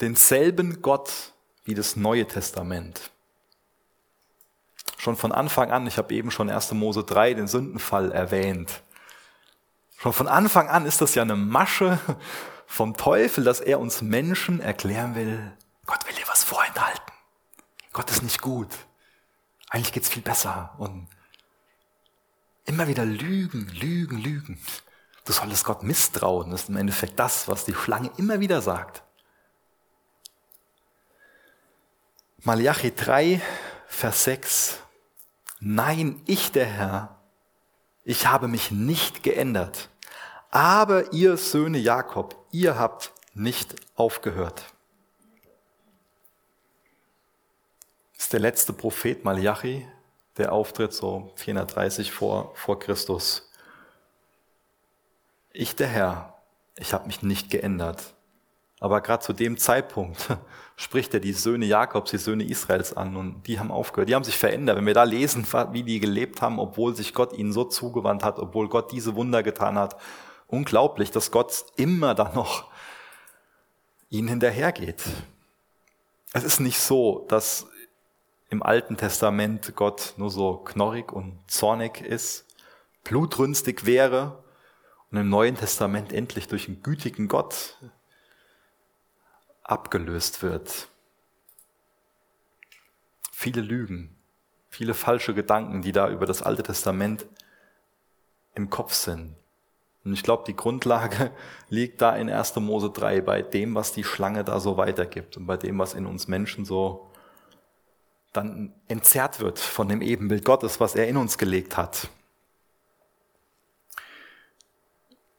denselben 0.00 0.80
Gott 0.80 1.32
wie 1.64 1.74
das 1.74 1.96
Neue 1.96 2.26
Testament. 2.26 3.10
Schon 4.98 5.16
von 5.16 5.32
Anfang 5.32 5.72
an, 5.72 5.86
ich 5.86 5.98
habe 5.98 6.14
eben 6.14 6.30
schon 6.30 6.50
1. 6.50 6.72
Mose 6.72 7.04
3 7.04 7.34
den 7.34 7.48
Sündenfall 7.48 8.12
erwähnt. 8.12 8.82
Schon 9.98 10.12
von 10.12 10.28
Anfang 10.28 10.68
an 10.68 10.86
ist 10.86 11.00
das 11.00 11.14
ja 11.14 11.22
eine 11.22 11.36
Masche 11.36 11.98
vom 12.66 12.96
Teufel, 12.96 13.44
dass 13.44 13.60
er 13.60 13.80
uns 13.80 14.02
Menschen 14.02 14.60
erklären 14.60 15.14
will, 15.14 15.52
Gott 15.86 16.06
will 16.06 16.14
dir 16.14 16.28
was 16.28 16.44
vorenthalten. 16.44 17.12
Gott 17.92 18.10
ist 18.10 18.22
nicht 18.22 18.40
gut. 18.40 18.68
Eigentlich 19.68 19.92
geht's 19.92 20.08
viel 20.08 20.22
besser. 20.22 20.74
Und 20.78 21.08
Immer 22.64 22.88
wieder 22.88 23.04
lügen, 23.04 23.68
lügen, 23.68 24.18
lügen. 24.18 24.58
Du 25.24 25.32
solltest 25.32 25.64
Gott 25.64 25.82
misstrauen. 25.82 26.50
Das 26.50 26.62
ist 26.62 26.68
im 26.68 26.76
Endeffekt 26.76 27.18
das, 27.18 27.48
was 27.48 27.64
die 27.64 27.74
Schlange 27.74 28.10
immer 28.16 28.40
wieder 28.40 28.62
sagt. 28.62 29.02
Malachi 32.42 32.94
3, 32.94 33.40
Vers 33.86 34.24
6. 34.24 34.78
Nein, 35.60 36.20
ich 36.26 36.52
der 36.52 36.66
Herr, 36.66 37.20
ich 38.04 38.26
habe 38.26 38.48
mich 38.48 38.70
nicht 38.70 39.22
geändert. 39.22 39.88
Aber 40.50 41.12
ihr 41.12 41.38
Söhne 41.38 41.78
Jakob, 41.78 42.36
ihr 42.50 42.78
habt 42.78 43.12
nicht 43.32 43.74
aufgehört. 43.96 44.62
Das 48.14 48.24
ist 48.24 48.32
der 48.32 48.40
letzte 48.40 48.72
Prophet 48.72 49.24
Malachi, 49.24 49.88
der 50.36 50.52
auftritt, 50.52 50.92
so 50.92 51.32
430 51.36 52.12
vor, 52.12 52.52
vor 52.54 52.78
Christus. 52.78 53.50
Ich, 55.52 55.76
der 55.76 55.88
Herr, 55.88 56.34
ich 56.76 56.92
habe 56.92 57.06
mich 57.06 57.22
nicht 57.22 57.50
geändert. 57.50 58.14
Aber 58.80 59.00
gerade 59.00 59.22
zu 59.22 59.32
dem 59.32 59.56
Zeitpunkt 59.56 60.36
spricht 60.76 61.14
er 61.14 61.20
die 61.20 61.32
Söhne 61.32 61.64
Jakobs, 61.64 62.10
die 62.10 62.18
Söhne 62.18 62.44
Israels 62.44 62.96
an 62.96 63.16
und 63.16 63.46
die 63.46 63.58
haben 63.58 63.70
aufgehört. 63.70 64.08
Die 64.08 64.14
haben 64.14 64.24
sich 64.24 64.36
verändert. 64.36 64.76
Wenn 64.76 64.86
wir 64.86 64.94
da 64.94 65.04
lesen, 65.04 65.46
wie 65.72 65.84
die 65.84 66.00
gelebt 66.00 66.42
haben, 66.42 66.58
obwohl 66.58 66.94
sich 66.96 67.14
Gott 67.14 67.32
ihnen 67.32 67.52
so 67.52 67.64
zugewandt 67.64 68.24
hat, 68.24 68.38
obwohl 68.38 68.68
Gott 68.68 68.90
diese 68.92 69.14
Wunder 69.14 69.42
getan 69.42 69.78
hat, 69.78 69.96
unglaublich, 70.48 71.10
dass 71.10 71.30
Gott 71.30 71.64
immer 71.76 72.14
da 72.14 72.32
noch 72.34 72.68
ihnen 74.10 74.28
hinterhergeht. 74.28 75.02
Es 76.32 76.44
ist 76.44 76.60
nicht 76.60 76.80
so, 76.80 77.24
dass 77.28 77.66
im 78.50 78.62
Alten 78.62 78.96
Testament 78.96 79.74
Gott 79.76 80.14
nur 80.16 80.30
so 80.30 80.58
knorrig 80.58 81.12
und 81.12 81.38
zornig 81.46 82.00
ist, 82.00 82.46
blutrünstig 83.02 83.86
wäre 83.86 84.42
und 85.10 85.18
im 85.18 85.28
Neuen 85.28 85.56
Testament 85.56 86.12
endlich 86.12 86.48
durch 86.48 86.68
einen 86.68 86.82
gütigen 86.82 87.28
Gott 87.28 87.78
abgelöst 89.62 90.42
wird. 90.42 90.88
Viele 93.32 93.60
Lügen, 93.60 94.16
viele 94.68 94.94
falsche 94.94 95.34
Gedanken, 95.34 95.82
die 95.82 95.92
da 95.92 96.08
über 96.08 96.26
das 96.26 96.42
Alte 96.42 96.62
Testament 96.62 97.26
im 98.54 98.70
Kopf 98.70 98.92
sind. 98.94 99.36
Und 100.04 100.12
ich 100.12 100.22
glaube, 100.22 100.44
die 100.46 100.56
Grundlage 100.56 101.30
liegt 101.68 102.02
da 102.02 102.14
in 102.16 102.28
1. 102.28 102.56
Mose 102.56 102.90
3, 102.90 103.20
bei 103.22 103.42
dem, 103.42 103.74
was 103.74 103.92
die 103.92 104.04
Schlange 104.04 104.44
da 104.44 104.60
so 104.60 104.76
weitergibt 104.76 105.36
und 105.36 105.46
bei 105.46 105.56
dem, 105.56 105.78
was 105.78 105.94
in 105.94 106.06
uns 106.06 106.28
Menschen 106.28 106.64
so 106.64 107.10
dann 108.34 108.74
entzerrt 108.88 109.40
wird 109.40 109.58
von 109.58 109.88
dem 109.88 110.02
Ebenbild 110.02 110.44
Gottes, 110.44 110.80
was 110.80 110.94
er 110.94 111.08
in 111.08 111.16
uns 111.16 111.38
gelegt 111.38 111.76
hat. 111.76 112.08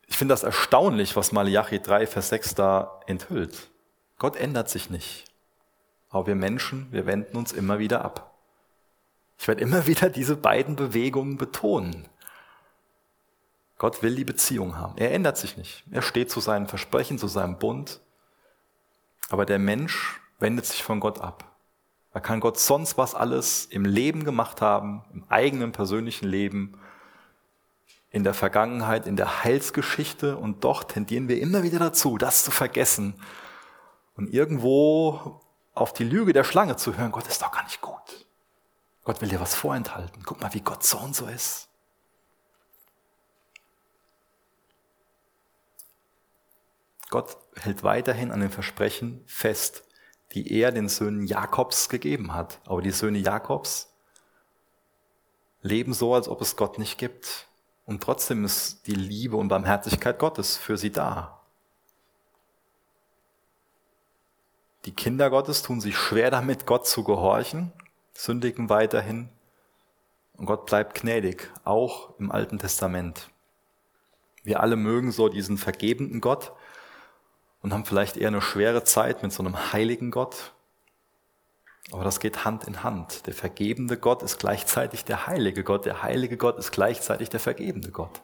Ich 0.07 0.17
finde 0.17 0.33
das 0.33 0.43
erstaunlich, 0.43 1.15
was 1.15 1.33
Malachi 1.33 1.81
3, 1.81 2.07
Vers 2.07 2.29
6 2.29 2.55
da 2.55 3.01
enthüllt. 3.05 3.69
Gott 4.17 4.37
ändert 4.37 4.69
sich 4.69 4.89
nicht. 4.89 5.25
Aber 6.09 6.27
wir 6.27 6.35
Menschen, 6.35 6.87
wir 6.91 7.05
wenden 7.05 7.35
uns 7.35 7.51
immer 7.51 7.79
wieder 7.79 8.05
ab. 8.05 8.33
Ich 9.37 9.47
werde 9.47 9.61
immer 9.61 9.87
wieder 9.87 10.09
diese 10.09 10.37
beiden 10.37 10.77
Bewegungen 10.77 11.35
betonen. 11.35 12.07
Gott 13.77 14.01
will 14.01 14.15
die 14.15 14.23
Beziehung 14.23 14.77
haben. 14.77 14.97
Er 14.97 15.11
ändert 15.11 15.37
sich 15.37 15.57
nicht. 15.57 15.83
Er 15.91 16.01
steht 16.01 16.31
zu 16.31 16.39
seinen 16.39 16.67
Versprechen, 16.67 17.19
zu 17.19 17.27
seinem 17.27 17.59
Bund. 17.59 17.99
Aber 19.29 19.45
der 19.45 19.59
Mensch 19.59 20.21
wendet 20.39 20.65
sich 20.65 20.81
von 20.81 21.01
Gott 21.01 21.19
ab. 21.19 21.54
Da 22.15 22.21
kann 22.21 22.39
Gott 22.39 22.57
sonst 22.57 22.97
was 22.97 23.13
alles 23.13 23.65
im 23.65 23.83
Leben 23.83 24.23
gemacht 24.23 24.61
haben, 24.61 25.03
im 25.11 25.25
eigenen 25.27 25.73
persönlichen 25.73 26.25
Leben, 26.25 26.79
in 28.09 28.23
der 28.23 28.33
Vergangenheit, 28.33 29.05
in 29.05 29.17
der 29.17 29.43
Heilsgeschichte 29.43 30.37
und 30.37 30.63
doch 30.63 30.85
tendieren 30.85 31.27
wir 31.27 31.41
immer 31.41 31.63
wieder 31.63 31.77
dazu, 31.77 32.17
das 32.17 32.45
zu 32.45 32.51
vergessen 32.51 33.21
und 34.15 34.33
irgendwo 34.33 35.41
auf 35.73 35.91
die 35.91 36.05
Lüge 36.05 36.31
der 36.31 36.45
Schlange 36.45 36.77
zu 36.77 36.97
hören, 36.97 37.11
Gott 37.11 37.27
ist 37.27 37.41
doch 37.41 37.51
gar 37.51 37.65
nicht 37.65 37.81
gut. 37.81 38.25
Gott 39.03 39.19
will 39.19 39.27
dir 39.27 39.41
was 39.41 39.53
vorenthalten. 39.53 40.23
Guck 40.23 40.39
mal, 40.39 40.53
wie 40.53 40.61
Gott 40.61 40.85
so 40.85 40.97
und 40.97 41.13
so 41.13 41.25
ist. 41.25 41.67
Gott 47.09 47.35
hält 47.57 47.83
weiterhin 47.83 48.31
an 48.31 48.39
den 48.39 48.51
Versprechen 48.51 49.21
fest, 49.27 49.83
die 50.35 50.51
er 50.51 50.71
den 50.71 50.89
Söhnen 50.89 51.25
Jakobs 51.25 51.89
gegeben 51.89 52.33
hat. 52.33 52.59
Aber 52.65 52.81
die 52.81 52.91
Söhne 52.91 53.19
Jakobs 53.19 53.91
leben 55.61 55.93
so, 55.93 56.13
als 56.13 56.27
ob 56.27 56.41
es 56.41 56.57
Gott 56.57 56.77
nicht 56.77 56.97
gibt. 56.97 57.47
Und 57.85 58.03
trotzdem 58.03 58.43
ist 58.43 58.85
die 58.87 58.95
Liebe 58.95 59.37
und 59.37 59.47
Barmherzigkeit 59.47 60.19
Gottes 60.19 60.57
für 60.57 60.77
sie 60.77 60.91
da. 60.91 61.39
Die 64.83 64.93
Kinder 64.93 65.29
Gottes 65.29 65.63
tun 65.63 65.81
sich 65.81 65.97
schwer 65.97 66.29
damit, 66.29 66.67
Gott 66.67 66.85
zu 66.85 67.03
gehorchen, 67.03 67.71
sündigen 68.13 68.69
weiterhin. 68.69 69.29
Und 70.33 70.45
Gott 70.45 70.65
bleibt 70.65 70.99
gnädig, 70.99 71.51
auch 71.63 72.19
im 72.19 72.31
Alten 72.31 72.59
Testament. 72.59 73.29
Wir 74.43 74.59
alle 74.59 74.75
mögen 74.75 75.11
so 75.11 75.29
diesen 75.29 75.57
vergebenden 75.57 76.21
Gott, 76.21 76.51
und 77.65 77.73
haben 77.73 77.83
vielleicht 77.83 78.15
eher 78.15 78.27
eine 78.27 78.43
schwere 78.43 78.83
Zeit 78.83 79.23
mit 79.23 79.33
so 79.33 79.41
einem 79.41 79.73
heiligen 79.73 80.11
Gott. 80.11 80.53
Aber 81.91 82.03
das 82.03 82.19
geht 82.19 82.45
Hand 82.45 82.65
in 82.65 82.83
Hand. 82.83 83.25
Der 83.25 83.33
vergebende 83.33 83.97
Gott 83.97 84.21
ist 84.21 84.37
gleichzeitig 84.37 85.03
der 85.03 85.25
heilige 85.25 85.63
Gott. 85.63 85.87
Der 85.87 86.03
heilige 86.03 86.37
Gott 86.37 86.59
ist 86.59 86.69
gleichzeitig 86.69 87.31
der 87.31 87.39
vergebende 87.39 87.89
Gott. 87.89 88.21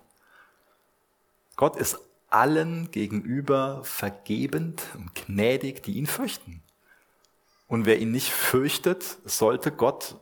Gott 1.56 1.76
ist 1.76 1.98
allen 2.30 2.92
gegenüber 2.92 3.84
vergebend 3.84 4.84
und 4.94 5.16
gnädig, 5.16 5.82
die 5.82 5.94
ihn 5.94 6.06
fürchten. 6.06 6.62
Und 7.68 7.88
wer 7.88 7.98
ihn 7.98 8.12
nicht 8.12 8.30
fürchtet, 8.30 9.18
sollte 9.26 9.72
Gott 9.72 10.18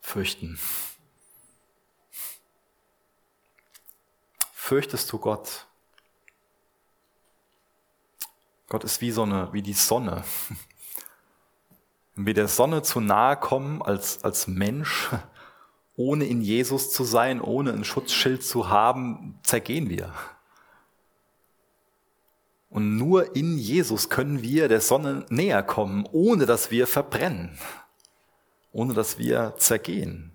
fürchten. 0.00 0.56
Fürchtest 4.52 5.10
du 5.10 5.18
Gott? 5.18 5.66
Gott 8.68 8.84
ist 8.84 9.00
wie 9.00 9.12
so 9.12 9.22
eine, 9.22 9.52
wie 9.52 9.62
die 9.62 9.72
Sonne. 9.72 10.24
Wenn 12.14 12.26
wir 12.26 12.34
der 12.34 12.48
Sonne 12.48 12.82
zu 12.82 13.00
nahe 13.00 13.36
kommen 13.36 13.82
als, 13.82 14.24
als 14.24 14.46
Mensch, 14.46 15.10
ohne 15.96 16.26
in 16.26 16.42
Jesus 16.42 16.92
zu 16.92 17.04
sein, 17.04 17.40
ohne 17.40 17.72
ein 17.72 17.84
Schutzschild 17.84 18.42
zu 18.42 18.68
haben, 18.68 19.38
zergehen 19.42 19.88
wir. 19.88 20.12
Und 22.68 22.96
nur 22.96 23.36
in 23.36 23.56
Jesus 23.56 24.10
können 24.10 24.42
wir 24.42 24.68
der 24.68 24.80
Sonne 24.80 25.24
näher 25.28 25.62
kommen, 25.62 26.06
ohne 26.10 26.44
dass 26.44 26.70
wir 26.70 26.86
verbrennen, 26.86 27.58
ohne 28.72 28.92
dass 28.92 29.18
wir 29.18 29.54
zergehen. 29.56 30.32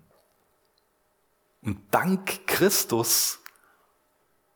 Und 1.60 1.78
dank 1.90 2.46
Christus 2.46 3.41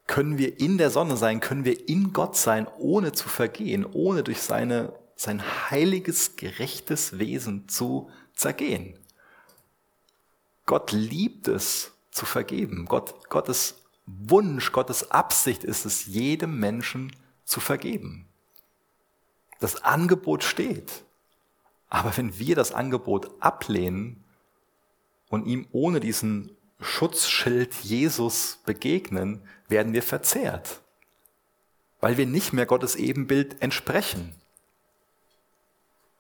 können 0.06 0.38
wir 0.38 0.60
in 0.60 0.78
der 0.78 0.90
Sonne 0.90 1.16
sein, 1.16 1.40
können 1.40 1.64
wir 1.64 1.88
in 1.88 2.12
Gott 2.12 2.36
sein, 2.36 2.66
ohne 2.78 3.12
zu 3.12 3.28
vergehen, 3.28 3.84
ohne 3.84 4.22
durch 4.22 4.40
seine, 4.40 4.92
sein 5.16 5.42
heiliges, 5.70 6.36
gerechtes 6.36 7.18
Wesen 7.18 7.68
zu 7.68 8.10
zergehen. 8.34 8.98
Gott 10.64 10.92
liebt 10.92 11.48
es 11.48 11.92
zu 12.10 12.26
vergeben. 12.26 12.86
Gott, 12.86 13.28
Gottes 13.28 13.82
Wunsch, 14.06 14.72
Gottes 14.72 15.10
Absicht 15.10 15.64
ist 15.64 15.84
es, 15.84 16.06
jedem 16.06 16.58
Menschen 16.58 17.14
zu 17.44 17.60
vergeben. 17.60 18.26
Das 19.60 19.82
Angebot 19.82 20.44
steht. 20.44 21.04
Aber 21.88 22.16
wenn 22.16 22.38
wir 22.38 22.56
das 22.56 22.72
Angebot 22.72 23.30
ablehnen 23.40 24.24
und 25.28 25.46
ihm 25.46 25.66
ohne 25.72 26.00
diesen 26.00 26.55
Schutzschild 26.80 27.74
Jesus 27.74 28.58
begegnen, 28.64 29.46
werden 29.68 29.92
wir 29.92 30.02
verzehrt, 30.02 30.80
weil 32.00 32.16
wir 32.16 32.26
nicht 32.26 32.52
mehr 32.52 32.66
Gottes 32.66 32.96
Ebenbild 32.96 33.62
entsprechen, 33.62 34.34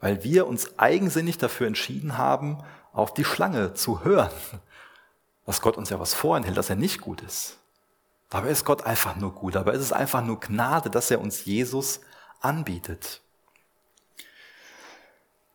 weil 0.00 0.24
wir 0.24 0.46
uns 0.46 0.78
eigensinnig 0.78 1.38
dafür 1.38 1.66
entschieden 1.66 2.18
haben, 2.18 2.62
auf 2.92 3.12
die 3.12 3.24
Schlange 3.24 3.74
zu 3.74 4.04
hören, 4.04 4.30
dass 5.44 5.60
Gott 5.60 5.76
uns 5.76 5.90
ja 5.90 6.00
was 6.00 6.14
vorenthält, 6.14 6.56
dass 6.56 6.70
er 6.70 6.76
nicht 6.76 7.00
gut 7.00 7.20
ist. 7.22 7.58
Dabei 8.30 8.48
ist 8.48 8.64
Gott 8.64 8.84
einfach 8.84 9.16
nur 9.16 9.32
gut, 9.32 9.54
dabei 9.54 9.72
ist 9.72 9.82
es 9.82 9.92
einfach 9.92 10.24
nur 10.24 10.40
Gnade, 10.40 10.90
dass 10.90 11.10
er 11.10 11.20
uns 11.20 11.44
Jesus 11.44 12.00
anbietet. 12.40 13.20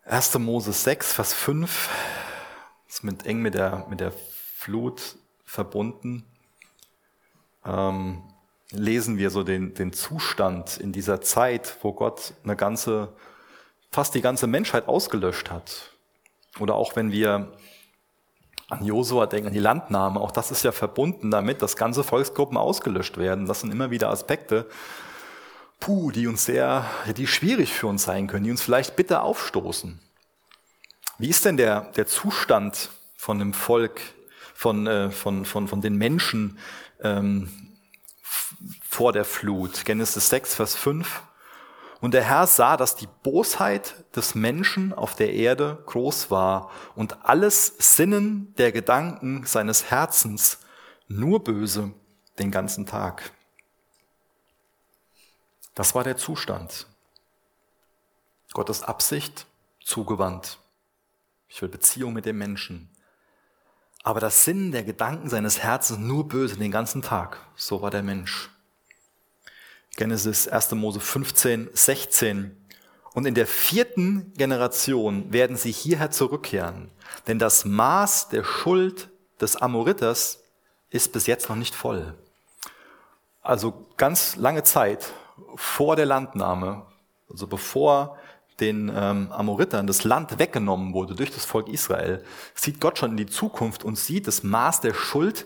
1. 0.06 0.40
Mose 0.40 0.72
6, 0.72 1.14
Vers 1.14 1.34
5, 1.34 1.90
ist 2.88 3.04
mit 3.04 3.26
eng 3.26 3.42
mit 3.42 3.54
der, 3.54 3.86
mit 3.90 4.00
der 4.00 4.14
Flut 4.62 5.16
verbunden, 5.44 6.24
ähm, 7.66 8.22
lesen 8.70 9.18
wir 9.18 9.32
so 9.32 9.42
den, 9.42 9.74
den 9.74 9.92
Zustand 9.92 10.78
in 10.78 10.92
dieser 10.92 11.20
Zeit, 11.20 11.78
wo 11.82 11.94
Gott 11.94 12.36
eine 12.44 12.56
ganze, 12.56 13.12
fast 13.92 14.14
die 14.14 14.22
ganze 14.22 14.46
Menschheit 14.46 14.88
ausgelöscht 14.88 15.50
hat. 15.50 15.90
Oder 16.60 16.76
auch 16.76 16.96
wenn 16.96 17.12
wir 17.12 17.52
an 18.70 18.86
Josua 18.86 19.26
denken, 19.26 19.48
an 19.48 19.54
die 19.54 19.60
Landnahme, 19.60 20.20
auch 20.20 20.30
das 20.30 20.52
ist 20.52 20.62
ja 20.62 20.72
verbunden 20.72 21.32
damit, 21.32 21.64
dass 21.64 21.76
ganze 21.76 22.04
Volksgruppen 22.04 22.56
ausgelöscht 22.56 23.18
werden. 23.18 23.48
Das 23.48 23.62
sind 23.62 23.72
immer 23.72 23.90
wieder 23.90 24.12
Aspekte, 24.12 24.70
puh, 25.80 26.12
die 26.12 26.28
uns 26.28 26.46
sehr, 26.46 26.86
die 27.18 27.26
schwierig 27.26 27.74
für 27.74 27.88
uns 27.88 28.04
sein 28.04 28.28
können, 28.28 28.44
die 28.44 28.52
uns 28.52 28.62
vielleicht 28.62 28.96
bitter 28.96 29.24
aufstoßen. 29.24 30.00
Wie 31.18 31.30
ist 31.30 31.46
denn 31.46 31.58
der, 31.58 31.92
der 31.96 32.06
Zustand 32.06 32.92
von 33.16 33.40
dem 33.40 33.54
Volk 33.56 34.02
von, 34.62 34.86
äh, 34.86 35.10
von, 35.10 35.44
von, 35.44 35.68
von 35.68 35.82
den 35.82 35.96
Menschen 35.96 36.60
ähm, 37.00 37.50
vor 38.84 39.12
der 39.12 39.26
Flut. 39.26 39.86
Genesis 39.86 40.30
6, 40.30 40.54
Vers 40.54 40.76
5. 40.76 41.24
Und 42.00 42.14
der 42.14 42.24
Herr 42.24 42.46
sah, 42.46 42.78
dass 42.78 42.96
die 42.96 43.10
Bosheit 43.24 43.96
des 44.16 44.36
Menschen 44.36 44.94
auf 44.94 45.16
der 45.16 45.34
Erde 45.34 45.82
groß 45.88 46.30
war 46.30 46.70
und 46.94 47.26
alles 47.26 47.74
Sinnen 47.80 48.54
der 48.60 48.72
Gedanken 48.72 49.48
seines 49.48 49.90
Herzens 49.90 50.60
nur 51.08 51.44
böse 51.44 51.92
den 52.38 52.52
ganzen 52.52 52.86
Tag. 52.86 53.32
Das 55.74 55.96
war 55.96 56.04
der 56.04 56.18
Zustand. 56.18 56.86
Gottes 58.54 58.84
Absicht 58.84 59.48
zugewandt. 59.84 60.60
Ich 61.50 61.60
will 61.64 61.70
Beziehung 61.70 62.14
mit 62.14 62.28
dem 62.28 62.38
Menschen 62.38 62.91
aber 64.04 64.20
das 64.20 64.44
Sinn 64.46 64.72
der 64.72 64.84
Gedanken 64.84 65.30
seines 65.30 65.60
Herzens 65.60 66.00
nur 66.00 66.28
böse 66.28 66.58
den 66.58 66.72
ganzen 66.72 67.02
Tag. 67.02 67.38
So 67.56 67.82
war 67.82 67.92
der 67.92 68.04
Mensch. 68.04 68.50
Genesis 69.96 70.48
1. 70.48 70.72
Mose 70.72 71.00
15, 71.00 71.70
16. 71.74 72.58
Und 73.14 73.26
in 73.26 73.36
der 73.36 73.46
vierten 73.46 74.34
Generation 74.38 75.32
werden 75.34 75.58
sie 75.58 75.72
hierher 75.72 76.12
zurückkehren, 76.12 76.90
denn 77.28 77.40
das 77.40 77.66
Maß 77.66 78.30
der 78.30 78.44
Schuld 78.44 79.10
des 79.42 79.58
Amoriters 79.58 80.40
ist 80.90 81.12
bis 81.12 81.28
jetzt 81.28 81.50
noch 81.50 81.58
nicht 81.58 81.76
voll. 81.76 82.16
Also 83.42 83.86
ganz 83.98 84.38
lange 84.38 84.64
Zeit 84.64 85.12
vor 85.56 85.96
der 85.96 86.06
Landnahme, 86.06 86.86
also 87.30 87.48
bevor 87.48 88.18
den 88.62 88.92
ähm, 88.96 89.32
Amoritern 89.32 89.88
das 89.88 90.04
Land 90.04 90.40
weggenommen 90.40 90.94
wurde 90.94 91.16
durch 91.16 91.32
das 91.32 91.46
Volk 91.46 91.68
Israel, 91.68 92.24
sieht 92.56 92.80
Gott 92.80 93.00
schon 93.00 93.12
in 93.12 93.18
die 93.18 93.26
Zukunft 93.26 93.84
und 93.84 93.98
sieht, 93.98 94.28
das 94.28 94.44
Maß 94.44 94.82
der 94.82 94.94
Schuld 94.94 95.46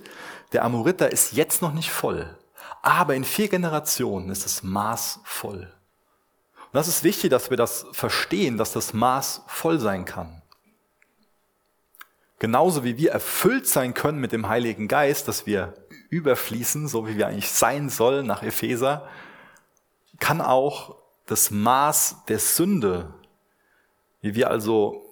der 0.51 0.63
Amoriter 0.63 1.11
ist 1.11 1.33
jetzt 1.33 1.61
noch 1.61 1.73
nicht 1.73 1.91
voll. 1.91 2.37
Aber 2.81 3.15
in 3.15 3.23
vier 3.23 3.47
Generationen 3.47 4.29
ist 4.29 4.45
das 4.45 4.63
Maß 4.63 5.19
voll. 5.23 5.73
Und 6.55 6.73
das 6.73 6.87
ist 6.87 7.03
wichtig, 7.03 7.31
dass 7.31 7.49
wir 7.49 7.57
das 7.57 7.87
verstehen, 7.91 8.57
dass 8.57 8.71
das 8.71 8.93
Maß 8.93 9.43
voll 9.47 9.79
sein 9.79 10.05
kann. 10.05 10.41
Genauso 12.37 12.83
wie 12.83 12.97
wir 12.97 13.11
erfüllt 13.11 13.67
sein 13.67 13.93
können 13.93 14.19
mit 14.19 14.33
dem 14.33 14.47
Heiligen 14.47 14.87
Geist, 14.87 15.27
dass 15.27 15.45
wir 15.45 15.73
überfließen, 16.09 16.87
so 16.87 17.07
wie 17.07 17.17
wir 17.17 17.27
eigentlich 17.27 17.49
sein 17.49 17.89
sollen 17.89 18.27
nach 18.27 18.43
Epheser, 18.43 19.07
kann 20.19 20.41
auch 20.41 20.97
das 21.25 21.51
Maß 21.51 22.17
der 22.27 22.39
Sünde, 22.39 23.13
wie 24.21 24.35
wir 24.35 24.49
also 24.49 25.05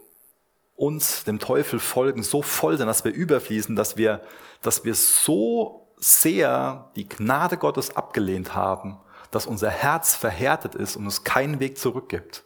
uns 0.75 1.23
dem 1.23 1.39
Teufel 1.39 1.79
folgen, 1.79 2.23
so 2.23 2.41
voll 2.41 2.77
sein, 2.77 2.87
dass 2.87 3.05
wir 3.05 3.13
überfließen, 3.13 3.75
dass 3.75 3.97
wir, 3.97 4.21
dass 4.61 4.83
wir 4.83 4.95
so 4.95 5.87
sehr 5.97 6.91
die 6.95 7.07
Gnade 7.07 7.57
Gottes 7.57 7.95
abgelehnt 7.95 8.55
haben, 8.55 8.97
dass 9.31 9.45
unser 9.45 9.69
Herz 9.69 10.15
verhärtet 10.15 10.75
ist 10.75 10.95
und 10.95 11.07
es 11.07 11.23
keinen 11.23 11.59
Weg 11.59 11.77
zurück 11.77 12.09
gibt. 12.09 12.43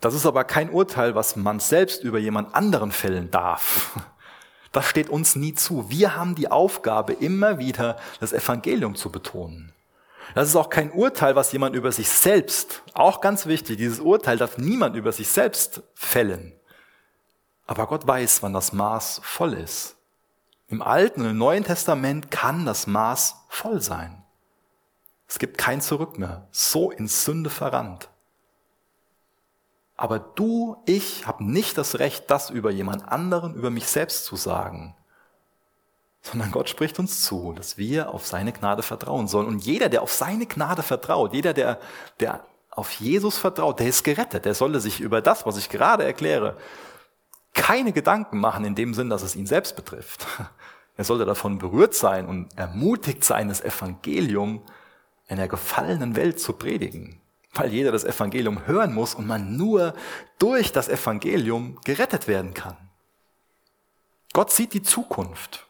Das 0.00 0.14
ist 0.14 0.26
aber 0.26 0.44
kein 0.44 0.70
Urteil, 0.70 1.14
was 1.14 1.36
man 1.36 1.60
selbst 1.60 2.02
über 2.04 2.18
jemand 2.18 2.54
anderen 2.54 2.92
fällen 2.92 3.30
darf. 3.30 3.98
Das 4.72 4.86
steht 4.86 5.08
uns 5.08 5.36
nie 5.36 5.54
zu. 5.54 5.88
Wir 5.88 6.16
haben 6.16 6.34
die 6.34 6.50
Aufgabe, 6.50 7.12
immer 7.12 7.58
wieder 7.58 7.96
das 8.18 8.32
Evangelium 8.32 8.96
zu 8.96 9.08
betonen. 9.08 9.73
Das 10.34 10.48
ist 10.48 10.56
auch 10.56 10.70
kein 10.70 10.90
Urteil, 10.92 11.36
was 11.36 11.52
jemand 11.52 11.76
über 11.76 11.92
sich 11.92 12.08
selbst, 12.08 12.82
auch 12.94 13.20
ganz 13.20 13.46
wichtig, 13.46 13.76
dieses 13.76 14.00
Urteil 14.00 14.38
darf 14.38 14.58
niemand 14.58 14.96
über 14.96 15.12
sich 15.12 15.28
selbst 15.28 15.82
fällen. 15.94 16.52
Aber 17.66 17.86
Gott 17.86 18.06
weiß, 18.06 18.42
wann 18.42 18.52
das 18.52 18.72
Maß 18.72 19.20
voll 19.22 19.54
ist. 19.54 19.96
Im 20.68 20.82
Alten 20.82 21.22
und 21.22 21.30
im 21.30 21.38
Neuen 21.38 21.64
Testament 21.64 22.30
kann 22.30 22.64
das 22.64 22.86
Maß 22.86 23.36
voll 23.48 23.80
sein. 23.80 24.24
Es 25.28 25.38
gibt 25.38 25.58
kein 25.58 25.80
Zurück 25.80 26.18
mehr. 26.18 26.48
So 26.50 26.90
in 26.90 27.06
Sünde 27.06 27.50
verrannt. 27.50 28.08
Aber 29.96 30.18
du, 30.18 30.82
ich 30.86 31.26
habe 31.26 31.44
nicht 31.44 31.78
das 31.78 31.98
Recht, 31.98 32.30
das 32.30 32.50
über 32.50 32.70
jemand 32.70 33.06
anderen, 33.08 33.54
über 33.54 33.70
mich 33.70 33.86
selbst 33.86 34.24
zu 34.24 34.36
sagen 34.36 34.96
sondern 36.24 36.50
Gott 36.50 36.70
spricht 36.70 36.98
uns 36.98 37.22
zu, 37.22 37.52
dass 37.52 37.76
wir 37.76 38.12
auf 38.14 38.26
seine 38.26 38.52
Gnade 38.52 38.82
vertrauen 38.82 39.28
sollen. 39.28 39.46
Und 39.46 39.64
jeder, 39.64 39.90
der 39.90 40.00
auf 40.00 40.12
seine 40.12 40.46
Gnade 40.46 40.82
vertraut, 40.82 41.34
jeder, 41.34 41.52
der, 41.52 41.78
der 42.18 42.44
auf 42.70 42.90
Jesus 42.92 43.36
vertraut, 43.36 43.78
der 43.78 43.88
ist 43.88 44.04
gerettet. 44.04 44.46
Der 44.46 44.54
solle 44.54 44.80
sich 44.80 45.00
über 45.00 45.20
das, 45.20 45.44
was 45.44 45.58
ich 45.58 45.68
gerade 45.68 46.02
erkläre, 46.02 46.56
keine 47.52 47.92
Gedanken 47.92 48.38
machen 48.40 48.64
in 48.64 48.74
dem 48.74 48.94
Sinn, 48.94 49.10
dass 49.10 49.22
es 49.22 49.36
ihn 49.36 49.46
selbst 49.46 49.76
betrifft. 49.76 50.26
Er 50.96 51.02
sollte 51.02 51.24
davon 51.24 51.58
berührt 51.58 51.92
sein 51.92 52.28
und 52.28 52.56
ermutigt 52.56 53.24
sein, 53.24 53.48
das 53.48 53.60
Evangelium 53.60 54.62
einer 55.26 55.48
gefallenen 55.48 56.14
Welt 56.14 56.38
zu 56.38 56.52
predigen. 56.52 57.20
Weil 57.52 57.72
jeder 57.72 57.90
das 57.90 58.04
Evangelium 58.04 58.68
hören 58.68 58.94
muss 58.94 59.16
und 59.16 59.26
man 59.26 59.56
nur 59.56 59.94
durch 60.38 60.70
das 60.70 60.88
Evangelium 60.88 61.80
gerettet 61.82 62.28
werden 62.28 62.54
kann. 62.54 62.76
Gott 64.32 64.52
sieht 64.52 64.72
die 64.72 64.84
Zukunft. 64.84 65.66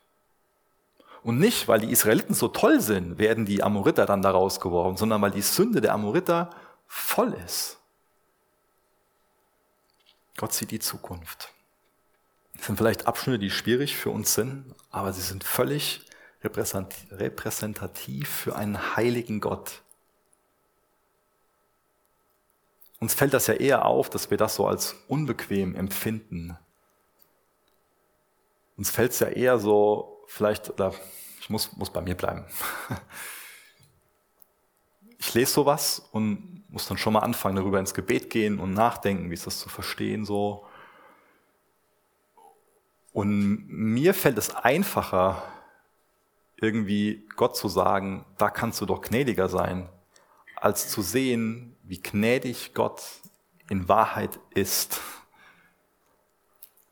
Und 1.25 1.39
nicht, 1.39 1.67
weil 1.69 1.81
die 1.81 1.91
Israeliten 1.91 2.35
so 2.35 2.49
toll 2.49 2.83
sind, 2.83 3.19
werden 3.19 3.47
die 3.47 3.63
Amoriter 3.63 4.05
dann 4.05 4.21
da 4.21 4.31
rausgeworfen, 4.31 4.99
sondern 4.99 5.23
weil 5.23 5.31
die 5.31 5.41
Sünde 5.41 5.81
der 5.81 5.95
Amoriter 5.95 6.51
voll 6.87 7.33
ist. 7.47 7.79
Gott 10.37 10.53
sieht 10.53 10.71
die 10.71 10.81
Zukunft. 10.81 11.49
Das 12.57 12.67
sind 12.67 12.77
vielleicht 12.77 13.07
Abschnitte, 13.07 13.39
die 13.39 13.51
schwierig 13.51 13.97
für 13.97 14.11
uns 14.11 14.35
sind, 14.35 14.75
aber 14.91 15.15
sie 15.15 15.23
sind 15.23 15.45
völlig 15.45 16.05
repräsentativ 16.43 18.29
für 18.29 18.55
einen 18.55 18.95
heiligen 18.97 19.41
Gott. 19.41 19.81
Uns 23.01 23.15
fällt 23.15 23.33
das 23.33 23.47
ja 23.47 23.55
eher 23.55 23.87
auf, 23.87 24.11
dass 24.11 24.31
wir 24.31 24.37
das 24.37 24.57
so 24.57 24.67
als 24.67 24.95
unbequem 25.09 25.75
empfinden. 25.75 26.59
Uns 28.77 28.91
fällt 28.91 29.13
es 29.13 29.21
ja 29.21 29.29
eher 29.29 29.59
so 29.59 30.14
vielleicht, 30.27 30.73
ich 31.41 31.51
muss, 31.51 31.77
muss 31.77 31.91
bei 31.91 32.01
mir 32.01 32.15
bleiben. 32.15 32.45
Ich 35.27 35.33
lese 35.33 35.53
sowas 35.53 36.07
und 36.13 36.65
muss 36.69 36.87
dann 36.87 36.99
schon 36.99 37.15
mal 37.15 37.21
anfangen, 37.21 37.57
darüber 37.57 37.79
ins 37.79 37.95
Gebet 37.95 38.29
gehen 38.29 38.61
und 38.61 38.75
nachdenken, 38.75 39.31
wie 39.31 39.35
ist 39.35 39.47
das 39.47 39.59
zu 39.59 39.71
verstehen 39.71 40.27
so. 40.27 40.67
Und 43.15 43.67
mir 43.69 44.13
fällt 44.13 44.37
es 44.37 44.55
einfacher, 44.55 45.43
irgendwie 46.57 47.27
Gott 47.37 47.57
zu 47.57 47.69
sagen, 47.69 48.27
da 48.37 48.51
kannst 48.51 48.81
du 48.81 48.87
doch 48.87 49.01
gnädiger 49.01 49.49
sein, 49.49 49.89
als 50.57 50.91
zu 50.91 51.01
sehen, 51.01 51.77
wie 51.85 52.03
gnädig 52.03 52.75
Gott 52.75 53.03
in 53.71 53.89
Wahrheit 53.89 54.39
ist. 54.51 55.01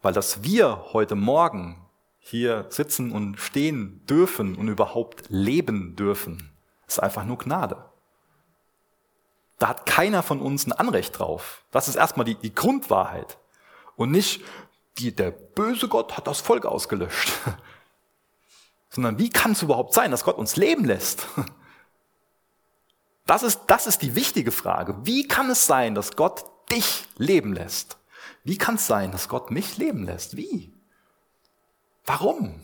Weil 0.01 0.13
dass 0.13 0.43
wir 0.43 0.93
heute 0.93 1.17
Morgen 1.17 1.82
hier 2.25 2.67
sitzen 2.71 3.11
und 3.11 3.39
stehen 3.39 4.07
dürfen 4.07 4.55
und 4.55 4.69
überhaupt 4.69 5.25
leben 5.29 5.97
dürfen, 5.97 6.51
ist 6.87 7.03
einfach 7.03 7.25
nur 7.25 7.37
Gnade. 7.37 7.85
Da 9.59 9.69
hat 9.69 9.87
keiner 9.87 10.23
von 10.23 10.41
uns 10.41 10.67
ein 10.67 10.73
Anrecht 10.73 11.19
drauf. 11.19 11.65
Das 11.73 11.89
ist 11.89 11.97
erstmal 11.97 12.25
die, 12.25 12.37
die 12.37 12.55
Grundwahrheit. 12.55 13.39
Und 13.97 14.13
nicht, 14.13 14.43
die, 14.99 15.15
der 15.15 15.33
böse 15.33 15.89
Gott 15.89 16.17
hat 16.17 16.27
das 16.27 16.41
Volk 16.41 16.65
ausgelöscht. 16.65 17.33
Sondern 18.91 19.19
wie 19.19 19.31
kann 19.31 19.53
es 19.53 19.63
überhaupt 19.63 19.93
sein, 19.93 20.11
dass 20.11 20.25
Gott 20.25 20.39
uns 20.39 20.57
leben 20.57 20.85
lässt? 20.85 21.27
Das 23.25 23.45
ist, 23.45 23.61
das 23.69 23.87
ist 23.87 24.03
die 24.03 24.17
wichtige 24.17 24.51
Frage. 24.51 24.97
Wie 25.05 25.29
kann 25.29 25.49
es 25.49 25.67
sein, 25.69 25.95
dass 25.95 26.17
Gott 26.17 26.45
dich 26.73 27.05
leben 27.17 27.53
lässt? 27.53 27.97
Wie 28.43 28.59
kann 28.59 28.75
es 28.75 28.89
sein, 28.89 29.13
dass 29.13 29.29
Gott 29.29 29.53
mich 29.53 29.79
leben 29.79 30.05
lässt? 30.05 30.37
Wie? 30.37 30.72
Warum? 32.05 32.61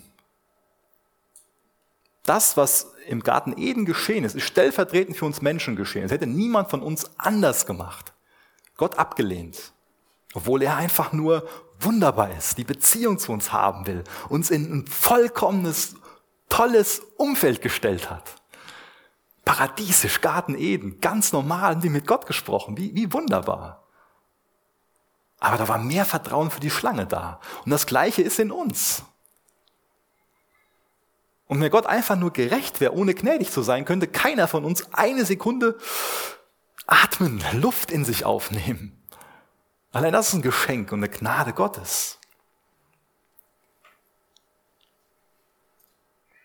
Das, 2.24 2.56
was 2.56 2.92
im 3.06 3.22
Garten 3.22 3.56
Eden 3.56 3.86
geschehen 3.86 4.24
ist, 4.24 4.36
ist 4.36 4.44
stellvertretend 4.44 5.16
für 5.16 5.24
uns 5.24 5.40
Menschen 5.40 5.76
geschehen. 5.76 6.04
Es 6.04 6.12
hätte 6.12 6.26
niemand 6.26 6.68
von 6.68 6.82
uns 6.82 7.10
anders 7.18 7.64
gemacht. 7.64 8.12
Gott 8.76 8.98
abgelehnt. 8.98 9.72
Obwohl 10.34 10.62
er 10.62 10.76
einfach 10.76 11.12
nur 11.12 11.48
wunderbar 11.80 12.30
ist, 12.36 12.58
die 12.58 12.64
Beziehung 12.64 13.18
zu 13.18 13.32
uns 13.32 13.52
haben 13.52 13.86
will, 13.86 14.04
uns 14.28 14.50
in 14.50 14.70
ein 14.70 14.86
vollkommenes, 14.86 15.94
tolles 16.48 17.00
Umfeld 17.16 17.62
gestellt 17.62 18.10
hat. 18.10 18.34
Paradiesisch, 19.44 20.20
Garten 20.20 20.54
Eden, 20.54 21.00
ganz 21.00 21.32
normal, 21.32 21.70
haben 21.70 21.80
die 21.80 21.88
mit 21.88 22.06
Gott 22.06 22.26
gesprochen. 22.26 22.76
Wie, 22.76 22.94
wie 22.94 23.10
wunderbar. 23.12 23.84
Aber 25.40 25.56
da 25.56 25.68
war 25.68 25.78
mehr 25.78 26.04
Vertrauen 26.04 26.50
für 26.50 26.60
die 26.60 26.70
Schlange 26.70 27.06
da. 27.06 27.40
Und 27.64 27.70
das 27.70 27.86
Gleiche 27.86 28.20
ist 28.20 28.38
in 28.38 28.50
uns. 28.50 29.04
Und 31.48 31.60
wenn 31.60 31.70
Gott 31.70 31.86
einfach 31.86 32.16
nur 32.16 32.32
gerecht 32.32 32.80
wäre, 32.80 32.94
ohne 32.94 33.14
gnädig 33.14 33.50
zu 33.50 33.62
sein, 33.62 33.86
könnte 33.86 34.06
keiner 34.06 34.46
von 34.46 34.64
uns 34.64 34.92
eine 34.92 35.24
Sekunde 35.24 35.78
atmen, 36.86 37.42
Luft 37.52 37.90
in 37.90 38.04
sich 38.04 38.24
aufnehmen. 38.24 39.02
Allein 39.90 40.12
das 40.12 40.28
ist 40.28 40.34
ein 40.34 40.42
Geschenk 40.42 40.92
und 40.92 41.00
eine 41.00 41.08
Gnade 41.08 41.54
Gottes. 41.54 42.18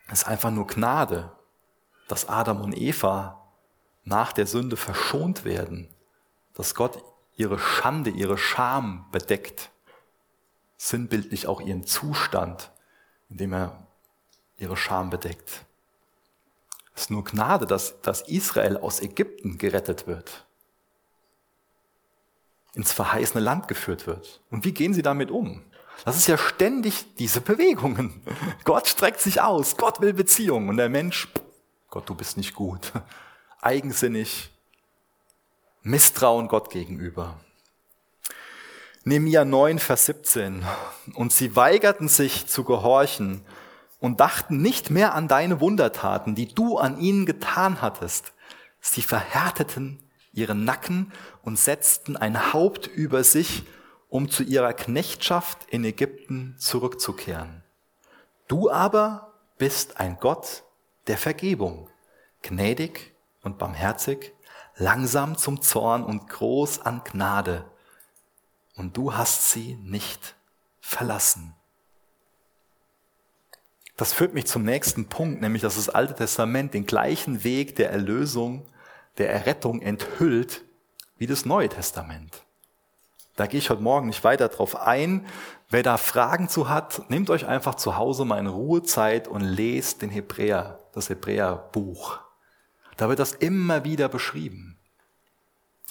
Es 0.08 0.20
ist 0.20 0.28
einfach 0.28 0.52
nur 0.52 0.68
Gnade, 0.68 1.32
dass 2.08 2.30
Adam 2.30 2.62
und 2.62 2.78
Eva 2.78 3.50
nach 4.06 4.32
der 4.32 4.48
Sünde 4.48 4.78
verschont 4.78 5.44
werden, 5.44 5.90
dass 6.54 6.76
Gott 6.76 7.04
ihre 7.36 7.60
Schande, 7.60 8.10
ihre 8.10 8.38
Scham 8.38 9.08
bedeckt, 9.12 9.72
sinnbildlich 10.78 11.48
auch 11.48 11.60
ihren 11.60 11.84
Zustand, 11.86 12.72
indem 13.30 13.54
er 13.54 13.83
ihre 14.64 14.78
Scham 14.78 15.10
bedeckt. 15.10 15.66
Es 16.96 17.04
ist 17.04 17.12
nur 17.12 17.24
Gnade, 17.24 17.66
dass, 17.66 18.02
dass 18.02 18.22
Israel 18.22 18.78
aus 18.78 19.02
Ägypten 19.02 19.58
gerettet 19.58 20.08
wird, 20.08 20.46
ins 22.74 22.92
verheißene 22.92 23.44
Land 23.44 23.68
geführt 23.68 24.08
wird. 24.08 24.42
Und 24.50 24.66
wie 24.66 24.74
gehen 24.74 24.94
sie 24.94 25.02
damit 25.02 25.32
um? 25.32 25.62
Das 26.06 26.18
ist 26.18 26.28
ja 26.28 26.38
ständig 26.38 27.16
diese 27.16 27.42
Bewegungen. 27.42 28.22
Gott 28.64 28.88
streckt 28.88 29.20
sich 29.20 29.42
aus, 29.42 29.78
Gott 29.78 30.02
will 30.02 30.14
Beziehung 30.14 30.70
und 30.70 30.78
der 30.78 30.90
Mensch, 30.90 31.28
Gott, 31.90 32.10
du 32.10 32.16
bist 32.16 32.38
nicht 32.38 32.56
gut, 32.56 32.92
eigensinnig, 33.62 34.50
Misstrauen 35.82 36.48
Gott 36.48 36.70
gegenüber. 36.70 37.40
Nehemiah 39.04 39.44
9, 39.44 39.80
Vers 39.80 40.06
17. 40.06 40.64
Und 41.16 41.34
sie 41.34 41.58
weigerten 41.58 42.08
sich 42.08 42.48
zu 42.48 42.64
gehorchen 42.64 43.44
und 44.04 44.20
dachten 44.20 44.62
nicht 44.62 44.90
mehr 44.90 45.16
an 45.16 45.30
deine 45.30 45.62
Wundertaten, 45.62 46.36
die 46.36 46.54
du 46.54 46.78
an 46.78 47.00
ihnen 47.00 47.26
getan 47.26 47.82
hattest. 47.82 48.34
Sie 48.82 49.02
verhärteten 49.02 50.04
ihren 50.34 50.66
Nacken 50.66 51.14
und 51.42 51.58
setzten 51.58 52.18
ein 52.18 52.52
Haupt 52.52 52.86
über 52.86 53.24
sich, 53.24 53.64
um 54.10 54.30
zu 54.30 54.44
ihrer 54.44 54.74
Knechtschaft 54.74 55.60
in 55.70 55.86
Ägypten 55.86 56.58
zurückzukehren. 56.60 57.64
Du 58.50 58.70
aber 58.70 59.32
bist 59.58 60.02
ein 60.02 60.18
Gott 60.20 60.66
der 61.08 61.18
Vergebung, 61.18 61.88
gnädig 62.42 63.16
und 63.42 63.58
barmherzig, 63.58 64.34
langsam 64.76 65.38
zum 65.38 65.62
Zorn 65.62 66.04
und 66.04 66.28
groß 66.28 66.82
an 66.82 67.06
Gnade. 67.06 67.64
Und 68.76 68.98
du 68.98 69.14
hast 69.14 69.50
sie 69.52 69.76
nicht 69.82 70.36
verlassen. 70.82 71.56
Das 74.04 74.12
führt 74.12 74.34
mich 74.34 74.48
zum 74.48 74.66
nächsten 74.66 75.06
Punkt, 75.06 75.40
nämlich 75.40 75.62
dass 75.62 75.78
das 75.78 75.88
Alte 75.88 76.14
Testament 76.14 76.74
den 76.74 76.86
gleichen 76.86 77.46
Weg 77.46 77.78
der 77.78 77.90
Erlösung, 77.90 78.66
der 79.18 79.32
Errettung 79.32 79.82
enthüllt 79.82 80.66
wie 81.18 81.26
das 81.26 81.46
Neue 81.46 81.70
Testament. 81.70 82.44
Da 83.38 83.48
gehe 83.48 83.60
ich 83.60 83.70
heute 83.70 83.82
Morgen 83.82 84.08
nicht 84.08 84.26
weiter 84.26 84.50
drauf 84.50 84.76
ein. 84.76 85.26
Wer 85.70 85.84
da 85.84 85.96
Fragen 85.96 86.50
zu 86.50 86.68
hat, 86.68 87.10
nehmt 87.10 87.30
euch 87.30 87.48
einfach 87.48 87.76
zu 87.76 87.96
Hause 87.96 88.26
mal 88.26 88.40
in 88.40 88.48
Ruhezeit 88.48 89.30
und 89.30 89.40
lest 89.40 90.02
den 90.02 90.10
Hebräer, 90.10 90.80
das 90.92 91.08
Hebräerbuch. 91.08 92.20
Da 92.98 93.08
wird 93.08 93.20
das 93.20 93.32
immer 93.32 93.86
wieder 93.86 94.10
beschrieben. 94.10 94.78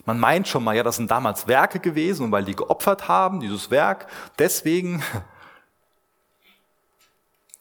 Man 0.04 0.20
meint 0.20 0.48
schon 0.48 0.64
mal, 0.64 0.76
ja, 0.76 0.82
das 0.82 0.96
sind 0.96 1.10
damals 1.10 1.46
Werke 1.46 1.80
gewesen 1.80 2.26
und 2.26 2.32
weil 2.32 2.44
die 2.44 2.56
geopfert 2.56 3.08
haben, 3.08 3.40
dieses 3.40 3.70
Werk, 3.70 4.06
deswegen 4.38 5.02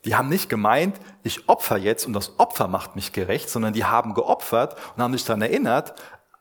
die 0.05 0.15
haben 0.15 0.29
nicht 0.29 0.49
gemeint, 0.49 0.99
ich 1.23 1.47
opfer 1.47 1.77
jetzt 1.77 2.05
und 2.05 2.13
das 2.13 2.39
Opfer 2.39 2.67
macht 2.67 2.95
mich 2.95 3.13
gerecht, 3.13 3.49
sondern 3.49 3.73
die 3.73 3.85
haben 3.85 4.13
geopfert 4.13 4.75
und 4.95 5.03
haben 5.03 5.13
sich 5.13 5.25
daran 5.25 5.41
erinnert, 5.41 5.93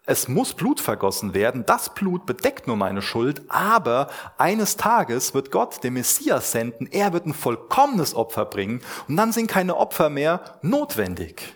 es 0.07 0.29
muss 0.29 0.55
Blut 0.55 0.81
vergossen 0.81 1.35
werden, 1.35 1.65
das 1.67 1.95
Blut 1.95 2.27
bedeckt 2.27 2.67
nur 2.67 2.77
meine 2.77 3.03
Schuld, 3.03 3.43
aber 3.49 4.09
eines 4.39 4.77
Tages 4.77 5.35
wird 5.35 5.51
Gott 5.51 5.85
den 5.85 5.93
Messias 5.93 6.53
senden, 6.53 6.89
er 6.91 7.13
wird 7.13 7.27
ein 7.27 7.35
vollkommenes 7.35 8.15
Opfer 8.15 8.47
bringen 8.47 8.81
und 9.09 9.17
dann 9.17 9.33
sind 9.33 9.47
keine 9.47 9.77
Opfer 9.77 10.11
mehr 10.11 10.59
notwendig. 10.63 11.55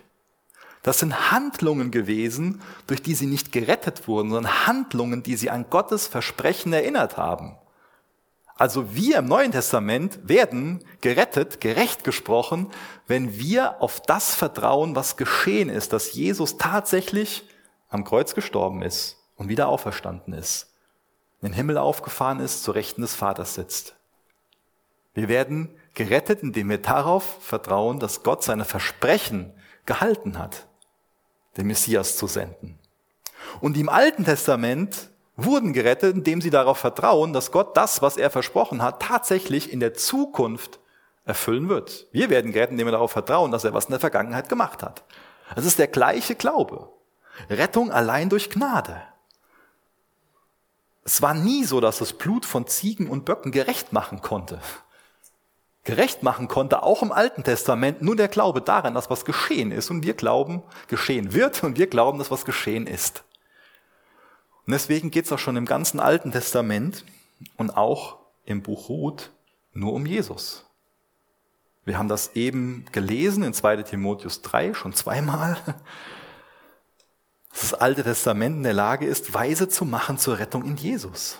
Das 0.83 0.99
sind 0.99 1.31
Handlungen 1.31 1.89
gewesen, 1.89 2.61
durch 2.85 3.01
die 3.01 3.15
sie 3.15 3.25
nicht 3.25 3.51
gerettet 3.51 4.07
wurden, 4.07 4.29
sondern 4.29 4.67
Handlungen, 4.67 5.23
die 5.23 5.35
sie 5.35 5.49
an 5.49 5.65
Gottes 5.71 6.05
Versprechen 6.05 6.71
erinnert 6.73 7.17
haben. 7.17 7.57
Also 8.57 8.95
wir 8.95 9.17
im 9.17 9.25
Neuen 9.25 9.51
Testament 9.51 10.19
werden 10.23 10.83
gerettet, 11.01 11.59
gerecht 11.59 12.05
gesprochen, 12.05 12.71
wenn 13.05 13.37
wir 13.37 13.81
auf 13.81 13.99
das 13.99 14.33
vertrauen, 14.33 14.95
was 14.95 15.17
geschehen 15.17 15.69
ist, 15.69 15.91
dass 15.91 16.13
Jesus 16.13 16.57
tatsächlich 16.57 17.43
am 17.89 18.05
Kreuz 18.05 18.33
gestorben 18.33 18.81
ist 18.81 19.17
und 19.35 19.49
wieder 19.49 19.67
auferstanden 19.67 20.33
ist, 20.33 20.73
in 21.41 21.49
den 21.49 21.53
Himmel 21.53 21.77
aufgefahren 21.77 22.39
ist, 22.39 22.63
zu 22.63 22.71
Rechten 22.71 23.01
des 23.01 23.13
Vaters 23.13 23.55
sitzt. 23.55 23.95
Wir 25.13 25.27
werden 25.27 25.69
gerettet, 25.93 26.41
indem 26.41 26.69
wir 26.69 26.81
darauf 26.81 27.37
vertrauen, 27.41 27.99
dass 27.99 28.23
Gott 28.23 28.43
seine 28.43 28.65
Versprechen 28.65 29.53
gehalten 29.85 30.39
hat, 30.39 30.67
den 31.57 31.67
Messias 31.67 32.15
zu 32.15 32.27
senden. 32.27 32.79
Und 33.59 33.77
im 33.77 33.89
Alten 33.89 34.23
Testament 34.23 35.09
wurden 35.37 35.73
gerettet, 35.73 36.15
indem 36.15 36.41
sie 36.41 36.49
darauf 36.49 36.77
vertrauen, 36.77 37.33
dass 37.33 37.51
Gott 37.51 37.75
das, 37.75 38.01
was 38.01 38.17
er 38.17 38.29
versprochen 38.29 38.81
hat, 38.81 39.01
tatsächlich 39.01 39.71
in 39.71 39.79
der 39.79 39.93
Zukunft 39.93 40.79
erfüllen 41.25 41.69
wird. 41.69 42.07
Wir 42.11 42.29
werden 42.29 42.51
gerettet, 42.51 42.73
indem 42.73 42.87
wir 42.87 42.91
darauf 42.91 43.11
vertrauen, 43.11 43.51
dass 43.51 43.63
er 43.63 43.73
was 43.73 43.85
in 43.85 43.91
der 43.91 43.99
Vergangenheit 43.99 44.47
gemacht 44.47 44.83
hat. 44.83 45.03
Es 45.55 45.65
ist 45.65 45.79
der 45.79 45.87
gleiche 45.87 46.35
Glaube. 46.35 46.89
Rettung 47.49 47.91
allein 47.91 48.29
durch 48.29 48.49
Gnade. 48.49 49.01
Es 51.03 51.21
war 51.21 51.33
nie 51.33 51.65
so, 51.65 51.81
dass 51.81 51.99
das 51.99 52.13
Blut 52.13 52.45
von 52.45 52.65
Ziegen 52.65 53.09
und 53.09 53.25
Böcken 53.25 53.51
gerecht 53.51 53.93
machen 53.93 54.21
konnte. 54.21 54.59
Gerecht 55.83 56.23
machen 56.23 56.47
konnte 56.47 56.81
auch 56.81 57.03
im 57.03 57.11
Alten 57.11 57.43
Testament 57.43 58.01
nur 58.01 58.15
der 58.15 58.27
Glaube 58.27 58.61
daran, 58.61 58.95
dass 58.95 59.11
was 59.11 59.23
geschehen 59.23 59.71
ist 59.71 59.91
und 59.91 60.03
wir 60.03 60.15
glauben, 60.15 60.63
geschehen 60.87 61.33
wird 61.33 61.63
und 61.63 61.77
wir 61.77 61.85
glauben, 61.87 62.17
dass 62.17 62.31
was 62.31 62.43
geschehen 62.43 62.87
ist. 62.87 63.23
Und 64.65 64.71
deswegen 64.71 65.11
geht 65.11 65.25
es 65.25 65.31
auch 65.31 65.39
schon 65.39 65.57
im 65.57 65.65
ganzen 65.65 65.99
Alten 65.99 66.31
Testament 66.31 67.05
und 67.57 67.71
auch 67.71 68.17
im 68.45 68.61
Buch 68.61 68.89
Ruth 68.89 69.31
nur 69.73 69.93
um 69.93 70.05
Jesus. 70.05 70.65
Wir 71.83 71.99
haben 71.99 72.09
das 72.09 72.35
eben 72.35 72.85
gelesen 72.91 73.43
in 73.43 73.53
2 73.53 73.83
Timotheus 73.83 74.41
3 74.41 74.73
schon 74.73 74.93
zweimal, 74.93 75.55
dass 77.51 77.61
das 77.61 77.73
Alte 77.75 78.03
Testament 78.03 78.57
in 78.57 78.63
der 78.63 78.73
Lage 78.73 79.05
ist, 79.05 79.33
Weise 79.33 79.69
zu 79.69 79.85
machen 79.85 80.17
zur 80.17 80.39
Rettung 80.39 80.65
in 80.65 80.77
Jesus. 80.77 81.39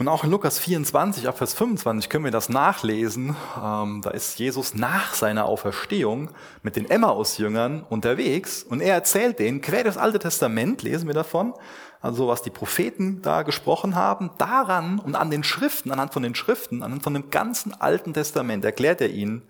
Und 0.00 0.06
auch 0.06 0.22
in 0.22 0.30
Lukas 0.30 0.60
24, 0.60 1.26
ab 1.26 1.38
Vers 1.38 1.54
25 1.54 2.08
können 2.08 2.22
wir 2.22 2.30
das 2.30 2.48
nachlesen. 2.48 3.34
Ähm, 3.60 4.00
da 4.00 4.10
ist 4.10 4.38
Jesus 4.38 4.74
nach 4.74 5.14
seiner 5.14 5.46
Auferstehung 5.46 6.30
mit 6.62 6.76
den 6.76 6.88
Emmaus-Jüngern 6.88 7.82
unterwegs 7.82 8.62
und 8.62 8.80
er 8.80 8.94
erzählt 8.94 9.40
denen, 9.40 9.60
quer 9.60 9.82
das 9.82 9.96
Alte 9.96 10.20
Testament, 10.20 10.84
lesen 10.84 11.08
wir 11.08 11.14
davon, 11.14 11.52
also 12.00 12.28
was 12.28 12.42
die 12.42 12.50
Propheten 12.50 13.22
da 13.22 13.42
gesprochen 13.42 13.96
haben, 13.96 14.30
daran 14.38 15.00
und 15.00 15.16
an 15.16 15.32
den 15.32 15.42
Schriften, 15.42 15.90
anhand 15.90 16.12
von 16.12 16.22
den 16.22 16.36
Schriften, 16.36 16.84
anhand 16.84 17.02
von 17.02 17.14
dem 17.14 17.30
ganzen 17.30 17.74
Alten 17.74 18.14
Testament 18.14 18.64
erklärt 18.64 19.00
er 19.00 19.10
ihnen, 19.10 19.42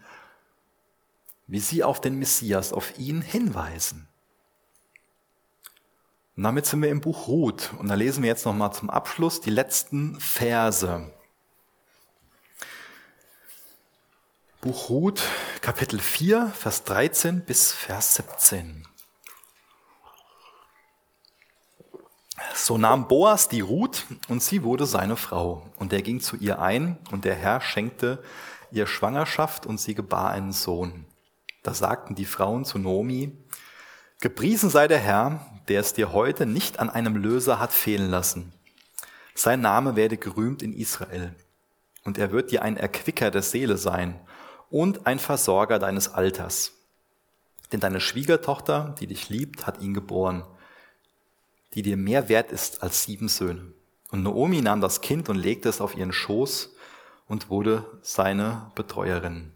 wie 1.46 1.60
sie 1.60 1.84
auf 1.84 2.00
den 2.00 2.18
Messias, 2.18 2.72
auf 2.72 2.98
ihn 2.98 3.20
hinweisen. 3.20 4.07
Und 6.38 6.44
damit 6.44 6.66
sind 6.66 6.82
wir 6.82 6.90
im 6.90 7.00
Buch 7.00 7.26
Ruth. 7.26 7.72
Und 7.78 7.88
da 7.88 7.94
lesen 7.94 8.22
wir 8.22 8.28
jetzt 8.28 8.46
nochmal 8.46 8.72
zum 8.72 8.90
Abschluss 8.90 9.40
die 9.40 9.50
letzten 9.50 10.20
Verse. 10.20 11.12
Buch 14.60 14.88
Ruth, 14.88 15.20
Kapitel 15.62 15.98
4, 15.98 16.52
Vers 16.54 16.84
13 16.84 17.44
bis 17.44 17.72
Vers 17.72 18.14
17. 18.14 18.86
So 22.54 22.78
nahm 22.78 23.08
Boas 23.08 23.48
die 23.48 23.60
Ruth 23.60 24.06
und 24.28 24.40
sie 24.40 24.62
wurde 24.62 24.86
seine 24.86 25.16
Frau. 25.16 25.68
Und 25.80 25.92
er 25.92 26.02
ging 26.02 26.20
zu 26.20 26.36
ihr 26.36 26.60
ein 26.60 26.98
und 27.10 27.24
der 27.24 27.34
Herr 27.34 27.60
schenkte 27.60 28.22
ihr 28.70 28.86
Schwangerschaft 28.86 29.66
und 29.66 29.80
sie 29.80 29.96
gebar 29.96 30.30
einen 30.30 30.52
Sohn. 30.52 31.04
Da 31.64 31.74
sagten 31.74 32.14
die 32.14 32.26
Frauen 32.26 32.64
zu 32.64 32.78
Nomi, 32.78 33.36
Gepriesen 34.20 34.68
sei 34.68 34.88
der 34.88 34.98
Herr, 34.98 35.46
der 35.68 35.80
es 35.80 35.92
dir 35.92 36.12
heute 36.12 36.44
nicht 36.44 36.80
an 36.80 36.90
einem 36.90 37.14
Löser 37.14 37.60
hat 37.60 37.72
fehlen 37.72 38.10
lassen. 38.10 38.52
Sein 39.36 39.60
Name 39.60 39.94
werde 39.94 40.16
gerühmt 40.16 40.60
in 40.60 40.72
Israel. 40.72 41.36
Und 42.04 42.18
er 42.18 42.32
wird 42.32 42.50
dir 42.50 42.62
ein 42.62 42.76
Erquicker 42.76 43.30
der 43.30 43.42
Seele 43.42 43.76
sein 43.76 44.18
und 44.70 45.06
ein 45.06 45.20
Versorger 45.20 45.78
deines 45.78 46.12
Alters. 46.12 46.72
Denn 47.70 47.78
deine 47.78 48.00
Schwiegertochter, 48.00 48.96
die 48.98 49.06
dich 49.06 49.28
liebt, 49.28 49.68
hat 49.68 49.80
ihn 49.80 49.94
geboren, 49.94 50.42
die 51.74 51.82
dir 51.82 51.96
mehr 51.96 52.28
wert 52.28 52.50
ist 52.50 52.82
als 52.82 53.04
sieben 53.04 53.28
Söhne. 53.28 53.72
Und 54.10 54.24
Naomi 54.24 54.62
nahm 54.62 54.80
das 54.80 55.00
Kind 55.00 55.28
und 55.28 55.36
legte 55.36 55.68
es 55.68 55.80
auf 55.80 55.96
ihren 55.96 56.12
Schoß 56.12 56.74
und 57.28 57.50
wurde 57.50 57.84
seine 58.02 58.72
Betreuerin. 58.74 59.52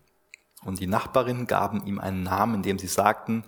Und 0.65 0.79
die 0.79 0.87
Nachbarinnen 0.87 1.49
gaben 1.49 1.85
ihm 1.85 1.99
einen 1.99 2.23
Namen, 2.23 2.57
indem 2.57 2.79
sie 2.79 2.87
sagten, 2.87 3.43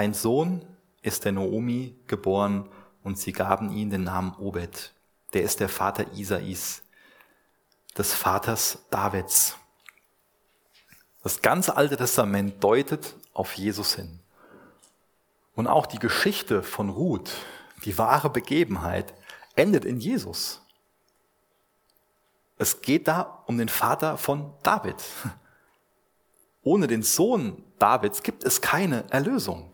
ein 0.00 0.14
Sohn 0.14 0.64
ist 1.02 1.26
der 1.26 1.32
Naomi 1.32 1.94
geboren 2.06 2.70
und 3.02 3.18
sie 3.18 3.32
gaben 3.32 3.70
ihm 3.70 3.90
den 3.90 4.04
Namen 4.04 4.34
Obed. 4.36 4.94
Der 5.34 5.42
ist 5.42 5.60
der 5.60 5.68
Vater 5.68 6.14
Isais, 6.14 6.82
des 7.98 8.14
Vaters 8.14 8.78
Davids. 8.88 9.56
Das 11.22 11.42
ganze 11.42 11.76
Alte 11.76 11.98
Testament 11.98 12.64
deutet 12.64 13.14
auf 13.34 13.52
Jesus 13.58 13.94
hin. 13.94 14.20
Und 15.54 15.66
auch 15.66 15.84
die 15.84 15.98
Geschichte 15.98 16.62
von 16.62 16.88
Ruth, 16.88 17.32
die 17.84 17.98
wahre 17.98 18.30
Begebenheit, 18.30 19.12
endet 19.54 19.84
in 19.84 20.00
Jesus. 20.00 20.62
Es 22.56 22.80
geht 22.80 23.06
da 23.06 23.42
um 23.44 23.58
den 23.58 23.68
Vater 23.68 24.16
von 24.16 24.54
David. 24.62 24.96
Ohne 26.62 26.86
den 26.86 27.02
Sohn 27.02 27.62
Davids 27.78 28.22
gibt 28.22 28.44
es 28.44 28.62
keine 28.62 29.04
Erlösung. 29.10 29.69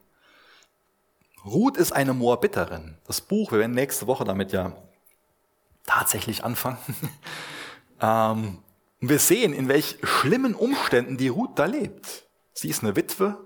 Ruth 1.47 1.77
ist 1.77 1.93
eine 1.93 2.13
Moabiterin. 2.13 2.97
Das 3.07 3.21
Buch, 3.21 3.53
wir 3.53 3.61
werden 3.61 3.73
nächste 3.73 4.07
Woche 4.07 4.25
damit 4.25 4.53
ja 4.53 4.73
tatsächlich 5.87 6.45
anfangen. 6.45 6.79
ähm, 8.01 8.59
und 9.01 9.09
wir 9.09 9.19
sehen, 9.19 9.53
in 9.53 9.69
welch 9.69 9.99
schlimmen 10.03 10.55
Umständen 10.55 11.17
die 11.17 11.29
Ruth 11.29 11.59
da 11.59 11.67
lebt. 11.67 12.27
Sie 12.53 12.69
ist 12.69 12.83
eine 12.83 12.97
Witwe, 12.97 13.39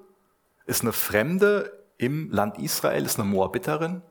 ist 0.67 0.83
eine 0.83 0.93
Fremde 0.93 1.85
im 1.99 2.31
Land 2.31 2.59
Israel, 2.59 3.05
ist 3.05 3.19
eine 3.19 3.29
Moabiterin. 3.29 4.03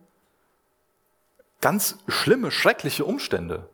Ganz 1.61 1.97
schlimme, 2.07 2.51
schreckliche 2.51 3.05
Umstände. 3.05 3.69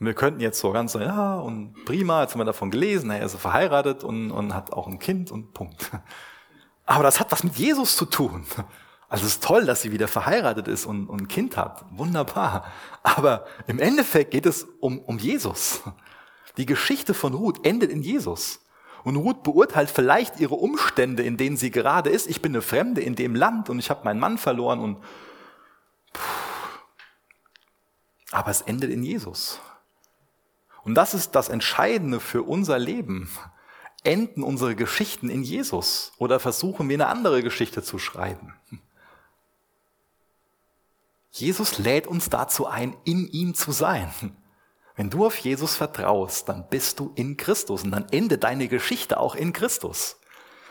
Und 0.00 0.06
wir 0.06 0.14
könnten 0.14 0.40
jetzt 0.40 0.58
so 0.58 0.72
ganz 0.72 0.92
sagen, 0.92 1.04
ja, 1.04 1.36
und 1.36 1.84
prima, 1.84 2.22
jetzt 2.22 2.32
haben 2.32 2.40
wir 2.40 2.44
davon 2.44 2.70
gelesen, 2.70 3.10
er 3.10 3.24
ist 3.24 3.36
verheiratet 3.36 4.02
und, 4.02 4.32
und 4.32 4.54
hat 4.54 4.72
auch 4.72 4.86
ein 4.86 4.98
Kind 4.98 5.30
und 5.30 5.54
Punkt. 5.54 5.90
Aber 6.86 7.02
das 7.02 7.20
hat 7.20 7.32
was 7.32 7.44
mit 7.44 7.56
Jesus 7.56 7.96
zu 7.96 8.04
tun. 8.04 8.46
Also 9.08 9.26
es 9.26 9.34
ist 9.34 9.44
toll, 9.44 9.64
dass 9.64 9.82
sie 9.82 9.92
wieder 9.92 10.08
verheiratet 10.08 10.68
ist 10.68 10.86
und, 10.86 11.08
und 11.08 11.22
ein 11.22 11.28
Kind 11.28 11.56
hat. 11.56 11.84
Wunderbar. 11.90 12.66
Aber 13.02 13.46
im 13.66 13.78
Endeffekt 13.78 14.32
geht 14.32 14.46
es 14.46 14.66
um, 14.80 14.98
um 14.98 15.18
Jesus. 15.18 15.82
Die 16.56 16.66
Geschichte 16.66 17.14
von 17.14 17.34
Ruth 17.34 17.64
endet 17.64 17.90
in 17.90 18.02
Jesus. 18.02 18.60
Und 19.04 19.16
Ruth 19.16 19.42
beurteilt 19.42 19.90
vielleicht 19.90 20.40
ihre 20.40 20.54
Umstände, 20.54 21.22
in 21.22 21.36
denen 21.36 21.56
sie 21.56 21.70
gerade 21.70 22.10
ist. 22.10 22.26
Ich 22.26 22.40
bin 22.40 22.52
eine 22.52 22.62
Fremde 22.62 23.02
in 23.02 23.14
dem 23.14 23.34
Land 23.34 23.68
und 23.68 23.78
ich 23.78 23.90
habe 23.90 24.04
meinen 24.04 24.20
Mann 24.20 24.38
verloren 24.38 24.80
und 24.80 24.98
aber 28.32 28.50
es 28.50 28.62
endet 28.62 28.90
in 28.90 29.04
Jesus. 29.04 29.60
Und 30.82 30.96
das 30.96 31.14
ist 31.14 31.36
das 31.36 31.48
Entscheidende 31.48 32.18
für 32.18 32.42
unser 32.42 32.78
Leben. 32.78 33.30
Enden 34.04 34.42
unsere 34.42 34.76
Geschichten 34.76 35.30
in 35.30 35.42
Jesus 35.42 36.12
oder 36.18 36.38
versuchen 36.38 36.88
wir 36.88 36.96
eine 36.96 37.08
andere 37.08 37.42
Geschichte 37.42 37.82
zu 37.82 37.98
schreiben? 37.98 38.54
Jesus 41.30 41.78
lädt 41.78 42.06
uns 42.06 42.30
dazu 42.30 42.66
ein, 42.66 42.96
in 43.04 43.26
ihm 43.28 43.54
zu 43.54 43.72
sein. 43.72 44.36
Wenn 44.94 45.10
du 45.10 45.26
auf 45.26 45.36
Jesus 45.38 45.74
vertraust, 45.74 46.48
dann 46.48 46.68
bist 46.68 47.00
du 47.00 47.12
in 47.16 47.36
Christus 47.36 47.82
und 47.82 47.90
dann 47.90 48.06
endet 48.10 48.44
deine 48.44 48.68
Geschichte 48.68 49.18
auch 49.18 49.34
in 49.34 49.52
Christus. 49.52 50.20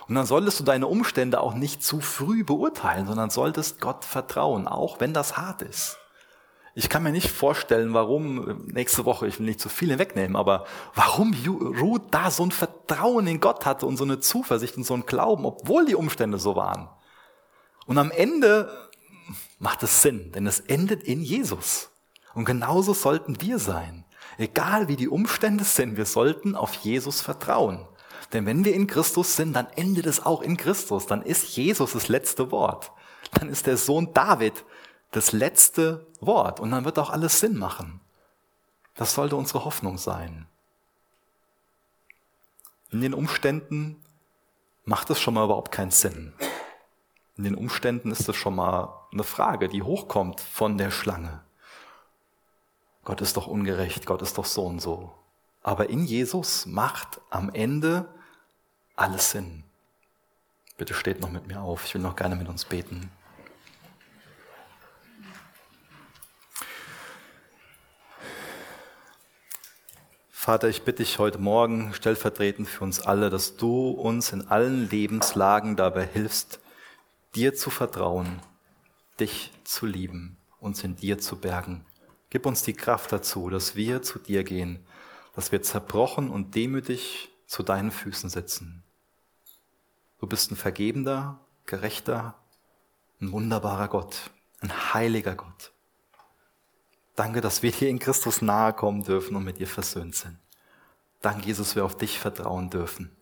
Und 0.07 0.15
dann 0.15 0.25
solltest 0.25 0.59
du 0.59 0.63
deine 0.63 0.88
Umstände 0.88 1.41
auch 1.41 1.53
nicht 1.53 1.84
zu 1.84 1.99
früh 1.99 2.43
beurteilen, 2.43 3.07
sondern 3.07 3.29
solltest 3.29 3.81
Gott 3.81 4.05
vertrauen, 4.05 4.67
auch 4.67 4.99
wenn 4.99 5.13
das 5.13 5.38
hart 5.38 5.61
ist. 5.61 5.97
Ich 6.76 6.89
kann 6.89 7.03
mir 7.03 7.11
nicht 7.11 7.30
vorstellen, 7.30 7.93
warum, 7.93 8.65
nächste 8.65 9.05
Woche, 9.05 9.28
ich 9.28 9.38
will 9.38 9.45
nicht 9.45 9.59
zu 9.59 9.69
viele 9.69 9.99
wegnehmen, 9.99 10.36
aber 10.36 10.65
warum 10.95 11.34
Ruth 11.80 12.01
da 12.09 12.32
so 12.32 12.43
ein 12.43 12.51
Vertrauen 12.51 13.28
in 13.28 13.39
Gott 13.39 13.65
hatte 13.65 13.86
und 13.86 13.97
so 13.97 14.03
eine 14.03 14.19
Zuversicht 14.19 14.76
und 14.76 14.84
so 14.84 14.95
ein 14.95 15.05
Glauben, 15.05 15.45
obwohl 15.45 15.86
die 15.86 15.95
Umstände 15.95 16.39
so 16.39 16.55
waren. 16.55 16.89
Und 17.86 17.99
am 17.99 18.09
Ende 18.09 18.89
macht 19.59 19.84
es 19.84 20.01
Sinn, 20.01 20.32
denn 20.32 20.47
es 20.47 20.61
endet 20.61 21.03
in 21.03 21.21
Jesus. 21.21 21.91
Und 22.34 22.45
genauso 22.45 22.93
sollten 22.93 23.39
wir 23.39 23.59
sein. 23.59 24.05
Egal 24.39 24.88
wie 24.88 24.95
die 24.95 25.09
Umstände 25.09 25.63
sind, 25.63 25.95
wir 25.95 26.05
sollten 26.05 26.55
auf 26.55 26.74
Jesus 26.76 27.21
vertrauen. 27.21 27.88
Denn 28.32 28.47
wenn 28.47 28.65
wir 28.65 28.74
in 28.74 28.88
Christus 28.88 29.36
sind, 29.36 29.53
dann 29.53 29.67
endet 29.76 30.07
es 30.07 30.26
auch 30.26 30.41
in 30.41 30.57
Christus. 30.57 31.05
Dann 31.05 31.21
ist 31.21 31.55
Jesus 31.55 31.93
das 31.93 32.07
letzte 32.07 32.49
Wort. 32.49 32.91
Dann 33.34 33.49
ist 33.49 33.67
der 33.67 33.78
Sohn 33.78 34.11
David 34.13 34.65
das 35.14 35.32
letzte 35.32 36.05
Wort. 36.20 36.59
Und 36.59 36.72
dann 36.72 36.86
wird 36.86 36.99
auch 36.99 37.09
alles 37.09 37.39
Sinn 37.39 37.57
machen. 37.57 38.01
Das 38.95 39.14
sollte 39.14 39.36
unsere 39.36 39.66
Hoffnung 39.66 39.97
sein. 39.97 40.47
In 42.91 43.01
den 43.01 43.14
Umständen 43.14 44.03
macht 44.86 45.09
es 45.09 45.20
schon 45.20 45.34
mal 45.34 45.45
überhaupt 45.45 45.72
keinen 45.72 45.91
Sinn. 45.91 46.34
In 47.38 47.45
den 47.45 47.55
Umständen 47.55 48.11
ist 48.11 48.30
es 48.30 48.36
schon 48.36 48.55
mal 48.55 48.93
eine 49.11 49.24
Frage, 49.24 49.68
die 49.68 49.82
hochkommt 49.82 50.39
von 50.39 50.78
der 50.78 50.91
Schlange. 50.91 51.41
Gott 53.03 53.22
ist 53.22 53.38
doch 53.38 53.47
ungerecht, 53.47 54.05
Gott 54.05 54.22
ist 54.22 54.38
doch 54.38 54.45
so 54.45 54.66
und 54.66 54.80
so. 54.80 55.11
Aber 55.64 55.89
in 55.89 56.05
Jesus 56.05 56.66
macht 56.66 57.20
am 57.30 57.49
Ende 57.49 58.07
alles 58.95 59.32
Sinn. 59.32 59.64
Bitte 60.78 60.93
steht 60.93 61.22
noch 61.22 61.32
mit 61.32 61.47
mir 61.47 61.61
auf, 61.61 61.86
ich 61.86 61.93
will 61.95 62.01
noch 62.01 62.16
gerne 62.16 62.36
mit 62.36 62.47
uns 62.47 62.66
beten. 62.66 63.11
Vater, 70.43 70.67
ich 70.67 70.81
bitte 70.81 71.03
dich 71.03 71.19
heute 71.19 71.37
Morgen 71.37 71.93
stellvertretend 71.93 72.67
für 72.67 72.83
uns 72.83 72.99
alle, 72.99 73.29
dass 73.29 73.55
du 73.55 73.91
uns 73.91 74.33
in 74.33 74.45
allen 74.49 74.89
Lebenslagen 74.89 75.77
dabei 75.77 76.05
hilfst, 76.05 76.59
dir 77.33 77.55
zu 77.55 77.69
vertrauen, 77.69 78.41
dich 79.21 79.53
zu 79.63 79.85
lieben, 79.85 80.35
uns 80.59 80.83
in 80.83 80.97
dir 80.97 81.17
zu 81.17 81.37
bergen. 81.37 81.85
Gib 82.29 82.45
uns 82.45 82.61
die 82.61 82.73
Kraft 82.73 83.13
dazu, 83.13 83.49
dass 83.49 83.77
wir 83.77 84.01
zu 84.01 84.19
dir 84.19 84.43
gehen, 84.43 84.85
dass 85.33 85.53
wir 85.53 85.61
zerbrochen 85.61 86.29
und 86.29 86.55
demütig 86.55 87.29
zu 87.47 87.63
deinen 87.63 87.91
Füßen 87.91 88.29
sitzen. 88.29 88.83
Du 90.19 90.27
bist 90.27 90.51
ein 90.51 90.57
vergebender, 90.57 91.39
gerechter, 91.67 92.35
ein 93.21 93.31
wunderbarer 93.31 93.87
Gott, 93.87 94.29
ein 94.59 94.93
heiliger 94.93 95.35
Gott. 95.35 95.72
Danke, 97.16 97.41
dass 97.41 97.61
wir 97.61 97.72
dir 97.72 97.89
in 97.89 97.99
Christus 97.99 98.41
nahe 98.41 98.74
kommen 98.74 99.03
dürfen 99.03 99.36
und 99.36 99.43
mit 99.43 99.59
dir 99.59 99.68
versöhnt 99.68 100.16
sind. 100.16 100.38
Danke, 101.22 101.45
Jesus, 101.45 101.76
wir 101.76 101.86
auf 101.86 101.95
dich 101.95 102.20
vertrauen 102.20 102.70
dürfen. 102.70 103.16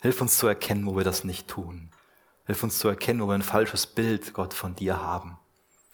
Hilf 0.00 0.20
uns 0.20 0.38
zu 0.38 0.46
erkennen, 0.46 0.86
wo 0.86 0.96
wir 0.96 1.04
das 1.04 1.24
nicht 1.24 1.48
tun. 1.48 1.90
Hilf 2.46 2.62
uns 2.62 2.78
zu 2.78 2.88
erkennen, 2.88 3.20
wo 3.20 3.26
wir 3.26 3.34
ein 3.34 3.42
falsches 3.42 3.86
Bild, 3.86 4.32
Gott, 4.32 4.54
von 4.54 4.74
dir 4.74 5.00
haben. 5.00 5.38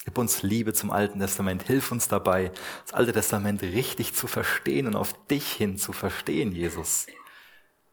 Gib 0.05 0.19
uns 0.19 0.43
Liebe 0.43 0.73
zum 0.73 0.91
Alten 0.91 1.19
Testament. 1.19 1.63
Hilf 1.63 1.91
uns 1.91 2.09
dabei, 2.09 2.53
das 2.85 2.93
Alte 2.93 3.13
Testament 3.13 3.63
richtig 3.63 4.15
zu 4.15 4.27
verstehen 4.27 4.87
und 4.87 4.97
auf 4.97 5.15
dich 5.27 5.53
hin 5.53 5.79
zu 5.79 5.93
verstehen, 5.93 6.53
Jesus. 6.53 7.07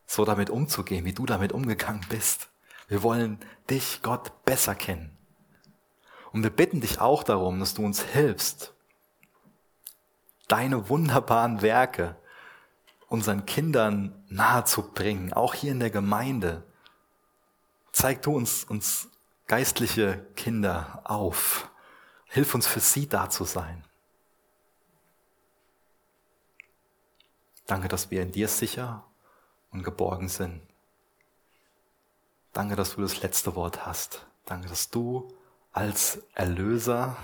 So 0.05 0.25
damit 0.25 0.49
umzugehen, 0.49 1.05
wie 1.05 1.13
du 1.13 1.25
damit 1.25 1.53
umgegangen 1.53 2.05
bist. 2.09 2.49
Wir 2.89 3.03
wollen 3.03 3.39
dich, 3.69 4.01
Gott, 4.01 4.43
besser 4.43 4.75
kennen. 4.75 5.17
Und 6.33 6.43
wir 6.43 6.49
bitten 6.49 6.81
dich 6.81 6.99
auch 6.99 7.23
darum, 7.23 7.59
dass 7.59 7.73
du 7.73 7.85
uns 7.85 8.01
hilfst, 8.01 8.73
deine 10.51 10.89
wunderbaren 10.89 11.61
Werke 11.61 12.17
unseren 13.07 13.45
Kindern 13.45 14.23
nahezubringen, 14.27 15.31
auch 15.31 15.53
hier 15.53 15.71
in 15.71 15.79
der 15.79 15.89
Gemeinde. 15.89 16.63
Zeig 17.93 18.21
du 18.21 18.35
uns, 18.35 18.65
uns 18.65 19.09
geistliche 19.47 20.25
Kinder 20.35 21.01
auf. 21.05 21.69
Hilf 22.25 22.53
uns 22.53 22.67
für 22.67 22.81
sie 22.81 23.07
da 23.07 23.29
zu 23.29 23.45
sein. 23.45 23.83
Danke, 27.65 27.87
dass 27.87 28.11
wir 28.11 28.21
in 28.21 28.33
dir 28.33 28.49
sicher 28.49 29.05
und 29.71 29.83
geborgen 29.83 30.27
sind. 30.27 30.61
Danke, 32.51 32.75
dass 32.75 32.95
du 32.95 33.01
das 33.01 33.21
letzte 33.21 33.55
Wort 33.55 33.85
hast. 33.85 34.25
Danke, 34.45 34.67
dass 34.67 34.89
du 34.89 35.33
als 35.71 36.21
Erlöser 36.33 37.15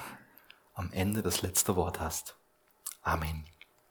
am 0.73 0.93
Ende 0.93 1.21
das 1.21 1.41
letzte 1.41 1.75
Wort 1.75 1.99
hast. 1.99 2.36
Amen. 3.07 3.43